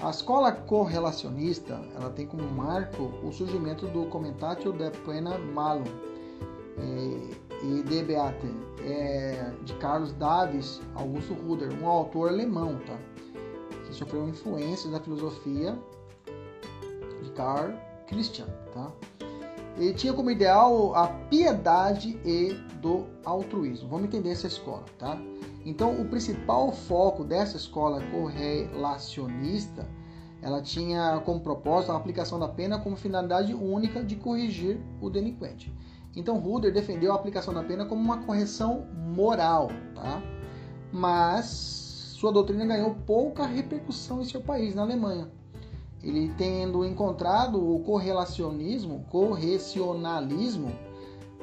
A 0.00 0.10
escola 0.10 0.52
correlacionista, 0.52 1.80
ela 1.94 2.10
tem 2.10 2.26
como 2.26 2.42
marco 2.50 3.04
o 3.22 3.32
surgimento 3.32 3.86
do 3.86 4.06
Comentatio 4.06 4.72
de 4.72 4.90
Pena 5.04 5.38
Malum 5.38 5.84
é, 6.78 7.64
e 7.64 7.82
de 7.82 8.02
Beate, 8.02 8.54
é, 8.80 9.52
de 9.62 9.72
Carlos 9.74 10.12
Davis 10.12 10.80
Augusto 10.94 11.34
Ruder, 11.34 11.72
um 11.82 11.86
autor 11.86 12.28
alemão, 12.28 12.78
tá? 12.86 12.98
Que 13.86 13.94
sofreu 13.94 14.28
influência 14.28 14.90
da 14.90 15.00
filosofia 15.00 15.78
de 17.22 17.30
Carl 17.30 17.72
Christian, 18.06 18.46
tá? 18.74 18.92
Ele 19.76 19.92
tinha 19.92 20.12
como 20.12 20.30
ideal 20.30 20.94
a 20.94 21.08
piedade 21.08 22.18
e 22.24 22.54
do 22.80 23.06
altruísmo. 23.24 23.88
Vamos 23.88 24.06
entender 24.06 24.30
essa 24.30 24.46
escola, 24.46 24.84
tá? 24.98 25.18
Então, 25.64 26.00
o 26.00 26.04
principal 26.06 26.72
foco 26.72 27.24
dessa 27.24 27.56
escola 27.56 28.00
correlacionista, 28.10 29.86
ela 30.40 30.62
tinha 30.62 31.20
como 31.24 31.40
propósito 31.40 31.92
a 31.92 31.96
aplicação 31.96 32.38
da 32.38 32.48
pena 32.48 32.78
como 32.78 32.96
finalidade 32.96 33.52
única 33.52 34.02
de 34.02 34.16
corrigir 34.16 34.80
o 35.00 35.10
delinquente. 35.10 35.72
Então, 36.14 36.38
Ruder 36.38 36.72
defendeu 36.72 37.12
a 37.12 37.16
aplicação 37.16 37.52
da 37.52 37.62
pena 37.62 37.84
como 37.84 38.00
uma 38.00 38.22
correção 38.22 38.86
moral, 38.94 39.68
tá? 39.94 40.22
Mas 40.90 41.46
sua 42.16 42.32
doutrina 42.32 42.64
ganhou 42.64 42.94
pouca 43.06 43.44
repercussão 43.44 44.22
em 44.22 44.24
seu 44.24 44.40
país, 44.40 44.74
na 44.74 44.82
Alemanha. 44.82 45.30
Ele 46.02 46.32
tendo 46.36 46.84
encontrado 46.84 47.58
o 47.58 47.80
correlacionismo, 47.80 49.04
correcionalismo, 49.10 50.72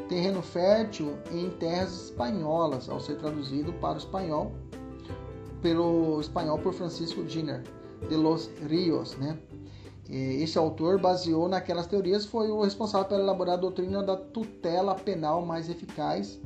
terreno 0.07 0.41
fértil 0.41 1.17
em 1.31 1.49
terras 1.49 2.05
espanholas, 2.05 2.89
ao 2.89 2.99
ser 2.99 3.17
traduzido 3.17 3.73
para 3.73 3.95
o 3.95 3.97
espanhol 3.97 4.51
pelo 5.61 6.19
espanhol 6.19 6.59
por 6.59 6.73
Francisco 6.73 7.27
Giner 7.27 7.63
de 8.09 8.15
los 8.15 8.51
Rios, 8.67 9.15
né? 9.17 9.39
Esse 10.09 10.57
autor 10.57 10.99
baseou 10.99 11.47
naquelas 11.47 11.87
teorias, 11.87 12.25
foi 12.25 12.51
o 12.51 12.61
responsável 12.61 13.07
por 13.07 13.19
elaborar 13.19 13.55
a 13.55 13.57
doutrina 13.57 14.03
da 14.03 14.17
tutela 14.17 14.93
penal 14.93 15.45
mais 15.45 15.69
eficaz 15.69 16.37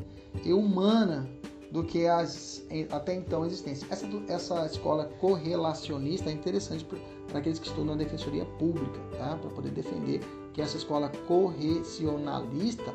e 0.46 0.54
humana 0.54 1.28
do 1.72 1.84
que 1.84 2.06
as 2.06 2.64
até 2.92 3.16
então 3.16 3.44
existentes. 3.44 3.84
Essa, 3.90 4.08
essa 4.28 4.66
escola 4.68 5.06
correlacionista 5.20 6.30
é 6.30 6.34
interessante 6.34 6.86
para 7.28 7.40
aqueles 7.40 7.60
que 7.60 7.68
estudam 7.68 7.96
na 7.96 8.04
defensoria 8.04 8.46
pública, 8.46 9.00
tá? 9.18 9.38
para 9.38 9.50
poder 9.52 9.72
defender 9.72 10.22
que 10.54 10.62
essa 10.62 10.78
escola 10.78 11.12
correcionalista 11.28 12.94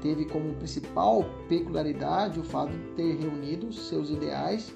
teve 0.00 0.24
como 0.24 0.54
principal 0.54 1.24
peculiaridade 1.48 2.40
o 2.40 2.44
fato 2.44 2.72
de 2.72 2.78
ter 2.94 3.16
reunido 3.16 3.72
seus 3.72 4.10
ideais 4.10 4.72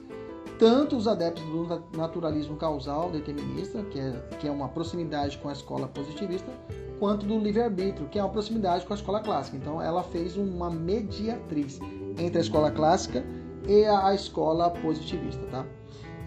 tanto 0.58 0.96
os 0.96 1.08
adeptos 1.08 1.42
do 1.44 1.82
naturalismo 1.96 2.56
causal 2.56 3.10
determinista, 3.10 3.82
que 3.84 3.98
é, 3.98 4.12
que 4.38 4.46
é 4.46 4.50
uma 4.50 4.68
proximidade 4.68 5.38
com 5.38 5.48
a 5.48 5.52
escola 5.52 5.88
positivista, 5.88 6.50
quanto 6.98 7.26
do 7.26 7.38
livre-arbítrio, 7.38 8.08
que 8.08 8.18
é 8.18 8.22
uma 8.22 8.30
proximidade 8.30 8.86
com 8.86 8.92
a 8.92 8.96
escola 8.96 9.20
clássica. 9.20 9.56
Então, 9.56 9.82
ela 9.82 10.02
fez 10.02 10.36
uma 10.36 10.70
mediatriz 10.70 11.80
entre 12.18 12.38
a 12.38 12.40
escola 12.40 12.70
clássica 12.70 13.24
e 13.66 13.84
a 13.84 14.14
escola 14.14 14.70
positivista, 14.70 15.44
tá? 15.50 15.66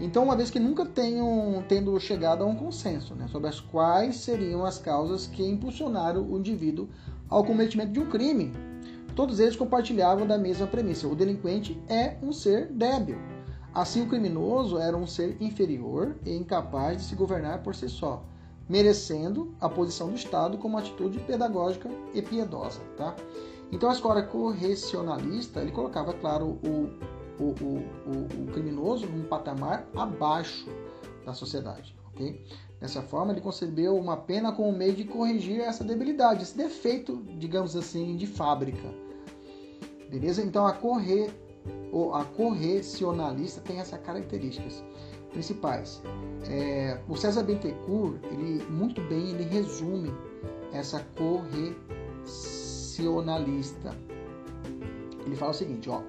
Então, 0.00 0.24
uma 0.24 0.36
vez 0.36 0.50
que 0.50 0.60
nunca 0.60 0.84
tenham 0.84 1.64
tendo 1.68 1.98
chegado 1.98 2.44
a 2.44 2.46
um 2.46 2.54
consenso 2.54 3.14
né, 3.14 3.26
sobre 3.28 3.48
as 3.48 3.60
quais 3.60 4.16
seriam 4.16 4.64
as 4.64 4.78
causas 4.78 5.26
que 5.26 5.44
impulsionaram 5.44 6.22
o 6.22 6.38
indivíduo 6.38 6.88
ao 7.28 7.44
cometimento 7.44 7.92
de 7.92 8.00
um 8.00 8.08
crime, 8.08 8.52
todos 9.16 9.40
eles 9.40 9.56
compartilhavam 9.56 10.26
da 10.26 10.38
mesma 10.38 10.66
premissa: 10.66 11.08
o 11.08 11.16
delinquente 11.16 11.80
é 11.88 12.16
um 12.22 12.32
ser 12.32 12.66
débil 12.66 13.18
Assim, 13.74 14.02
o 14.02 14.08
criminoso 14.08 14.78
era 14.78 14.96
um 14.96 15.06
ser 15.06 15.36
inferior 15.40 16.16
e 16.24 16.34
incapaz 16.34 16.96
de 16.96 17.04
se 17.04 17.14
governar 17.14 17.62
por 17.62 17.74
si 17.74 17.88
só, 17.88 18.24
merecendo 18.68 19.54
a 19.60 19.68
posição 19.68 20.08
do 20.08 20.16
Estado 20.16 20.58
como 20.58 20.78
atitude 20.78 21.20
pedagógica 21.20 21.88
e 22.14 22.20
piedosa. 22.22 22.80
Tá? 22.96 23.14
Então, 23.70 23.90
a 23.90 23.92
escola 23.92 24.22
correcionalista 24.22 25.60
ele 25.60 25.70
colocava, 25.70 26.14
claro, 26.14 26.58
o, 26.64 26.88
o, 27.38 27.44
o, 27.44 28.42
o 28.42 28.52
criminoso 28.52 29.06
num 29.06 29.24
patamar 29.24 29.86
abaixo 29.94 30.68
da 31.24 31.32
sociedade. 31.32 31.96
Okay? 32.12 32.44
Dessa 32.80 33.02
forma, 33.02 33.32
ele 33.32 33.40
concebeu 33.40 33.96
uma 33.96 34.16
pena 34.16 34.52
como 34.52 34.72
meio 34.72 34.94
de 34.94 35.04
corrigir 35.04 35.60
essa 35.60 35.82
debilidade, 35.82 36.42
esse 36.42 36.56
defeito, 36.56 37.22
digamos 37.38 37.74
assim, 37.74 38.16
de 38.16 38.26
fábrica. 38.26 38.88
Beleza? 40.10 40.42
Então, 40.42 40.66
a 40.66 40.72
corre 40.72 41.30
a 42.14 42.24
correcionalista 42.24 43.60
tem 43.60 43.78
essas 43.80 44.00
características 44.00 44.82
principais. 45.30 46.00
É, 46.48 46.98
o 47.08 47.16
César 47.16 47.42
Bentecourt, 47.42 48.22
ele 48.30 48.62
muito 48.70 49.02
bem, 49.02 49.30
ele 49.30 49.42
resume 49.44 50.14
essa 50.72 51.04
correcionalista. 51.16 53.94
Ele 55.26 55.36
fala 55.36 55.50
o 55.50 55.54
seguinte, 55.54 55.90
ó: 55.90 56.00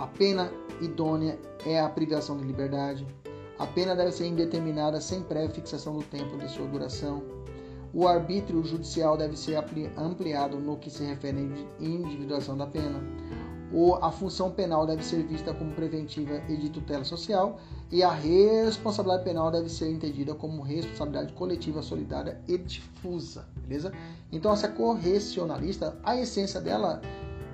a 0.00 0.06
pena 0.06 0.50
idônea 0.80 1.38
é 1.66 1.78
a 1.78 1.86
privação 1.86 2.38
de 2.38 2.44
liberdade. 2.44 3.06
A 3.58 3.66
pena 3.66 3.94
deve 3.94 4.12
ser 4.12 4.26
indeterminada 4.26 4.98
sem 4.98 5.22
prévia 5.22 5.50
fixação 5.50 5.94
do 5.94 6.02
tempo 6.02 6.38
de 6.38 6.48
sua 6.48 6.66
duração. 6.66 7.22
O 7.92 8.08
arbítrio 8.08 8.64
judicial 8.64 9.18
deve 9.18 9.36
ser 9.36 9.62
ampliado 9.98 10.58
no 10.58 10.78
que 10.78 10.88
se 10.88 11.04
refere 11.04 11.38
à 11.38 11.84
individuação 11.84 12.56
da 12.56 12.66
pena 12.66 12.98
ou 13.72 13.96
a 14.02 14.10
função 14.10 14.50
penal 14.50 14.86
deve 14.86 15.04
ser 15.04 15.22
vista 15.24 15.54
como 15.54 15.72
preventiva 15.72 16.42
e 16.48 16.56
de 16.56 16.70
tutela 16.70 17.04
social, 17.04 17.60
e 17.90 18.02
a 18.02 18.10
responsabilidade 18.10 19.22
penal 19.22 19.50
deve 19.50 19.68
ser 19.68 19.90
entendida 19.90 20.34
como 20.34 20.60
responsabilidade 20.62 21.32
coletiva, 21.34 21.82
solidária 21.82 22.40
e 22.48 22.58
difusa, 22.58 23.46
beleza? 23.56 23.92
Então 24.32 24.52
essa 24.52 24.66
correcionalista, 24.66 25.96
a 26.02 26.16
essência 26.16 26.60
dela 26.60 27.00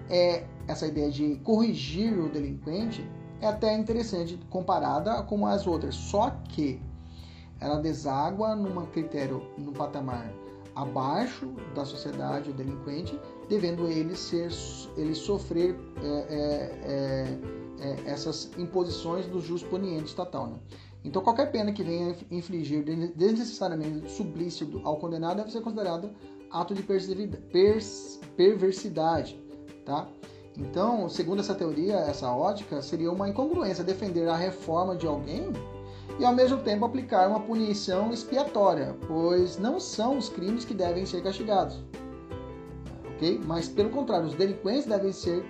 é 0.09 0.45
essa 0.67 0.87
ideia 0.87 1.11
de 1.11 1.37
corrigir 1.37 2.19
o 2.19 2.29
delinquente, 2.29 3.09
é 3.41 3.47
até 3.47 3.75
interessante 3.77 4.39
comparada 4.51 5.23
com 5.23 5.47
as 5.47 5.67
outras, 5.67 5.95
só 5.95 6.31
que 6.49 6.81
ela 7.61 7.77
deságua 7.77 8.55
num 8.55 8.87
critério, 8.87 9.43
num 9.57 9.73
patamar 9.73 10.33
abaixo 10.75 11.47
da 11.75 11.85
sociedade, 11.85 12.51
o 12.51 12.53
delinquente, 12.53 13.19
devendo 13.49 13.89
ele 13.89 14.15
ser, 14.15 14.51
ele 14.97 15.15
sofrer 15.15 15.75
é, 16.03 16.07
é, 16.07 16.79
é, 16.83 17.39
é 17.81 18.11
essas 18.11 18.51
imposições 18.59 19.27
do 19.27 19.41
jus 19.41 19.63
poniente 19.63 20.05
estatal. 20.05 20.49
Né? 20.49 20.59
Então, 21.03 21.23
qualquer 21.23 21.51
pena 21.51 21.73
que 21.73 21.83
venha 21.83 22.15
infligir 22.31 22.85
desnecessariamente 23.15 24.11
suplício 24.11 24.81
ao 24.85 24.99
condenado 24.99 25.39
deve 25.39 25.51
ser 25.51 25.63
considerado 25.63 26.11
ato 26.51 26.75
de 26.75 26.83
perversidade, 28.37 29.41
tá? 29.85 30.09
Então, 30.59 31.09
segundo 31.09 31.41
essa 31.41 31.55
teoria, 31.55 31.97
essa 31.97 32.33
ótica, 32.33 32.81
seria 32.81 33.13
uma 33.13 33.29
incongruência 33.29 33.85
defender 33.85 34.27
a 34.29 34.37
reforma 34.37 34.97
de 34.97 35.07
alguém 35.07 35.53
e 36.19 36.25
ao 36.25 36.35
mesmo 36.35 36.59
tempo 36.59 36.85
aplicar 36.85 37.29
uma 37.29 37.39
punição 37.41 38.13
expiatória, 38.13 38.97
pois 39.07 39.59
não 39.59 39.79
são 39.79 40.17
os 40.17 40.31
crimes 40.31 40.65
que 40.65 40.73
devem 40.73 41.05
ser 41.05 41.23
castigados. 41.23 41.85
ok? 43.15 43.41
Mas 43.45 43.69
pelo 43.69 43.91
contrário, 43.91 44.27
os 44.27 44.35
delinquentes 44.35 44.87
devem 44.87 45.13
ser 45.13 45.45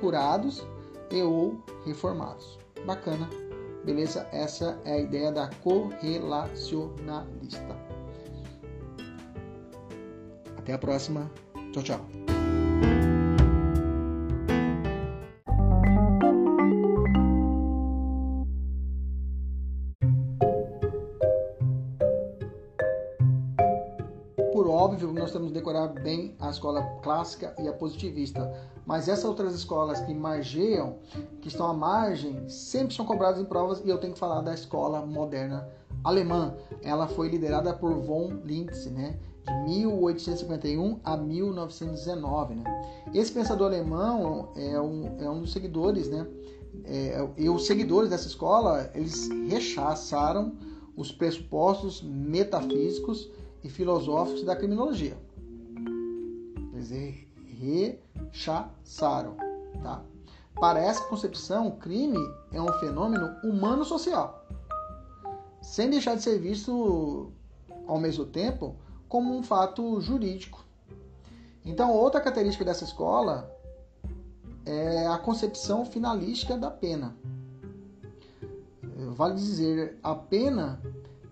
curados 0.00 0.62
e 1.10 1.22
ou 1.22 1.58
reformados. 1.86 2.58
Bacana. 2.86 3.30
Beleza? 3.84 4.26
Essa 4.32 4.78
é 4.84 4.94
a 4.94 4.98
ideia 4.98 5.32
da 5.32 5.48
correlacionalista. 5.62 7.76
Até 10.58 10.72
a 10.72 10.78
próxima. 10.78 11.30
Tchau, 11.72 11.82
tchau. 11.82 12.23
Bem 25.86 26.36
a 26.38 26.50
escola 26.50 26.82
clássica 27.02 27.54
e 27.58 27.68
a 27.68 27.72
positivista, 27.72 28.52
mas 28.86 29.08
essas 29.08 29.24
outras 29.24 29.54
escolas 29.54 30.00
que 30.00 30.12
margeiam, 30.12 30.98
que 31.40 31.48
estão 31.48 31.66
à 31.66 31.74
margem, 31.74 32.48
sempre 32.48 32.94
são 32.94 33.06
cobradas 33.06 33.40
em 33.40 33.44
provas 33.44 33.82
e 33.84 33.88
eu 33.88 33.98
tenho 33.98 34.12
que 34.12 34.18
falar 34.18 34.40
da 34.42 34.52
escola 34.52 35.04
moderna 35.04 35.68
alemã. 36.02 36.54
Ela 36.82 37.06
foi 37.08 37.28
liderada 37.28 37.72
por 37.72 37.94
von 38.00 38.40
Lintz, 38.44 38.86
né? 38.86 39.18
de 39.44 39.52
1851 39.68 41.00
a 41.04 41.16
1919. 41.16 42.54
Né? 42.56 42.64
Esse 43.12 43.32
pensador 43.32 43.68
alemão 43.68 44.52
é 44.56 44.80
um, 44.80 45.16
é 45.20 45.30
um 45.30 45.40
dos 45.40 45.52
seguidores, 45.52 46.08
né? 46.08 46.26
É, 46.84 47.28
e 47.36 47.48
os 47.48 47.66
seguidores 47.66 48.10
dessa 48.10 48.26
escola 48.26 48.90
eles 48.94 49.28
rechaçaram 49.48 50.56
os 50.96 51.12
pressupostos 51.12 52.02
metafísicos 52.02 53.30
e 53.62 53.68
filosóficos 53.68 54.42
da 54.42 54.56
criminologia. 54.56 55.16
Eles 56.90 57.26
rechaçaram. 58.32 59.36
Tá? 59.82 60.02
Para 60.54 60.80
essa 60.80 61.04
concepção, 61.04 61.68
o 61.68 61.76
crime 61.76 62.18
é 62.52 62.60
um 62.60 62.72
fenômeno 62.74 63.36
humano-social, 63.42 64.46
sem 65.60 65.90
deixar 65.90 66.14
de 66.14 66.22
ser 66.22 66.38
visto 66.38 67.32
ao 67.86 67.98
mesmo 67.98 68.24
tempo 68.24 68.76
como 69.08 69.36
um 69.36 69.42
fato 69.42 70.00
jurídico. 70.00 70.64
Então, 71.64 71.90
outra 71.92 72.20
característica 72.20 72.64
dessa 72.64 72.84
escola 72.84 73.50
é 74.64 75.06
a 75.06 75.18
concepção 75.18 75.84
finalística 75.84 76.56
da 76.56 76.70
pena. 76.70 77.16
Vale 79.16 79.34
dizer, 79.34 79.98
a 80.02 80.14
pena 80.14 80.80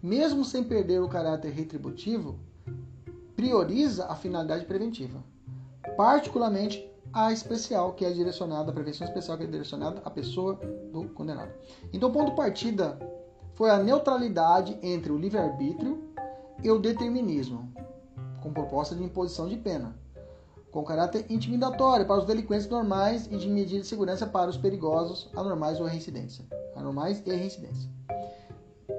mesmo 0.03 0.45
sem 0.45 0.65
perder 0.65 1.01
o 1.01 1.09
caráter 1.09 1.53
retributivo, 1.53 2.37
prioriza 3.37 4.07
a 4.07 4.17
finalidade 4.17 4.65
preventiva, 4.65 5.23
particularmente 5.97 6.89
a 7.13 7.33
especial, 7.33 7.93
que 7.93 8.05
é 8.05 8.11
direcionada, 8.11 8.71
a 8.71 8.75
prevenção 8.75 9.07
especial, 9.07 9.37
que 9.37 9.45
é 9.45 9.47
direcionada 9.47 10.01
à 10.05 10.11
pessoa 10.11 10.55
do 10.93 11.09
condenado. 11.11 11.53
Então, 11.93 12.09
o 12.09 12.13
ponto 12.13 12.31
de 12.31 12.37
partida 12.37 12.99
foi 13.55 13.71
a 13.71 13.79
neutralidade 13.79 14.79
entre 14.83 15.13
o 15.13 15.19
livre-arbítrio 15.19 16.03
e 16.63 16.71
o 16.71 16.79
determinismo, 16.79 17.73
com 18.43 18.53
proposta 18.53 18.95
de 18.95 19.03
imposição 19.03 19.49
de 19.49 19.57
pena, 19.57 19.95
com 20.71 20.83
caráter 20.83 21.27
intimidatório 21.29 22.07
para 22.07 22.19
os 22.19 22.25
delinquentes 22.25 22.69
normais 22.69 23.27
e 23.31 23.37
de 23.37 23.49
medida 23.49 23.83
de 23.83 23.87
segurança 23.87 24.27
para 24.27 24.49
os 24.49 24.57
perigosos, 24.57 25.29
anormais 25.37 25.79
ou 25.79 25.87
reincidentes. 25.87 26.41
anormais 26.75 27.23
e 27.27 27.31
reincidência. 27.31 27.91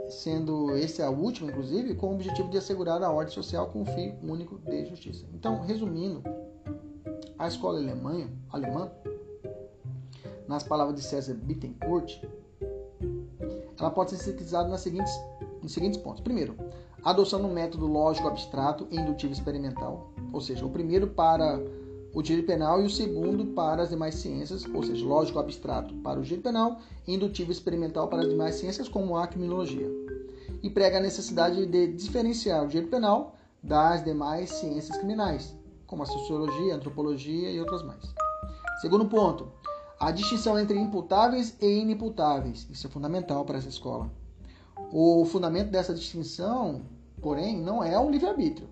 Sendo 0.07 0.77
esse 0.77 1.01
a 1.01 1.09
última, 1.09 1.49
inclusive, 1.49 1.95
com 1.95 2.09
o 2.09 2.13
objetivo 2.13 2.49
de 2.49 2.57
assegurar 2.57 3.01
a 3.01 3.11
ordem 3.11 3.33
social 3.33 3.67
com 3.67 3.81
o 3.81 3.85
fim 3.85 4.13
único 4.21 4.59
de 4.59 4.85
justiça. 4.85 5.25
Então, 5.33 5.61
resumindo, 5.61 6.21
a 7.37 7.47
escola 7.47 7.79
alemã, 7.79 8.27
alemã 8.51 8.91
nas 10.47 10.63
palavras 10.63 10.95
de 10.95 11.03
César 11.03 11.33
Bittencourt, 11.33 12.23
ela 13.79 13.89
pode 13.89 14.11
ser 14.11 14.17
sintetizada 14.17 14.69
nas 14.69 14.81
seguintes, 14.81 15.13
nos 15.61 15.71
seguintes 15.71 15.97
pontos. 15.97 16.21
Primeiro, 16.21 16.55
adoção 17.03 17.41
do 17.41 17.47
método 17.47 17.87
lógico 17.87 18.27
abstrato 18.27 18.87
e 18.91 18.97
indutivo 18.97 19.33
experimental, 19.33 20.11
ou 20.31 20.39
seja, 20.39 20.65
o 20.65 20.69
primeiro 20.69 21.07
para 21.07 21.59
o 22.13 22.21
direito 22.21 22.45
penal 22.45 22.81
e 22.81 22.85
o 22.85 22.89
segundo 22.89 23.47
para 23.47 23.83
as 23.83 23.89
demais 23.89 24.15
ciências, 24.15 24.63
ou 24.73 24.83
seja, 24.83 25.05
lógico 25.05 25.39
abstrato 25.39 25.93
para 25.95 26.19
o 26.19 26.23
direito 26.23 26.43
penal 26.43 26.79
e 27.07 27.15
indutivo 27.15 27.51
experimental 27.51 28.07
para 28.07 28.21
as 28.21 28.29
demais 28.29 28.55
ciências, 28.55 28.87
como 28.87 29.17
a 29.17 29.27
criminologia. 29.27 29.89
E 30.61 30.69
prega 30.69 30.97
a 30.97 31.01
necessidade 31.01 31.65
de 31.65 31.87
diferenciar 31.87 32.63
o 32.63 32.67
direito 32.67 32.91
penal 32.91 33.35
das 33.61 34.03
demais 34.03 34.49
ciências 34.51 34.95
criminais, 34.97 35.55
como 35.93 36.01
a 36.01 36.07
sociologia, 36.07 36.73
a 36.73 36.77
antropologia 36.77 37.51
e 37.51 37.59
outras 37.59 37.83
mais. 37.83 38.13
Segundo 38.81 39.05
ponto, 39.05 39.51
a 39.99 40.09
distinção 40.09 40.59
entre 40.59 40.79
imputáveis 40.79 41.55
e 41.61 41.67
inimputáveis. 41.67 42.67
Isso 42.71 42.87
é 42.87 42.89
fundamental 42.89 43.45
para 43.45 43.59
essa 43.59 43.69
escola. 43.69 44.09
O 44.91 45.23
fundamento 45.25 45.69
dessa 45.69 45.93
distinção, 45.93 46.81
porém, 47.21 47.61
não 47.61 47.83
é 47.83 47.97
o 47.99 48.09
livre-arbítrio. 48.09 48.67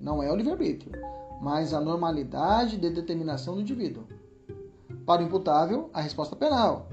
Não 0.00 0.22
é 0.22 0.32
o 0.32 0.36
livre-arbítrio 0.36 0.92
mas 1.40 1.72
a 1.72 1.80
normalidade 1.80 2.76
de 2.76 2.90
determinação 2.90 3.54
do 3.54 3.60
indivíduo. 3.60 4.04
Para 5.06 5.22
o 5.22 5.24
imputável, 5.24 5.88
a 5.92 6.00
resposta 6.00 6.34
penal, 6.34 6.88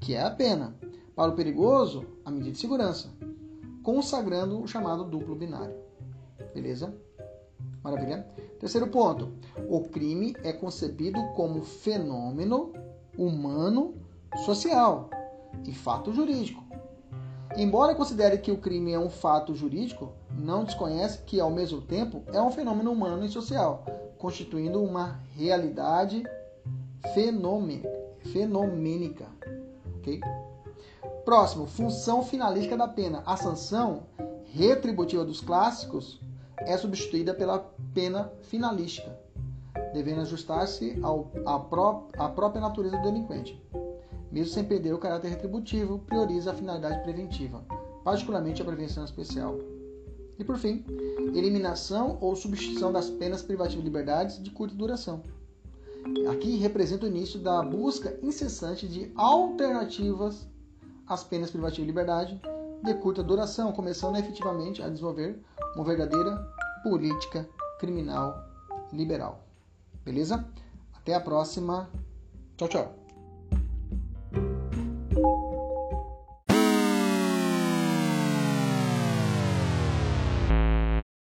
que 0.00 0.14
é 0.14 0.22
a 0.22 0.30
pena. 0.30 0.74
Para 1.14 1.30
o 1.30 1.34
perigoso, 1.34 2.04
a 2.24 2.30
medida 2.30 2.52
de 2.52 2.58
segurança, 2.58 3.08
consagrando 3.82 4.60
o 4.60 4.66
chamado 4.66 5.04
duplo 5.04 5.34
binário. 5.34 5.76
Beleza? 6.52 6.94
Maravilha? 7.84 8.26
Terceiro 8.58 8.86
ponto: 8.86 9.34
o 9.68 9.82
crime 9.82 10.34
é 10.42 10.54
concebido 10.54 11.22
como 11.34 11.62
fenômeno 11.62 12.72
humano 13.16 13.94
social 14.46 15.10
e 15.66 15.72
fato 15.72 16.10
jurídico. 16.10 16.64
Embora 17.56 17.94
considere 17.94 18.38
que 18.38 18.50
o 18.50 18.56
crime 18.56 18.92
é 18.92 18.98
um 18.98 19.10
fato 19.10 19.54
jurídico, 19.54 20.12
não 20.30 20.64
desconhece 20.64 21.18
que, 21.18 21.38
ao 21.38 21.50
mesmo 21.50 21.82
tempo, 21.82 22.22
é 22.32 22.42
um 22.42 22.50
fenômeno 22.50 22.90
humano 22.90 23.24
e 23.24 23.28
social, 23.28 23.84
constituindo 24.18 24.82
uma 24.82 25.20
realidade 25.36 26.24
fenomênica. 27.12 29.26
Okay? 29.98 30.20
Próximo, 31.24 31.66
função 31.66 32.24
finalística 32.24 32.76
da 32.76 32.88
pena. 32.88 33.22
A 33.24 33.36
sanção 33.36 34.02
retributiva 34.52 35.24
dos 35.24 35.40
clássicos 35.40 36.20
é 36.60 36.76
substituída 36.76 37.34
pela 37.34 37.58
pena 37.92 38.30
finalística, 38.42 39.18
devendo 39.92 40.22
ajustar-se 40.22 41.00
à 41.44 41.58
pró 41.58 42.08
própria 42.34 42.60
natureza 42.60 42.96
do 42.96 43.02
delinquente 43.02 43.60
mesmo 44.34 44.52
sem 44.52 44.64
perder 44.64 44.92
o 44.92 44.98
caráter 44.98 45.28
retributivo, 45.28 46.00
prioriza 46.00 46.50
a 46.50 46.54
finalidade 46.54 47.04
preventiva, 47.04 47.64
particularmente 48.02 48.60
a 48.60 48.64
prevenção 48.64 49.04
especial. 49.04 49.56
E 50.36 50.42
por 50.42 50.58
fim, 50.58 50.84
eliminação 51.32 52.18
ou 52.20 52.34
substituição 52.34 52.92
das 52.92 53.08
penas 53.08 53.42
privativas 53.42 53.80
de 53.80 53.88
liberdades 53.88 54.42
de 54.42 54.50
curta 54.50 54.74
duração. 54.74 55.22
Aqui 56.28 56.56
representa 56.56 57.06
o 57.06 57.08
início 57.08 57.38
da 57.38 57.62
busca 57.62 58.18
incessante 58.24 58.88
de 58.88 59.12
alternativas 59.14 60.48
às 61.06 61.22
penas 61.22 61.52
privativas 61.52 61.84
de 61.84 61.86
liberdade 61.86 62.40
de 62.84 62.94
curta 62.94 63.22
duração, 63.22 63.72
começando 63.72 64.16
efetivamente 64.16 64.82
a 64.82 64.88
desenvolver 64.88 65.42
uma 65.74 65.84
verdadeira 65.84 66.36
política 66.82 67.48
criminal 67.80 68.44
liberal. 68.92 69.42
Beleza? 70.04 70.44
Até 70.92 71.14
a 71.14 71.20
próxima. 71.20 71.88
Tchau, 72.56 72.68
tchau. 72.68 73.03